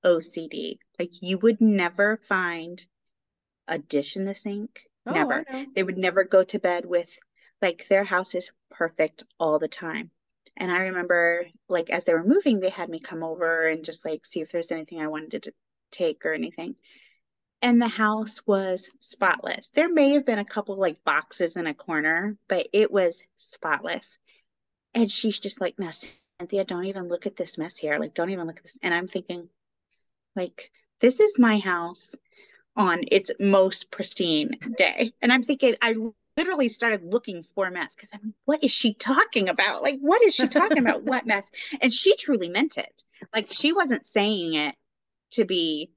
OCD 0.06 0.80
like 1.00 1.12
you 1.22 1.38
would 1.40 1.62
never 1.62 2.20
find 2.28 2.86
a 3.68 3.80
dish 3.80 4.16
in 4.18 4.26
the 4.26 4.36
sink. 4.36 4.82
Oh, 5.06 5.14
never. 5.14 5.46
They 5.76 5.84
would 5.84 5.98
never 5.98 6.24
go 6.26 6.44
to 6.44 6.60
bed 6.60 6.86
with 6.86 7.10
like 7.62 7.88
their 7.90 8.04
house 8.04 8.36
is 8.36 8.52
perfect 8.70 9.24
all 9.40 9.60
the 9.60 9.68
time. 9.70 10.12
And 10.58 10.72
i 10.72 10.80
remember 10.80 11.46
like 11.70 11.90
as 11.90 12.04
they 12.04 12.14
were 12.14 12.24
moving 12.24 12.60
they 12.60 12.70
had 12.70 12.90
me 12.90 13.00
come 13.00 13.24
over 13.24 13.68
and 13.68 13.86
just 13.86 14.04
like 14.06 14.26
see 14.26 14.42
if 14.42 14.52
there's 14.52 14.72
anything 14.72 15.00
i 15.02 15.08
wanted 15.08 15.44
to 15.44 15.54
take 15.92 16.26
or 16.26 16.34
anything 16.34 16.76
and 17.62 17.82
the 17.82 17.88
house 17.88 18.42
was 18.46 18.90
spotless 19.00 19.70
there 19.70 19.92
may 19.92 20.12
have 20.12 20.26
been 20.26 20.40
a 20.40 20.46
couple 20.46 20.78
like 20.78 21.04
boxes 21.04 21.56
in 21.56 21.68
a 21.68 21.74
corner 21.74 22.38
but 22.48 22.68
it 22.74 22.92
was 22.92 23.24
spotless 23.38 24.18
and 24.94 25.10
she's 25.10 25.40
just 25.40 25.60
like 25.60 25.78
no 25.80 25.90
cynthia 25.92 26.64
don't 26.64 26.86
even 26.86 27.08
look 27.08 27.26
at 27.26 27.36
this 27.36 27.58
mess 27.58 27.76
here 27.76 27.98
like 27.98 28.14
don't 28.14 28.30
even 28.30 28.48
look 28.48 28.58
at 28.58 28.64
this 28.64 28.78
and 28.82 28.94
i'm 28.94 29.08
thinking 29.08 29.50
like 30.36 30.72
this 31.00 31.20
is 31.20 31.40
my 31.40 31.60
house 31.60 32.16
on 32.78 33.04
its 33.12 33.32
most 33.40 33.92
pristine 33.92 34.58
day. 34.78 35.12
And 35.22 35.34
I'm 35.34 35.44
thinking, 35.44 35.76
I 35.82 35.96
literally 36.38 36.70
started 36.70 37.04
looking 37.04 37.44
for 37.56 37.70
mess 37.72 37.96
because 37.96 38.10
I'm, 38.14 38.34
what 38.46 38.64
is 38.64 38.72
she 38.72 38.94
talking 38.94 39.50
about? 39.50 39.82
Like, 39.82 39.98
what 40.00 40.22
is 40.24 40.36
she 40.36 40.48
talking 40.48 40.78
about? 40.78 41.04
What 41.04 41.26
mess? 41.26 41.46
And 41.82 41.92
she 41.92 42.16
truly 42.16 42.50
meant 42.50 42.78
it. 42.78 43.04
Like, 43.34 43.48
she 43.52 43.74
wasn't 43.74 44.08
saying 44.08 44.54
it 44.54 44.76
to 45.32 45.46
be, 45.46 45.92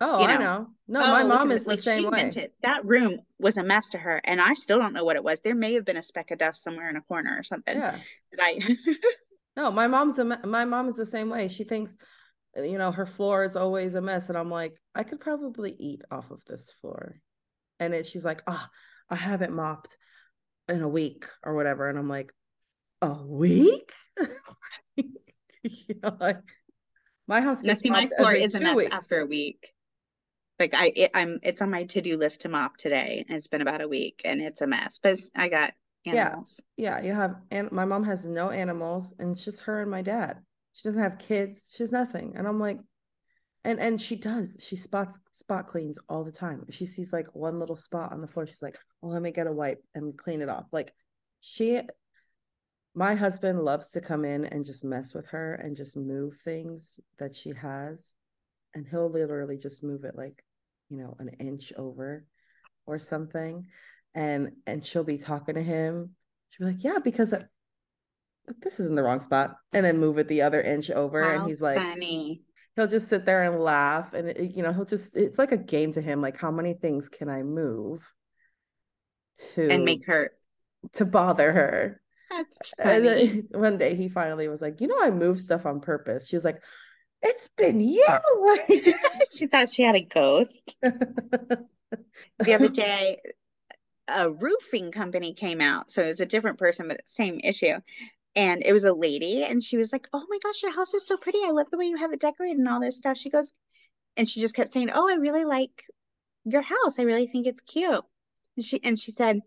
Oh, 0.00 0.20
you 0.20 0.26
I 0.26 0.34
know, 0.34 0.40
know. 0.40 0.66
No, 0.86 1.00
oh, 1.00 1.12
my 1.12 1.22
mom 1.22 1.50
is 1.50 1.64
the 1.64 1.70
Like, 1.70 1.78
same 1.80 2.10
way. 2.10 2.30
it. 2.34 2.52
That 2.62 2.84
room 2.84 3.20
was 3.38 3.56
a 3.56 3.62
mess 3.62 3.88
to 3.90 3.98
her. 3.98 4.20
And 4.24 4.40
I 4.40 4.54
still 4.54 4.78
don't 4.78 4.92
know 4.92 5.04
what 5.04 5.16
it 5.16 5.24
was. 5.24 5.40
There 5.40 5.54
may 5.54 5.74
have 5.74 5.84
been 5.84 5.96
a 5.96 6.02
speck 6.02 6.30
of 6.30 6.38
dust 6.38 6.62
somewhere 6.62 6.90
in 6.90 6.96
a 6.96 7.00
corner 7.02 7.34
or 7.38 7.42
something 7.42 7.76
Yeah. 7.76 7.98
that 8.32 8.40
I, 8.42 8.58
No, 9.56 9.70
my 9.70 9.86
mom's 9.86 10.18
a 10.18 10.24
my 10.24 10.64
mom 10.64 10.88
is 10.88 10.96
the 10.96 11.06
same 11.06 11.30
way. 11.30 11.46
She 11.48 11.62
thinks, 11.64 11.96
you 12.56 12.76
know, 12.76 12.90
her 12.90 13.06
floor 13.06 13.44
is 13.44 13.54
always 13.54 13.94
a 13.94 14.00
mess, 14.00 14.28
and 14.28 14.36
I'm 14.36 14.50
like, 14.50 14.80
I 14.94 15.04
could 15.04 15.20
probably 15.20 15.76
eat 15.78 16.02
off 16.10 16.30
of 16.32 16.40
this 16.46 16.72
floor, 16.80 17.20
and 17.78 17.94
it, 17.94 18.04
she's 18.06 18.24
like, 18.24 18.42
ah, 18.48 18.68
I 19.08 19.14
haven't 19.14 19.52
mopped 19.54 19.96
in 20.68 20.82
a 20.82 20.88
week 20.88 21.26
or 21.44 21.54
whatever, 21.54 21.88
and 21.88 21.96
I'm 21.96 22.08
like, 22.08 22.32
a 23.00 23.12
week? 23.12 23.92
you 24.96 25.94
know, 26.02 26.16
like 26.18 26.40
my 27.26 27.40
house 27.40 27.62
gets 27.62 27.80
see, 27.82 27.90
my 27.90 28.06
floor 28.08 28.28
every 28.30 28.42
is 28.44 28.54
a 28.54 28.58
two 28.58 28.64
mess 28.64 28.76
weeks. 28.76 28.90
after 28.92 29.20
a 29.20 29.26
week. 29.26 29.72
Like 30.58 30.74
I, 30.74 30.92
it, 30.94 31.10
I'm, 31.14 31.40
it's 31.42 31.60
on 31.62 31.70
my 31.70 31.84
to-do 31.84 32.16
list 32.16 32.42
to 32.42 32.48
mop 32.48 32.76
today, 32.76 33.24
and 33.28 33.36
it's 33.36 33.48
been 33.48 33.62
about 33.62 33.80
a 33.80 33.88
week, 33.88 34.22
and 34.24 34.40
it's 34.40 34.60
a 34.60 34.66
mess. 34.66 35.00
But 35.02 35.20
I 35.34 35.48
got 35.48 35.72
Yeah. 36.04 36.28
animals. 36.28 36.60
Yeah, 36.76 37.02
you 37.02 37.12
have, 37.12 37.36
and 37.50 37.72
my 37.72 37.84
mom 37.84 38.04
has 38.04 38.24
no 38.24 38.50
animals, 38.50 39.14
and 39.18 39.32
it's 39.32 39.44
just 39.44 39.60
her 39.62 39.82
and 39.82 39.90
my 39.90 40.02
dad. 40.02 40.38
She 40.74 40.88
doesn't 40.88 41.00
have 41.02 41.18
kids. 41.18 41.72
She 41.74 41.82
has 41.82 41.92
nothing, 41.92 42.34
and 42.36 42.46
I'm 42.46 42.60
like, 42.60 42.78
and 43.64 43.80
and 43.80 44.00
she 44.00 44.16
does. 44.16 44.56
She 44.60 44.76
spots 44.76 45.18
spot 45.32 45.66
cleans 45.66 45.98
all 46.08 46.22
the 46.24 46.32
time. 46.32 46.66
She 46.70 46.84
sees 46.86 47.12
like 47.12 47.34
one 47.34 47.58
little 47.58 47.76
spot 47.76 48.12
on 48.12 48.20
the 48.20 48.26
floor, 48.26 48.46
she's 48.46 48.62
like, 48.62 48.78
"Well, 49.00 49.12
let 49.12 49.22
me 49.22 49.32
get 49.32 49.46
a 49.46 49.52
wipe 49.52 49.82
and 49.94 50.16
clean 50.16 50.40
it 50.42 50.48
off." 50.48 50.66
Like, 50.72 50.92
she, 51.40 51.80
my 52.94 53.14
husband 53.14 53.64
loves 53.64 53.90
to 53.90 54.00
come 54.00 54.24
in 54.24 54.44
and 54.44 54.64
just 54.64 54.84
mess 54.84 55.14
with 55.14 55.26
her 55.26 55.54
and 55.54 55.76
just 55.76 55.96
move 55.96 56.36
things 56.36 57.00
that 57.18 57.34
she 57.34 57.50
has, 57.50 58.12
and 58.74 58.86
he'll 58.86 59.10
literally 59.10 59.58
just 59.58 59.82
move 59.82 60.04
it 60.04 60.16
like, 60.16 60.44
you 60.90 60.98
know, 60.98 61.16
an 61.18 61.30
inch 61.40 61.72
over, 61.76 62.24
or 62.86 62.98
something, 62.98 63.66
and 64.14 64.52
and 64.66 64.84
she'll 64.84 65.04
be 65.04 65.18
talking 65.18 65.54
to 65.56 65.62
him. 65.62 66.10
She'll 66.50 66.66
be 66.68 66.72
like, 66.74 66.84
"Yeah, 66.84 66.98
because." 67.02 67.32
I- 67.32 67.44
this 68.60 68.78
is 68.78 68.86
in 68.88 68.94
the 68.94 69.02
wrong 69.02 69.20
spot 69.20 69.56
and 69.72 69.84
then 69.86 69.98
move 69.98 70.18
it 70.18 70.28
the 70.28 70.42
other 70.42 70.60
inch 70.60 70.90
over 70.90 71.30
and 71.30 71.48
he's 71.48 71.62
like 71.62 71.78
funny. 71.80 72.42
he'll 72.76 72.86
just 72.86 73.08
sit 73.08 73.24
there 73.24 73.42
and 73.44 73.58
laugh 73.58 74.12
and 74.12 74.28
it, 74.28 74.54
you 74.54 74.62
know 74.62 74.70
he'll 74.70 74.84
just 74.84 75.16
it's 75.16 75.38
like 75.38 75.52
a 75.52 75.56
game 75.56 75.92
to 75.92 76.02
him 76.02 76.20
like 76.20 76.36
how 76.36 76.50
many 76.50 76.74
things 76.74 77.08
can 77.08 77.30
i 77.30 77.42
move 77.42 78.12
to 79.54 79.70
and 79.70 79.84
make 79.84 80.04
her. 80.04 80.30
to 80.92 81.06
bother 81.06 81.52
her 81.52 82.02
and 82.78 83.06
then 83.06 83.48
one 83.50 83.78
day 83.78 83.94
he 83.94 84.08
finally 84.08 84.48
was 84.48 84.62
like 84.62 84.80
you 84.80 84.86
know 84.86 84.98
i 85.00 85.10
move 85.10 85.40
stuff 85.40 85.66
on 85.66 85.80
purpose 85.80 86.28
she 86.28 86.36
was 86.36 86.44
like 86.44 86.60
it's 87.22 87.48
been 87.56 87.80
you 87.80 88.04
she 89.34 89.46
thought 89.46 89.70
she 89.70 89.82
had 89.82 89.96
a 89.96 90.02
ghost. 90.02 90.76
The 92.40 92.54
other 92.54 92.68
day, 92.68 93.20
a 94.08 94.28
roofing 94.28 94.90
company 94.90 95.34
came 95.34 95.60
out. 95.60 95.90
So 95.90 96.02
it 96.02 96.08
was 96.08 96.20
a 96.20 96.26
different 96.26 96.58
person, 96.58 96.88
but 96.88 97.00
same 97.06 97.40
issue. 97.42 97.76
And 98.34 98.62
it 98.64 98.72
was 98.72 98.84
a 98.84 98.92
lady, 98.92 99.44
and 99.44 99.62
she 99.62 99.76
was 99.76 99.92
like, 99.92 100.08
Oh 100.12 100.24
my 100.28 100.38
gosh, 100.42 100.62
your 100.62 100.74
house 100.74 100.92
is 100.94 101.06
so 101.06 101.16
pretty. 101.16 101.38
I 101.44 101.50
love 101.50 101.68
the 101.70 101.78
way 101.78 101.86
you 101.86 101.96
have 101.96 102.12
it 102.12 102.20
decorated 102.20 102.58
and 102.58 102.68
all 102.68 102.80
this 102.80 102.96
stuff. 102.96 103.16
She 103.16 103.30
goes, 103.30 103.52
and 104.16 104.28
she 104.28 104.40
just 104.40 104.56
kept 104.56 104.72
saying, 104.72 104.90
Oh, 104.92 105.08
I 105.08 105.14
really 105.14 105.44
like 105.44 105.84
your 106.44 106.62
house. 106.62 106.98
I 106.98 107.02
really 107.02 107.28
think 107.28 107.46
it's 107.46 107.60
cute. 107.60 108.04
And 108.56 108.64
she 108.64 108.82
and 108.82 108.98
she 108.98 109.12
said, 109.12 109.40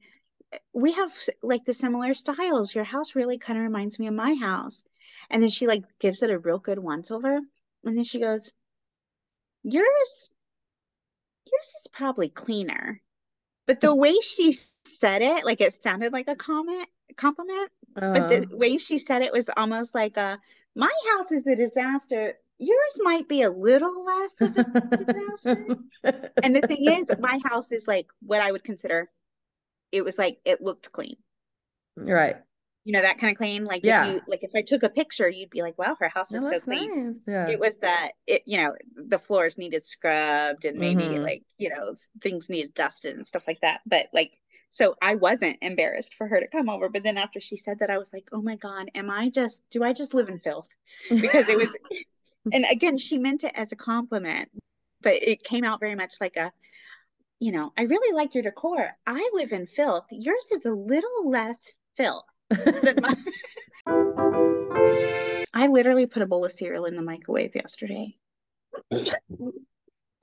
We 0.74 0.94
have 0.94 1.12
like 1.42 1.66
the 1.66 1.74
similar 1.74 2.14
styles. 2.14 2.74
Your 2.74 2.84
house 2.86 3.16
really 3.16 3.38
kind 3.38 3.60
of 3.60 3.64
reminds 3.64 4.00
me 4.00 4.08
of 4.08 4.14
my 4.14 4.34
house. 4.36 4.84
And 5.30 5.42
then 5.44 5.50
she 5.50 5.68
like 5.68 5.84
gives 6.00 6.24
it 6.24 6.30
a 6.30 6.40
real 6.40 6.60
good 6.60 6.80
once 6.80 7.12
over. 7.12 7.38
And 7.84 7.98
then 7.98 8.04
she 8.04 8.20
goes, 8.20 8.52
Yours 9.62 10.32
yours 11.46 11.74
is 11.80 11.88
probably 11.92 12.30
cleaner. 12.30 13.02
But 13.68 13.82
the 13.82 13.96
way 13.96 14.16
she 14.22 14.54
said 14.86 15.22
it, 15.24 15.46
like 15.46 15.62
it 15.62 15.74
sounded 15.74 16.14
like 16.14 16.28
a 16.30 16.36
comment, 16.36 16.90
compliment, 17.18 17.72
but 18.14 18.28
the 18.28 18.42
Uh, 18.42 18.48
way 18.52 18.78
she 18.78 19.00
said 19.00 19.22
it 19.22 19.34
was 19.34 19.50
almost 19.58 19.96
like 19.96 20.18
a, 20.18 20.40
my 20.76 20.92
house 21.14 21.32
is 21.32 21.48
a 21.48 21.56
disaster. 21.56 22.36
Yours 22.60 23.00
might 23.04 23.30
be 23.30 23.44
a 23.44 23.52
little 23.52 24.06
less 24.06 24.34
of 24.42 24.56
a 24.58 24.66
disaster. 24.98 25.78
And 26.42 26.56
the 26.56 26.62
thing 26.64 26.86
is, 26.86 27.08
my 27.18 27.40
house 27.44 27.72
is 27.72 27.88
like 27.88 28.08
what 28.22 28.42
I 28.42 28.52
would 28.52 28.64
consider, 28.64 29.10
it 29.92 30.04
was 30.04 30.18
like 30.18 30.40
it 30.46 30.62
looked 30.62 30.92
clean. 30.92 31.18
right 31.98 32.38
You 32.86 32.94
know, 32.94 33.02
that 33.02 33.18
kind 33.20 33.32
of 33.32 33.38
clean. 33.38 33.66
Like 33.66 33.84
Yeah. 33.84 33.98
if 33.98 34.02
you 34.02 34.22
like 34.28 34.44
if 34.44 34.52
I 34.56 34.62
took 34.62 34.84
a 34.84 34.90
picture, 34.90 35.28
you'd 35.30 35.50
be 35.50 35.62
like, 35.62 35.78
wow, 35.78 35.98
her 36.00 36.10
house 36.10 36.34
is 36.34 36.48
so 36.48 36.60
clean. 36.60 36.92
nice 36.92 37.24
yeah 37.28 37.52
It 37.52 37.60
was 37.60 37.78
that 37.78 38.12
it, 38.26 38.44
you 38.46 38.58
know, 38.58 38.76
the 38.96 39.20
floors 39.20 39.58
needed 39.58 39.86
scrubbed 39.86 40.66
and 40.66 40.80
maybe 40.80 41.18
Mhm. 41.18 41.24
like, 41.24 41.44
you 41.58 41.70
know, 41.70 41.96
things 42.22 42.50
needed 42.50 42.74
dusted 42.74 43.16
and 43.18 43.28
stuff 43.28 43.44
like 43.48 43.60
that. 43.62 43.82
But 43.86 44.08
like, 44.14 44.32
so 44.72 44.96
I 45.02 45.16
wasn't 45.16 45.58
embarrassed 45.62 46.16
for 46.16 46.28
her 46.28 46.40
to 46.40 46.48
come 46.48 46.70
over. 46.70 46.90
But 46.90 47.04
then 47.04 47.18
after 47.18 47.40
she 47.40 47.58
said 47.58 47.80
that, 47.80 47.90
I 47.90 47.98
was 47.98 48.12
like, 48.14 48.28
oh 48.34 48.42
my 48.42 48.56
God, 48.58 48.90
am 48.96 49.10
I 49.10 49.30
just, 49.30 49.64
do 49.72 49.84
I 49.84 49.94
just 49.94 50.14
live 50.14 50.30
in 50.30 50.40
filth? 50.40 50.68
Because 51.22 51.48
it 51.48 51.58
was, 51.58 51.76
and 52.52 52.66
again, 52.72 52.98
she 52.98 53.18
meant 53.18 53.44
it 53.44 53.52
as 53.56 53.72
a 53.72 53.76
compliment, 53.76 54.50
but 55.02 55.16
it 55.16 55.44
came 55.44 55.64
out 55.64 55.80
very 55.80 55.96
much 55.96 56.16
like 56.22 56.38
a, 56.38 56.52
you 57.40 57.52
know, 57.52 57.72
I 57.78 57.84
really 57.84 58.16
like 58.16 58.34
your 58.34 58.44
decor. 58.44 58.90
I 59.06 59.30
live 59.34 59.52
in 59.52 59.68
filth. 59.68 60.06
Yours 60.12 60.48
is 60.52 60.66
a 60.66 60.72
little 60.72 61.30
less 61.30 61.58
filth 61.96 62.26
than 62.50 62.96
mine. 63.02 63.26
I 65.54 65.68
literally 65.68 66.06
put 66.06 66.22
a 66.22 66.26
bowl 66.28 66.46
of 66.46 66.52
cereal 66.52 66.86
in 66.86 66.96
the 66.96 67.02
microwave 67.02 67.56
yesterday. 67.56 68.16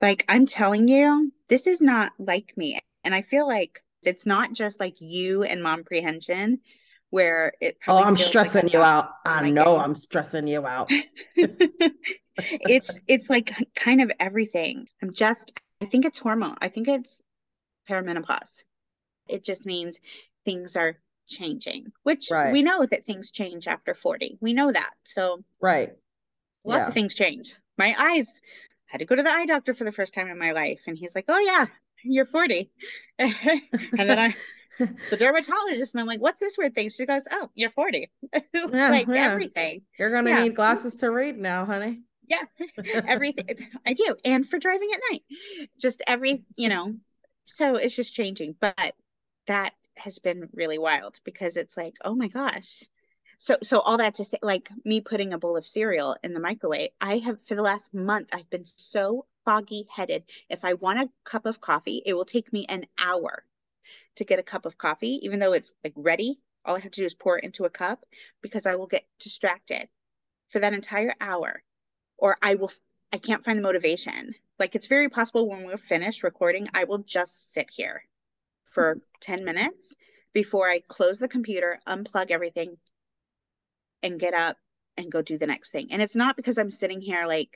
Like, 0.01 0.25
I'm 0.27 0.45
telling 0.45 0.89
you, 0.89 1.31
this 1.47 1.65
is 1.67 1.79
not 1.79 2.11
like 2.19 2.51
me. 2.57 2.79
And 3.05 3.15
I 3.15 3.21
feel 3.21 3.47
like 3.47 3.81
it's 4.03 4.25
not 4.25 4.51
just 4.51 4.77
like 4.79 4.99
you 4.99 5.43
and 5.43 5.61
Momprehension 5.61 6.59
where 7.11 7.53
it 7.61 7.77
oh 7.87 7.97
i'm 7.97 8.15
feels 8.15 8.19
like 8.35 8.49
stressing 8.49 8.67
you 8.69 8.81
out 8.81 9.05
oh 9.05 9.29
i 9.29 9.41
like 9.43 9.53
know 9.53 9.77
it. 9.77 9.79
i'm 9.79 9.95
stressing 9.95 10.47
you 10.47 10.65
out 10.65 10.89
it's 12.37 12.91
it's 13.07 13.29
like 13.29 13.51
kind 13.75 14.01
of 14.01 14.11
everything. 14.19 14.87
I'm 15.01 15.13
just 15.13 15.51
I 15.81 15.85
think 15.85 16.05
it's 16.05 16.19
hormone. 16.19 16.55
I 16.61 16.69
think 16.69 16.87
it's 16.87 17.21
perimenopause. 17.89 18.51
It 19.27 19.43
just 19.43 19.65
means 19.65 19.99
things 20.45 20.75
are 20.75 20.97
changing, 21.27 21.91
which 22.03 22.29
Right. 22.31 22.51
we 22.51 22.61
know 22.61 22.85
that 22.85 23.05
things 23.05 23.31
change 23.31 23.67
after 23.67 23.93
40. 23.93 24.37
We 24.41 24.53
know 24.53 24.71
that. 24.71 24.93
So 25.03 25.43
right 25.59 25.93
lots 26.63 26.81
Yeah. 26.83 26.87
of 26.87 26.93
things 26.93 27.13
change. 27.15 27.55
My 27.77 27.93
eyes 27.97 28.27
had 28.87 28.99
to 28.99 29.05
go 29.05 29.15
to 29.15 29.23
the 29.23 29.29
eye 29.31 29.45
doctor 29.45 29.73
for 29.73 29.83
the 29.83 29.91
first 29.91 30.13
time 30.13 30.29
in 30.29 30.37
my 30.37 30.51
life. 30.51 30.79
And 30.87 30.97
he's 30.97 31.13
like, 31.15 31.25
Oh, 31.27 31.39
yeah, 31.39 31.65
you're 32.03 32.25
40. 32.25 32.71
and 33.19 33.29
then 33.97 34.19
I, 34.19 34.35
the 35.09 35.17
dermatologist, 35.17 35.93
and 35.93 36.01
I'm 36.01 36.07
like, 36.07 36.21
What's 36.21 36.39
this 36.39 36.57
weird 36.57 36.75
thing? 36.75 36.89
She 36.89 37.05
goes, 37.05 37.23
Oh, 37.29 37.49
you're 37.55 37.71
40. 37.71 38.11
Yeah, 38.53 38.89
like 38.89 39.07
yeah. 39.07 39.31
everything. 39.31 39.81
You're 39.99 40.11
gonna 40.11 40.29
Yeah. 40.29 40.43
need 40.43 40.55
glasses 40.55 40.95
to 40.97 41.11
read 41.11 41.37
now, 41.37 41.65
honey. 41.65 42.03
Yeah, 42.27 42.43
everything. 43.07 43.67
I 43.85 43.93
do. 43.93 44.15
And 44.23 44.47
for 44.47 44.59
driving 44.59 44.89
at 44.93 45.01
night, 45.11 45.23
just 45.79 46.01
every, 46.07 46.43
you 46.55 46.69
know, 46.69 46.95
so 47.45 47.75
it's 47.75 47.95
just 47.95 48.15
changing. 48.15 48.55
But 48.59 48.95
that 49.47 49.73
has 49.97 50.19
been 50.19 50.49
really 50.53 50.77
wild 50.77 51.19
because 51.23 51.57
it's 51.57 51.77
like, 51.77 51.95
oh 52.03 52.15
my 52.15 52.27
gosh. 52.27 52.83
So, 53.37 53.57
so 53.63 53.79
all 53.79 53.97
that 53.97 54.15
to 54.15 54.25
say, 54.25 54.37
like 54.41 54.69
me 54.83 55.01
putting 55.01 55.33
a 55.33 55.37
bowl 55.37 55.57
of 55.57 55.67
cereal 55.67 56.15
in 56.23 56.33
the 56.33 56.39
microwave, 56.39 56.91
I 57.01 57.17
have 57.19 57.37
for 57.45 57.55
the 57.55 57.61
last 57.61 57.93
month, 57.93 58.29
I've 58.33 58.49
been 58.49 58.65
so 58.65 59.25
foggy 59.43 59.87
headed. 59.91 60.23
If 60.49 60.65
I 60.65 60.73
want 60.73 60.99
a 60.99 61.09
cup 61.23 61.45
of 61.45 61.61
coffee, 61.61 62.01
it 62.05 62.13
will 62.13 62.25
take 62.25 62.51
me 62.53 62.65
an 62.67 62.85
hour 62.97 63.43
to 64.15 64.23
get 64.25 64.39
a 64.39 64.43
cup 64.43 64.65
of 64.65 64.77
coffee, 64.77 65.19
even 65.23 65.39
though 65.39 65.53
it's 65.53 65.73
like 65.83 65.93
ready. 65.95 66.39
All 66.63 66.75
I 66.75 66.79
have 66.79 66.91
to 66.93 67.01
do 67.01 67.05
is 67.05 67.13
pour 67.13 67.37
it 67.37 67.43
into 67.43 67.65
a 67.65 67.69
cup 67.69 68.03
because 68.41 68.65
I 68.65 68.75
will 68.75 68.87
get 68.87 69.05
distracted 69.19 69.87
for 70.49 70.59
that 70.59 70.73
entire 70.73 71.13
hour 71.21 71.61
or 72.17 72.37
I 72.41 72.55
will 72.55 72.71
I 73.11 73.17
can't 73.17 73.43
find 73.43 73.57
the 73.57 73.63
motivation. 73.63 74.35
Like 74.59 74.75
it's 74.75 74.87
very 74.87 75.09
possible 75.09 75.47
when 75.47 75.65
we're 75.65 75.77
finished 75.77 76.23
recording, 76.23 76.69
I 76.73 76.85
will 76.85 76.99
just 76.99 77.53
sit 77.53 77.69
here 77.71 78.03
for 78.71 78.95
mm-hmm. 78.95 79.01
10 79.21 79.45
minutes 79.45 79.95
before 80.33 80.69
I 80.69 80.81
close 80.87 81.19
the 81.19 81.27
computer, 81.27 81.79
unplug 81.87 82.31
everything, 82.31 82.77
and 84.03 84.19
get 84.19 84.33
up 84.33 84.57
and 84.97 85.11
go 85.11 85.21
do 85.21 85.37
the 85.37 85.47
next 85.47 85.71
thing. 85.71 85.87
And 85.91 86.01
it's 86.01 86.15
not 86.15 86.35
because 86.35 86.57
I'm 86.57 86.71
sitting 86.71 87.01
here 87.01 87.25
like 87.25 87.55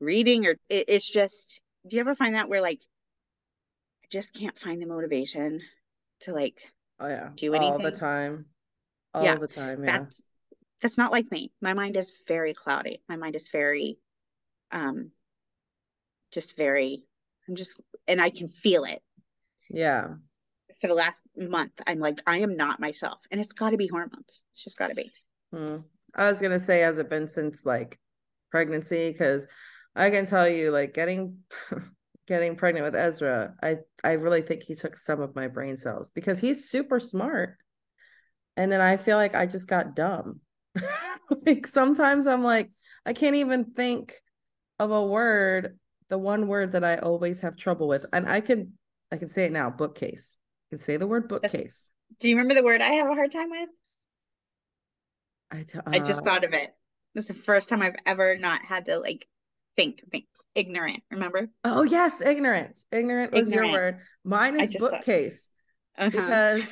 reading 0.00 0.46
or 0.46 0.56
it, 0.68 0.84
it's 0.88 1.10
just 1.10 1.60
do 1.86 1.96
you 1.96 2.00
ever 2.00 2.14
find 2.14 2.34
that 2.34 2.48
where 2.48 2.60
like 2.60 2.80
I 4.04 4.06
just 4.10 4.34
can't 4.34 4.58
find 4.58 4.80
the 4.80 4.86
motivation 4.86 5.60
to 6.20 6.32
like 6.32 6.60
Oh 7.00 7.08
yeah. 7.08 7.30
Do 7.34 7.54
anything? 7.54 7.72
all 7.72 7.78
the 7.78 7.90
time. 7.90 8.46
All 9.12 9.24
Yeah, 9.24 9.36
the 9.36 9.48
time. 9.48 9.84
Yeah. 9.84 9.98
that's 9.98 10.22
that's 10.82 10.98
not 10.98 11.12
like 11.12 11.30
me. 11.30 11.52
My 11.60 11.72
mind 11.72 11.96
is 11.96 12.12
very 12.26 12.52
cloudy. 12.52 13.00
My 13.08 13.16
mind 13.16 13.36
is 13.36 13.48
very 13.48 13.98
um 14.72 15.10
just 16.32 16.56
very 16.56 17.04
I'm 17.48 17.56
just 17.56 17.80
and 18.08 18.20
I 18.20 18.30
can 18.30 18.48
feel 18.48 18.84
it. 18.84 19.00
Yeah. 19.70 20.08
For 20.80 20.88
the 20.88 20.94
last 20.94 21.20
month, 21.36 21.72
I'm 21.86 22.00
like 22.00 22.20
I 22.26 22.38
am 22.38 22.56
not 22.56 22.80
myself. 22.80 23.20
And 23.30 23.40
it's 23.40 23.52
got 23.52 23.70
to 23.70 23.76
be 23.76 23.86
hormones. 23.86 24.42
It's 24.52 24.64
just 24.64 24.78
got 24.78 24.88
to 24.88 24.94
be. 24.94 25.12
Hmm. 25.52 25.78
I 26.14 26.30
was 26.30 26.40
gonna 26.40 26.60
say, 26.60 26.80
has 26.80 26.98
it 26.98 27.08
been 27.08 27.30
since 27.30 27.64
like 27.64 27.98
pregnancy? 28.50 29.10
Because 29.10 29.46
I 29.94 30.10
can 30.10 30.26
tell 30.26 30.48
you, 30.48 30.70
like 30.70 30.92
getting 30.92 31.38
getting 32.26 32.56
pregnant 32.56 32.84
with 32.84 32.96
Ezra, 32.96 33.54
I 33.62 33.78
I 34.02 34.12
really 34.12 34.42
think 34.42 34.62
he 34.62 34.74
took 34.74 34.98
some 34.98 35.20
of 35.20 35.34
my 35.34 35.48
brain 35.48 35.78
cells 35.78 36.10
because 36.10 36.40
he's 36.40 36.68
super 36.68 37.00
smart. 37.00 37.56
And 38.56 38.70
then 38.70 38.82
I 38.82 38.98
feel 38.98 39.16
like 39.16 39.34
I 39.34 39.46
just 39.46 39.66
got 39.66 39.96
dumb. 39.96 40.40
like 41.46 41.66
sometimes 41.66 42.26
I'm 42.26 42.42
like, 42.44 42.70
I 43.06 43.12
can't 43.12 43.36
even 43.36 43.64
think 43.64 44.14
of 44.78 44.90
a 44.90 45.04
word, 45.04 45.78
the 46.08 46.18
one 46.18 46.46
word 46.48 46.72
that 46.72 46.84
I 46.84 46.96
always 46.96 47.40
have 47.40 47.56
trouble 47.56 47.88
with. 47.88 48.06
And 48.12 48.28
I 48.28 48.40
can 48.40 48.72
I 49.10 49.16
can 49.16 49.28
say 49.28 49.44
it 49.44 49.52
now, 49.52 49.70
bookcase. 49.70 50.36
I 50.68 50.76
can 50.76 50.78
say 50.78 50.96
the 50.96 51.06
word 51.06 51.28
bookcase. 51.28 51.90
Do 52.20 52.28
you 52.28 52.36
remember 52.36 52.54
the 52.54 52.64
word 52.64 52.80
I 52.80 52.92
have 52.94 53.08
a 53.08 53.14
hard 53.14 53.32
time 53.32 53.50
with? 53.50 53.68
I 55.50 55.66
I 55.86 55.98
just 55.98 56.20
uh, 56.20 56.24
thought 56.24 56.44
of 56.44 56.52
it. 56.52 56.74
This 57.14 57.28
is 57.28 57.36
the 57.36 57.42
first 57.42 57.68
time 57.68 57.82
I've 57.82 57.96
ever 58.06 58.38
not 58.38 58.64
had 58.64 58.86
to 58.86 58.98
like 58.98 59.26
think, 59.76 60.02
think. 60.10 60.26
Ignorant, 60.54 61.02
remember? 61.10 61.48
Oh 61.64 61.82
yes, 61.82 62.20
ignorant. 62.20 62.78
Ignorant 62.92 63.32
was 63.32 63.50
your 63.50 63.70
word. 63.70 64.00
Mine 64.22 64.60
is 64.60 64.68
just 64.68 64.80
thought- 64.80 64.90
bookcase 64.90 65.48
Uh-huh. 65.96 66.10
because 66.10 66.64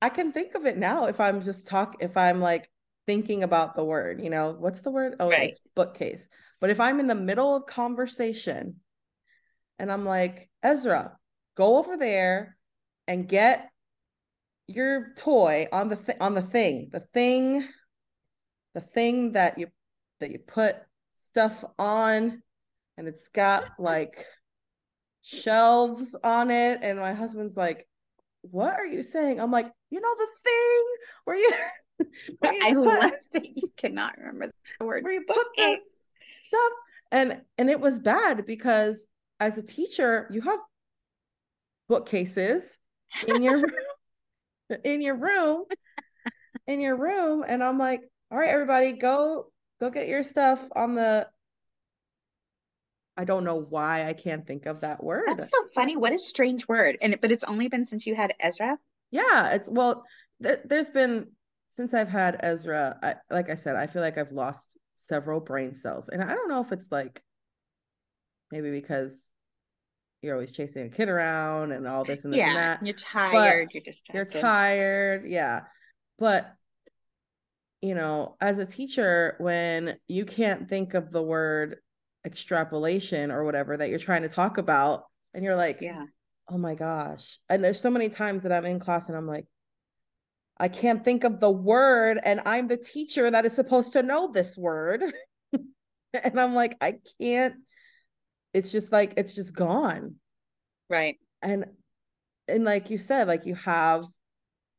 I 0.00 0.08
can 0.08 0.32
think 0.32 0.54
of 0.54 0.64
it 0.64 0.78
now 0.78 1.04
if 1.04 1.20
I'm 1.20 1.42
just 1.42 1.66
talk 1.66 1.96
if 2.00 2.16
I'm 2.16 2.40
like 2.40 2.70
thinking 3.06 3.42
about 3.42 3.76
the 3.76 3.84
word, 3.84 4.20
you 4.20 4.30
know, 4.30 4.54
what's 4.58 4.80
the 4.80 4.90
word? 4.90 5.16
Oh, 5.20 5.28
Right. 5.28 5.50
it's 5.50 5.60
bookcase. 5.74 6.28
But 6.60 6.70
if 6.70 6.80
I'm 6.80 7.00
in 7.00 7.06
the 7.06 7.14
middle 7.14 7.54
of 7.54 7.66
conversation 7.66 8.76
and 9.78 9.90
I'm 9.92 10.04
like, 10.04 10.50
Ezra, 10.62 11.16
go 11.54 11.78
over 11.78 11.96
there 11.96 12.56
and 13.06 13.28
get 13.28 13.70
your 14.66 15.12
toy 15.16 15.68
on 15.72 15.88
the 15.88 15.96
th- 15.96 16.18
on 16.20 16.34
the 16.34 16.42
thing, 16.42 16.88
the 16.92 17.00
thing, 17.00 17.68
the 18.74 18.80
thing 18.80 19.32
that 19.32 19.58
you 19.58 19.68
that 20.20 20.32
you 20.32 20.38
put 20.38 20.76
stuff 21.14 21.64
on, 21.78 22.42
and 22.96 23.06
it's 23.06 23.28
got 23.28 23.64
like 23.78 24.26
shelves 25.22 26.16
on 26.24 26.50
it. 26.50 26.80
And 26.82 26.98
my 26.98 27.12
husband's 27.12 27.56
like, 27.56 27.86
"What 28.42 28.74
are 28.74 28.86
you 28.86 29.02
saying?" 29.02 29.40
I'm 29.40 29.50
like, 29.52 29.70
"You 29.90 30.00
know 30.00 30.14
the 30.16 30.28
thing 30.44 30.84
where 31.24 31.36
you 31.36 31.50
where 31.50 31.58
you 31.58 31.70
I 32.44 32.72
love 32.72 33.12
that 33.32 33.56
you 33.56 33.68
cannot 33.76 34.16
remember 34.18 34.50
the 34.78 34.86
word 34.86 35.04
where 35.04 35.12
put 35.26 35.46
stuff." 36.46 36.72
And 37.12 37.40
and 37.58 37.70
it 37.70 37.80
was 37.80 37.98
bad 37.98 38.46
because 38.46 39.06
as 39.40 39.58
a 39.58 39.62
teacher, 39.62 40.28
you 40.30 40.40
have 40.42 40.58
bookcases 41.88 42.78
in 43.26 43.42
your 43.42 43.62
in 44.84 45.00
your 45.00 45.14
room 45.14 45.64
in 46.66 46.80
your 46.80 46.96
room 46.96 47.44
and 47.46 47.62
i'm 47.62 47.78
like 47.78 48.00
all 48.30 48.38
right 48.38 48.48
everybody 48.50 48.92
go 48.92 49.46
go 49.80 49.90
get 49.90 50.08
your 50.08 50.24
stuff 50.24 50.60
on 50.74 50.94
the 50.96 51.26
i 53.16 53.24
don't 53.24 53.44
know 53.44 53.64
why 53.70 54.06
i 54.08 54.12
can't 54.12 54.46
think 54.46 54.66
of 54.66 54.80
that 54.80 55.02
word 55.02 55.28
That's 55.28 55.50
so 55.50 55.68
funny. 55.74 55.96
What 55.96 56.12
a 56.12 56.18
strange 56.18 56.66
word. 56.66 56.98
And 57.00 57.16
but 57.20 57.30
it's 57.30 57.44
only 57.44 57.68
been 57.68 57.86
since 57.86 58.06
you 58.06 58.14
had 58.16 58.34
Ezra. 58.40 58.78
yeah 59.10 59.50
it's 59.50 59.68
well 59.68 60.04
there, 60.40 60.60
there's 60.64 60.90
been 60.90 61.28
since 61.68 61.94
i've 61.94 62.08
had 62.08 62.36
ezra 62.40 62.98
I, 63.02 63.14
like 63.30 63.50
i 63.50 63.54
said 63.54 63.76
i 63.76 63.86
feel 63.86 64.02
like 64.02 64.18
i've 64.18 64.32
lost 64.32 64.78
several 64.94 65.40
brain 65.40 65.74
cells 65.74 66.08
and 66.08 66.22
i 66.22 66.34
don't 66.34 66.48
know 66.48 66.60
if 66.60 66.72
it's 66.72 66.90
like 66.90 67.22
maybe 68.50 68.70
because 68.70 69.14
you're 70.22 70.34
always 70.34 70.52
chasing 70.52 70.86
a 70.86 70.88
kid 70.88 71.08
around 71.08 71.72
and 71.72 71.86
all 71.86 72.04
this 72.04 72.24
and 72.24 72.32
this 72.32 72.40
and 72.40 72.56
that 72.56 72.84
you're 72.84 72.96
tired. 72.96 73.68
You're 73.72 73.82
just 73.82 74.00
you're 74.12 74.24
tired 74.24 75.26
yeah 75.26 75.62
but 76.18 76.52
you 77.82 77.94
know 77.94 78.36
as 78.40 78.58
a 78.58 78.66
teacher 78.66 79.36
when 79.38 79.96
you 80.08 80.24
can't 80.24 80.68
think 80.68 80.94
of 80.94 81.10
the 81.12 81.22
word 81.22 81.76
extrapolation 82.24 83.30
or 83.30 83.44
whatever 83.44 83.76
that 83.76 83.90
you're 83.90 83.98
trying 83.98 84.22
to 84.22 84.28
talk 84.28 84.58
about 84.58 85.04
and 85.34 85.44
you're 85.44 85.56
like 85.56 85.80
Yeah. 85.80 86.06
oh 86.48 86.58
my 86.58 86.74
gosh 86.74 87.38
and 87.48 87.62
there's 87.62 87.80
so 87.80 87.90
many 87.90 88.08
times 88.08 88.42
that 88.42 88.52
i'm 88.52 88.64
in 88.64 88.80
class 88.80 89.08
and 89.08 89.16
i'm 89.16 89.28
like 89.28 89.46
i 90.58 90.68
can't 90.68 91.04
think 91.04 91.24
of 91.24 91.40
the 91.40 91.50
word 91.50 92.18
and 92.24 92.40
i'm 92.46 92.68
the 92.68 92.76
teacher 92.76 93.30
that 93.30 93.44
is 93.44 93.52
supposed 93.52 93.92
to 93.92 94.02
know 94.02 94.30
this 94.32 94.56
word. 94.56 95.02
And 96.24 96.40
i'm 96.40 96.54
like 96.54 96.78
i 96.80 96.94
can't 97.20 97.56
it's 98.54 98.72
just 98.72 98.90
like 98.90 99.12
it's 99.18 99.34
just 99.34 99.54
gone. 99.54 100.14
Right. 100.88 101.16
and 101.42 101.66
and 102.48 102.64
like 102.64 102.88
you 102.88 102.96
said 102.96 103.28
like 103.28 103.44
you 103.44 103.54
have 103.56 104.06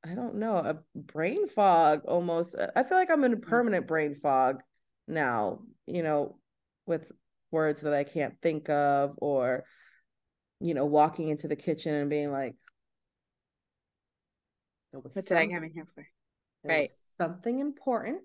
i 0.04 0.16
don't 0.16 0.36
know 0.36 0.58
a 0.58 0.80
brain 0.96 1.48
fog 1.48 2.02
almost. 2.08 2.56
I 2.76 2.82
feel 2.84 2.98
like 2.98 3.12
i'm 3.12 3.24
in 3.24 3.34
a 3.34 3.36
mm-hmm. 3.36 3.50
permanent 3.50 3.88
brain 3.88 4.16
fog 4.16 4.62
now 5.08 5.60
you 5.86 6.02
know 6.02 6.38
with 6.86 7.12
words 7.52 7.82
that 7.82 7.94
i 7.94 8.04
can't 8.04 8.36
think 8.42 8.70
of 8.70 9.14
or 9.18 9.64
you 10.60 10.74
know 10.74 10.86
walking 10.86 11.30
into 11.30 11.48
the 11.48 11.56
kitchen 11.56 11.94
and 11.94 12.10
being 12.10 12.32
like 12.32 12.56
there 14.98 15.04
was 15.04 15.16
What 15.16 15.26
did 15.26 15.38
I 15.38 15.48
come 15.48 15.64
in 15.64 15.72
here 15.72 15.88
for? 15.96 16.06
right. 16.64 16.90
something 17.18 17.60
important 17.60 18.24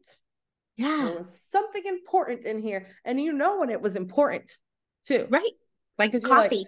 Yeah. 0.77 1.05
there 1.07 1.18
was 1.18 1.41
something 1.51 1.83
important 1.87 2.45
in 2.47 2.61
here 2.61 2.89
and 3.05 3.20
you 3.20 3.33
know 3.33 3.61
when 3.61 3.70
it 3.70 3.81
was 3.81 3.97
important 3.97 4.57
too 5.07 5.27
Right. 5.31 5.53
Like 5.99 6.12
like- 6.14 6.23
coffee. 6.23 6.66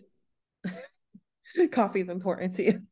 coffee 1.72 2.00
is 2.00 2.08
important 2.08 2.54
to 2.56 2.62
you 2.64 2.82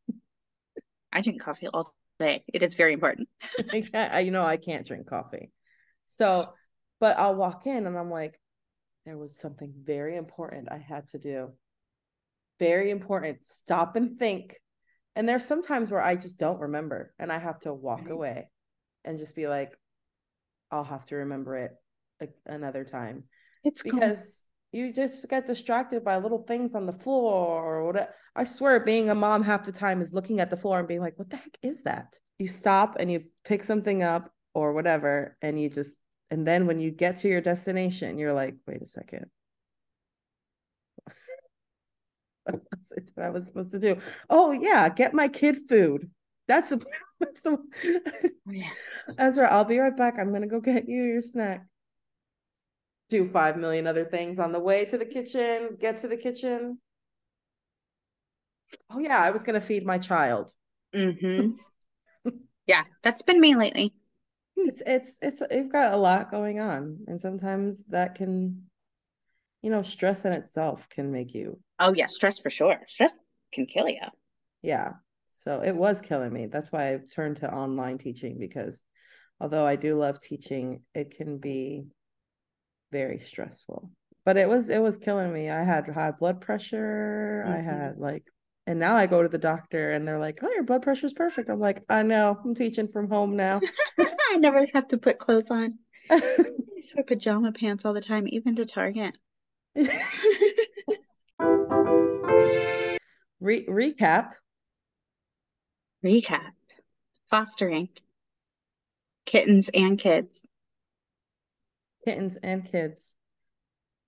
I 1.13 1.21
drink 1.21 1.43
coffee 1.43 1.67
all 1.69 1.95
day. 2.19 2.43
It 2.55 2.63
is 2.63 2.73
very 2.73 2.95
important. 2.95 3.29
I 3.71 3.85
I- 3.93 4.21
you 4.21 4.31
know, 4.31 4.43
I 4.45 4.57
can't 4.57 4.87
drink 4.87 5.07
coffee. 5.07 5.51
So, 6.07 6.49
but 7.01 7.19
I'll 7.19 7.35
walk 7.35 7.67
in 7.67 7.87
and 7.87 7.99
I'm 7.99 8.11
like, 8.11 8.41
there 9.05 9.19
was 9.19 9.37
something 9.39 9.75
very 9.85 10.17
important 10.17 10.73
I 10.73 10.79
had 10.79 11.09
to 11.11 11.19
do. 11.19 11.53
Very 12.59 12.89
important. 12.91 13.45
Stop 13.45 13.95
and 13.97 14.19
think. 14.19 14.59
And 15.15 15.29
there's 15.29 15.47
some 15.47 15.63
times 15.63 15.91
where 15.91 16.01
I 16.01 16.17
just 16.17 16.39
don't 16.39 16.61
remember 16.61 17.13
and 17.19 17.31
I 17.31 17.39
have 17.39 17.61
to 17.61 17.75
walk 17.75 18.09
away 18.09 18.49
and 19.05 19.19
just 19.19 19.37
be 19.37 19.47
like, 19.47 19.73
I'll 20.71 20.85
have 20.85 21.05
to 21.07 21.17
remember 21.17 21.57
it 21.57 21.73
like 22.21 22.33
another 22.47 22.85
time 22.85 23.25
It's 23.65 23.83
cool. 23.83 23.93
because 23.93 24.45
you 24.73 24.93
just 24.93 25.29
get 25.29 25.47
distracted 25.47 26.03
by 26.03 26.17
little 26.17 26.45
things 26.45 26.75
on 26.75 26.87
the 26.87 26.93
floor 26.95 27.63
or 27.63 27.85
whatever. 27.85 28.09
I 28.35 28.45
swear, 28.45 28.81
being 28.81 29.11
a 29.11 29.15
mom 29.15 29.43
half 29.43 29.67
the 29.67 29.73
time 29.73 30.01
is 30.01 30.15
looking 30.15 30.41
at 30.41 30.49
the 30.49 30.57
floor 30.57 30.79
and 30.79 30.89
being 30.89 31.01
like, 31.03 31.19
what 31.19 31.29
the 31.29 31.37
heck 31.37 31.59
is 31.63 31.83
that? 31.83 32.19
You 32.39 32.49
stop 32.49 32.97
and 32.99 33.11
you 33.11 33.21
pick 33.45 33.65
something 33.65 34.03
up 34.03 34.33
or 34.55 34.73
whatever, 34.73 35.37
and 35.43 35.61
you 35.61 35.69
just, 35.69 35.93
and 36.31 36.47
then 36.47 36.67
when 36.67 36.81
you 36.81 36.91
get 36.91 37.19
to 37.19 37.29
your 37.29 37.43
destination, 37.43 38.19
you're 38.19 38.33
like, 38.33 38.57
wait 38.67 38.81
a 38.81 38.87
second. 38.87 39.27
what 42.45 42.62
was 42.76 42.93
it 42.97 43.14
that 43.16 43.24
I 43.26 43.30
was 43.30 43.47
supposed 43.47 43.72
to 43.72 43.78
do? 43.78 43.97
Oh 44.30 44.53
yeah, 44.53 44.88
get 44.88 45.14
my 45.14 45.28
kid 45.28 45.59
food. 45.68 46.11
That's 46.49 46.70
the 46.70 46.84
that's 47.20 47.40
the 47.43 47.59
Oh, 48.49 48.53
yeah. 48.53 48.70
Ezra, 49.18 49.49
I'll 49.51 49.64
be 49.64 49.78
right 49.78 49.97
back. 49.97 50.18
I'm 50.18 50.32
gonna 50.32 50.47
go 50.47 50.61
get 50.61 50.88
you 50.88 51.05
your 51.05 51.20
snack. 51.20 51.66
Do 53.09 53.28
five 53.28 53.57
million 53.57 53.86
other 53.86 54.05
things 54.05 54.38
on 54.38 54.53
the 54.53 54.61
way 54.61 54.84
to 54.86 54.99
the 54.99 55.05
kitchen, 55.05 55.76
get 55.80 55.99
to 55.99 56.09
the 56.09 56.16
kitchen. 56.16 56.78
Oh 58.90 58.99
yeah, 58.99 59.20
I 59.22 59.30
was 59.30 59.45
gonna 59.45 59.61
feed 59.61 59.84
my 59.84 59.99
child. 59.99 60.51
hmm 60.95 61.51
Yeah, 62.66 62.84
that's 63.03 63.22
been 63.22 63.40
me 63.40 63.57
lately. 63.57 63.93
It's 64.57 64.82
it's 64.86 65.18
it's 65.20 65.43
you've 65.51 65.72
got 65.72 65.93
a 65.93 65.97
lot 65.97 66.30
going 66.30 66.61
on, 66.61 66.99
and 67.09 67.20
sometimes 67.20 67.82
that 67.88 68.14
can, 68.14 68.62
you 69.62 69.70
know, 69.70 69.82
stress 69.82 70.24
in 70.24 70.32
itself 70.32 70.88
can 70.88 71.11
make 71.11 71.34
you, 71.34 71.59
Oh 71.83 71.93
yeah, 71.93 72.07
stress 72.07 72.39
for 72.39 72.49
sure. 72.51 72.80
Stress 72.89 73.12
can 73.53 73.66
kill 73.66 73.89
you. 73.89 74.01
yeah. 74.62 74.93
So 75.41 75.61
it 75.62 75.74
was 75.74 76.01
killing 76.01 76.33
me. 76.33 76.47
That's 76.47 76.70
why 76.70 76.95
I 76.95 76.99
turned 77.14 77.37
to 77.39 77.53
online 77.53 77.99
teaching 77.99 78.39
because 78.39 78.80
although 79.41 79.66
I 79.66 79.76
do 79.76 79.97
love 79.97 80.20
teaching, 80.20 80.83
it 80.95 81.16
can 81.16 81.39
be 81.39 81.87
very 82.91 83.18
stressful. 83.18 83.91
But 84.24 84.37
it 84.37 84.49
was 84.49 84.68
it 84.68 84.80
was 84.80 84.99
killing 84.99 85.33
me. 85.33 85.51
I 85.51 85.64
had 85.64 85.89
high 85.89 86.12
blood 86.12 86.41
pressure. 86.41 87.45
I 87.49 87.59
Mhm. 87.59 87.61
had 87.61 87.99
like 87.99 88.24
and 88.66 88.78
now 88.78 88.95
I 88.95 89.07
go 89.07 89.22
to 89.22 89.28
the 89.28 89.39
doctor 89.39 89.91
and 89.91 90.07
they're 90.07 90.20
like, 90.20 90.39
"Oh, 90.43 90.51
your 90.53 90.62
blood 90.62 90.83
pressure's 90.83 91.12
perfect." 91.12 91.51
I'm 91.51 91.59
like, 91.59 91.83
"I 91.89 92.03
know. 92.05 92.39
I'm 92.45 92.55
teaching 92.55 92.87
from 92.89 93.09
home 93.09 93.35
now." 93.35 93.61
I 94.33 94.37
never 94.37 94.66
have 94.74 94.89
to 94.89 94.99
put 94.99 95.18
clothes 95.18 95.51
on. 95.51 95.78
I 96.11 96.20
just 96.80 96.95
wear 96.95 97.05
pajama 97.05 97.53
pants 97.53 97.85
all 97.85 97.93
the 97.95 98.01
time, 98.01 98.26
even 98.28 98.57
to 98.57 98.64
Target. 98.66 99.18
Re- 103.43 103.66
recap. 103.66 104.34
Recap. 106.05 106.53
Fostering. 107.28 107.88
Kittens 109.26 109.68
and 109.74 109.99
kids. 109.99 110.47
kittens 112.05 112.36
and 112.36 112.64
kids. 112.64 113.14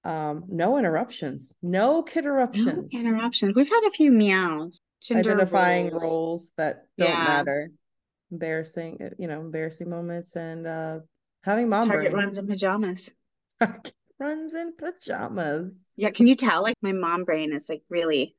Um, 0.04 0.44
no 0.48 0.76
interruptions, 0.78 1.54
no 1.62 2.02
kid 2.02 2.24
No 2.24 2.30
interruptions. 2.30 2.92
interruptions. 2.92 3.54
We've 3.56 3.68
had 3.68 3.84
a 3.86 3.90
few 3.90 4.12
meows. 4.12 4.80
Gender 5.02 5.30
Identifying 5.30 5.90
roles. 5.90 6.02
roles 6.02 6.52
that 6.56 6.86
don't 6.98 7.08
Yeah. 7.08 7.24
matter. 7.24 7.70
Embarrassing, 8.30 9.02
uh, 9.02 9.10
you 9.18 9.26
know, 9.28 9.40
embarrassing 9.40 9.88
moments 9.90 10.36
and 10.36 10.66
uh 10.66 11.00
having 11.42 11.68
mom 11.68 11.88
Target 11.88 12.12
brain. 12.12 12.24
runs 12.24 12.38
in 12.38 12.46
pajamas. 12.46 13.10
Target 13.60 13.94
runs 14.18 14.54
in 14.54 14.74
pajamas. 14.76 15.80
Yeah, 15.96 16.10
can 16.10 16.26
you 16.26 16.34
tell? 16.36 16.62
Like 16.62 16.76
my 16.82 16.92
mom 16.92 17.24
brain 17.24 17.52
is 17.52 17.68
like 17.68 17.82
really, 17.88 18.36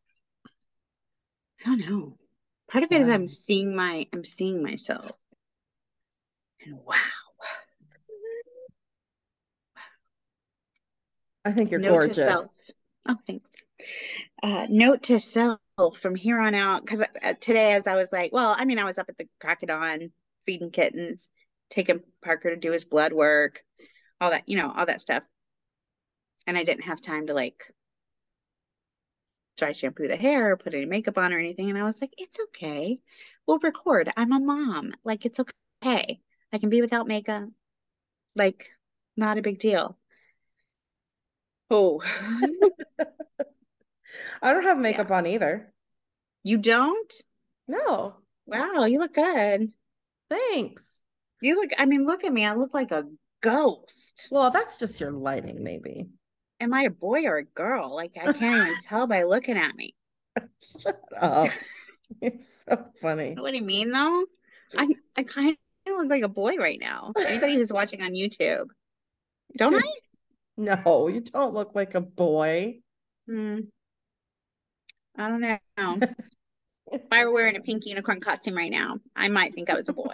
I 1.62 1.70
don't 1.70 1.80
know. 1.80 2.18
Part 2.70 2.84
of 2.84 2.92
it 2.92 3.02
is. 3.02 3.10
I'm 3.10 3.28
seeing 3.28 3.76
my, 3.76 4.08
I'm 4.12 4.26
seeing 4.26 4.64
myself. 4.64 5.12
And 6.66 6.76
wow. 6.86 6.96
I 11.44 11.52
think 11.52 11.70
you're 11.70 11.80
Note 11.80 11.92
to 11.92 12.00
gorgeous. 12.08 12.18
self. 12.18 12.46
Oh, 13.08 13.18
thanks. 13.28 13.48
Uh, 14.42 14.66
note 14.70 15.04
to 15.04 15.20
self 15.20 15.60
from 16.02 16.16
here 16.16 16.40
on 16.40 16.56
out, 16.56 16.84
because 16.84 17.02
uh, 17.02 17.34
today, 17.40 17.74
as 17.74 17.86
I 17.86 17.96
was 17.96 18.12
like, 18.12 18.34
well, 18.34 18.56
I 18.58 18.66
mean, 18.66 18.80
I 18.80 18.84
was 18.84 18.98
up 18.98 19.10
at 19.10 19.18
the 19.18 19.28
crack 19.40 19.62
of 19.62 19.70
dawn 19.70 20.12
feeding 20.48 20.72
kittens, 20.72 21.28
taking 21.70 22.02
Parker 22.24 22.50
to 22.50 22.56
do 22.56 22.72
his 22.72 22.86
blood 22.86 23.14
work, 23.14 23.64
all 24.20 24.32
that, 24.32 24.48
you 24.48 24.58
know, 24.58 24.74
all 24.76 24.88
that 24.88 25.02
stuff. 25.02 25.24
And 26.48 26.58
I 26.58 26.64
didn't 26.64 26.86
have 26.86 27.02
time 27.02 27.28
to 27.28 27.34
like 27.34 27.64
dry 29.58 29.72
shampoo 29.72 30.08
the 30.08 30.16
hair 30.18 30.52
or 30.52 30.58
put 30.58 30.74
any 30.74 30.86
makeup 30.86 31.18
on 31.18 31.34
or 31.34 31.40
anything. 31.40 31.70
And 31.70 31.78
I 31.78 31.84
was 31.84 32.02
like, 32.02 32.14
it's 32.18 32.40
okay. 32.40 33.00
We'll 33.48 33.60
record. 33.60 34.12
I'm 34.18 34.32
a 34.32 34.40
mom. 34.40 34.94
Like, 35.04 35.26
it's 35.26 35.40
okay. 35.40 36.20
I 36.54 36.58
can 36.58 36.70
be 36.70 36.82
without 36.82 37.08
makeup. 37.08 37.50
Like, 38.36 38.70
not 39.18 39.38
a 39.38 39.42
big 39.42 39.60
deal. 39.60 39.98
Oh, 41.70 42.02
I 44.42 44.54
don't 44.54 44.64
have 44.64 44.78
makeup 44.78 45.12
on 45.12 45.26
either. 45.28 45.74
you 46.44 46.58
don't? 46.58 47.14
No, 47.68 48.16
Wow, 48.46 48.86
you 48.86 49.00
look 49.00 49.14
good. 49.14 49.72
thanks. 50.30 51.02
You 51.42 51.56
look, 51.56 51.72
I 51.78 51.86
mean, 51.86 52.06
look 52.06 52.24
at 52.24 52.32
me. 52.34 52.46
I 52.46 52.54
look 52.54 52.74
like 52.74 52.92
a 52.92 53.06
ghost. 53.42 54.28
Well, 54.32 54.52
that's 54.52 54.78
just 54.78 55.00
your 55.00 55.12
lighting, 55.12 55.64
maybe. 55.64 56.08
Am 56.60 56.74
I 56.74 56.84
a 56.84 56.90
boy 56.90 57.26
or 57.26 57.38
a 57.38 57.44
girl? 57.44 57.94
Like, 57.94 58.18
I 58.18 58.32
can't 58.34 58.68
even 58.68 58.80
tell 58.82 59.08
by 59.08 59.24
looking 59.24 59.58
at 59.58 59.76
me. 59.76 59.96
Shut 60.80 61.02
up. 61.18 61.50
It's 62.22 62.64
so 62.70 62.86
funny. 63.02 63.34
What 63.34 63.50
do 63.50 63.58
you 63.58 63.64
mean, 63.64 63.90
though? 63.90 64.26
I, 64.78 64.88
I 65.18 65.24
kind 65.24 65.58
of 65.88 65.98
look 65.98 66.08
like 66.08 66.22
a 66.22 66.28
boy 66.28 66.56
right 66.56 66.80
now. 66.80 67.14
Anybody 67.18 67.56
who's 67.56 67.74
watching 67.74 68.04
on 68.04 68.12
YouTube, 68.12 68.68
don't 69.58 69.74
I? 69.74 69.92
No, 70.56 71.08
you 71.08 71.22
don't 71.22 71.56
look 71.56 71.74
like 71.74 71.96
a 71.96 72.02
boy. 72.02 72.80
Hmm. 73.28 73.62
I 75.18 75.28
don't 75.28 75.42
know. 75.42 76.00
If 76.92 77.08
I 77.12 77.26
were 77.26 77.34
wearing 77.34 77.56
a 77.56 77.62
pink 77.62 77.88
unicorn 77.88 78.22
costume 78.22 78.56
right 78.56 78.72
now, 78.72 79.00
I 79.16 79.28
might 79.28 79.56
think 79.56 79.72
I 79.72 79.76
was 79.76 79.90
a 79.90 79.94
boy. 79.94 80.14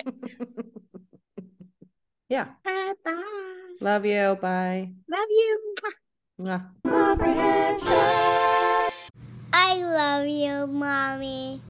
yeah. 2.29 2.47
Bye 2.63 2.93
bye. 3.03 3.75
Love 3.81 4.05
you. 4.05 4.37
Bye. 4.41 4.93
Love 5.09 5.27
you. 5.29 5.73
Momprehension. 6.41 7.97
I 9.53 9.75
love 9.83 10.27
you, 10.27 10.65
Mommy. 10.65 11.59